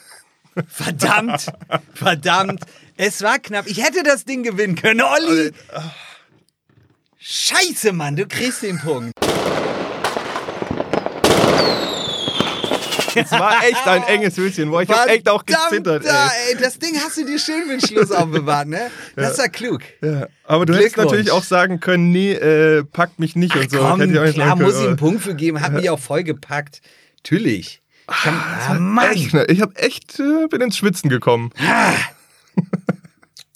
verdammt, 0.69 1.47
verdammt. 1.95 2.61
Es 2.97 3.23
war 3.23 3.39
knapp. 3.39 3.67
Ich 3.67 3.83
hätte 3.83 4.03
das 4.03 4.25
Ding 4.25 4.43
gewinnen 4.43 4.77
können, 4.77 5.01
Olli. 5.03 5.53
Scheiße, 7.19 7.93
Mann, 7.93 8.15
du 8.17 8.27
kriegst 8.29 8.63
den 8.63 8.79
Punkt. 8.79 9.13
Es 13.19 13.31
war 13.33 13.65
echt 13.65 13.87
ein 13.87 14.03
enges 14.05 14.37
Höschen, 14.37 14.71
wo 14.71 14.79
ich 14.81 14.91
hab 14.91 15.09
echt 15.09 15.27
auch 15.31 15.45
gezittert. 15.47 16.05
Verdammt, 16.05 16.33
Ey. 16.49 16.55
ey. 16.55 16.61
Das 16.63 16.79
Ding 16.79 17.01
hast 17.03 17.17
du 17.17 17.25
dir 17.25 17.39
schön 17.39 17.63
für 17.63 17.71
den 17.79 17.81
Schluss 17.81 18.11
aufbewahrt, 18.13 18.69
ne? 18.69 18.91
Das 19.17 19.39
war 19.39 19.49
klug. 19.49 19.81
Ja, 20.03 20.27
aber 20.45 20.67
du 20.67 20.75
hättest 20.75 20.99
natürlich 20.99 21.31
auch 21.31 21.43
sagen 21.43 21.81
können, 21.81 22.13
nee, 22.13 22.33
äh, 22.33 22.85
packt 22.85 23.19
mich 23.19 23.35
nicht 23.35 23.57
und 23.57 23.71
so. 23.71 23.79
Komm, 23.79 24.01
klar, 24.01 24.57
muss 24.57 24.75
ich 24.75 24.81
einen 24.81 24.89
aber- 24.89 24.97
Punkt 24.97 25.23
für 25.23 25.35
geben. 25.35 25.63
Hat 25.63 25.73
mich 25.73 25.89
auch 25.89 25.99
voll 25.99 26.25
gepackt. 26.25 26.83
Natürlich. 27.25 27.81
Kann, 28.07 28.99
ah, 28.99 29.11
Echt, 29.11 29.35
ne? 29.35 29.45
Ich 29.49 29.61
habe 29.61 29.75
echt, 29.77 30.21
äh, 30.21 30.47
bin 30.49 30.61
ins 30.61 30.77
Schwitzen 30.77 31.11
gekommen. 31.11 31.51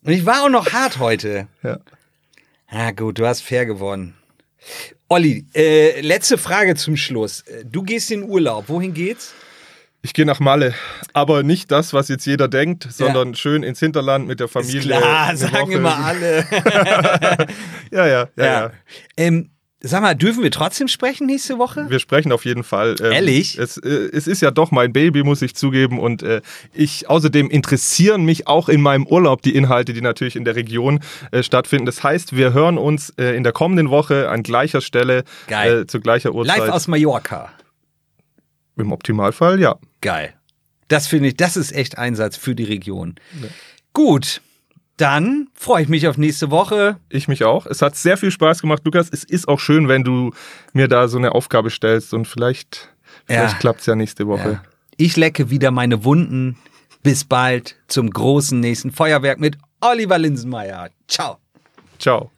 Und 0.02 0.12
ich 0.12 0.26
war 0.26 0.42
auch 0.42 0.48
noch 0.48 0.72
hart 0.72 0.98
heute. 0.98 1.46
Ja. 1.62 1.78
Ah, 2.68 2.90
gut, 2.92 3.18
du 3.18 3.26
hast 3.26 3.42
fair 3.42 3.66
gewonnen. 3.66 4.14
Olli, 5.08 5.44
äh, 5.54 6.00
letzte 6.00 6.38
Frage 6.38 6.74
zum 6.76 6.96
Schluss. 6.96 7.44
Du 7.64 7.82
gehst 7.82 8.10
in 8.10 8.22
Urlaub. 8.22 8.68
Wohin 8.68 8.94
geht's? 8.94 9.34
Ich 10.02 10.14
gehe 10.14 10.24
nach 10.24 10.40
Malle, 10.40 10.74
aber 11.12 11.42
nicht 11.42 11.70
das, 11.70 11.92
was 11.92 12.08
jetzt 12.08 12.24
jeder 12.24 12.48
denkt, 12.48 12.88
sondern 12.90 13.34
schön 13.34 13.62
ins 13.62 13.80
Hinterland 13.80 14.26
mit 14.26 14.40
der 14.40 14.48
Familie. 14.48 14.80
Klar, 14.96 15.26
eine 15.28 15.36
sagen 15.36 15.54
Woche. 15.56 15.72
immer 15.74 15.96
alle. 15.96 16.46
Ja, 17.90 18.06
ja, 18.06 18.28
ja, 18.36 18.44
ja. 18.44 18.70
Ähm, 19.16 19.50
Sag 19.82 20.02
mal, 20.02 20.14
dürfen 20.14 20.42
wir 20.42 20.50
trotzdem 20.50 20.88
sprechen 20.88 21.26
nächste 21.26 21.56
Woche? 21.56 21.88
Wir 21.88 22.00
sprechen 22.00 22.32
auf 22.32 22.44
jeden 22.44 22.64
Fall. 22.64 22.96
Ähm, 23.00 23.12
Ehrlich? 23.12 23.56
Es, 23.56 23.78
äh, 23.78 23.88
es 24.12 24.26
ist 24.26 24.42
ja 24.42 24.50
doch 24.50 24.70
mein 24.70 24.92
Baby, 24.92 25.22
muss 25.22 25.40
ich 25.40 25.54
zugeben. 25.54 25.98
Und 25.98 26.22
äh, 26.22 26.42
ich 26.74 27.08
außerdem 27.08 27.48
interessieren 27.48 28.26
mich 28.26 28.46
auch 28.46 28.68
in 28.68 28.82
meinem 28.82 29.06
Urlaub 29.06 29.40
die 29.40 29.54
Inhalte, 29.54 29.94
die 29.94 30.02
natürlich 30.02 30.36
in 30.36 30.44
der 30.44 30.54
Region 30.54 31.00
äh, 31.30 31.42
stattfinden. 31.42 31.86
Das 31.86 32.04
heißt, 32.04 32.36
wir 32.36 32.52
hören 32.52 32.76
uns 32.76 33.10
äh, 33.16 33.34
in 33.34 33.42
der 33.42 33.52
kommenden 33.52 33.88
Woche 33.88 34.28
an 34.28 34.42
gleicher 34.42 34.82
Stelle 34.82 35.24
Geil. 35.46 35.80
Äh, 35.80 35.86
zu 35.86 36.00
gleicher 36.00 36.34
Uhrzeit. 36.34 36.58
Live 36.58 36.68
aus 36.68 36.86
Mallorca. 36.86 37.50
Im 38.76 38.92
Optimalfall, 38.92 39.60
ja. 39.60 39.76
Geil. 40.02 40.34
Das 40.88 41.06
finde 41.06 41.28
ich, 41.28 41.36
das 41.36 41.56
ist 41.56 41.72
echt 41.72 41.96
Einsatz 41.96 42.36
für 42.36 42.54
die 42.54 42.64
Region. 42.64 43.14
Gut, 43.94 44.42
dann 45.00 45.48
freue 45.54 45.82
ich 45.82 45.88
mich 45.88 46.06
auf 46.08 46.18
nächste 46.18 46.50
Woche. 46.50 46.96
Ich 47.08 47.28
mich 47.28 47.44
auch. 47.44 47.66
Es 47.66 47.82
hat 47.82 47.96
sehr 47.96 48.16
viel 48.16 48.30
Spaß 48.30 48.60
gemacht, 48.60 48.82
Lukas. 48.84 49.08
Es 49.10 49.24
ist 49.24 49.48
auch 49.48 49.58
schön, 49.60 49.88
wenn 49.88 50.04
du 50.04 50.32
mir 50.72 50.88
da 50.88 51.08
so 51.08 51.18
eine 51.18 51.32
Aufgabe 51.34 51.70
stellst 51.70 52.12
und 52.14 52.26
vielleicht, 52.26 52.88
vielleicht 53.26 53.52
Ja. 53.54 53.58
klappt 53.58 53.80
es 53.80 53.86
ja 53.86 53.94
nächste 53.94 54.26
Woche. 54.26 54.50
Ja. 54.52 54.62
Ich 54.96 55.16
lecke 55.16 55.50
wieder 55.50 55.70
meine 55.70 56.04
Wunden. 56.04 56.56
Bis 57.02 57.24
bald 57.24 57.76
zum 57.88 58.10
großen 58.10 58.60
nächsten 58.60 58.92
Feuerwerk 58.92 59.40
mit 59.40 59.56
Oliver 59.80 60.18
Linsenmeier. 60.18 60.90
Ciao. 61.08 61.38
Ciao. 61.98 62.30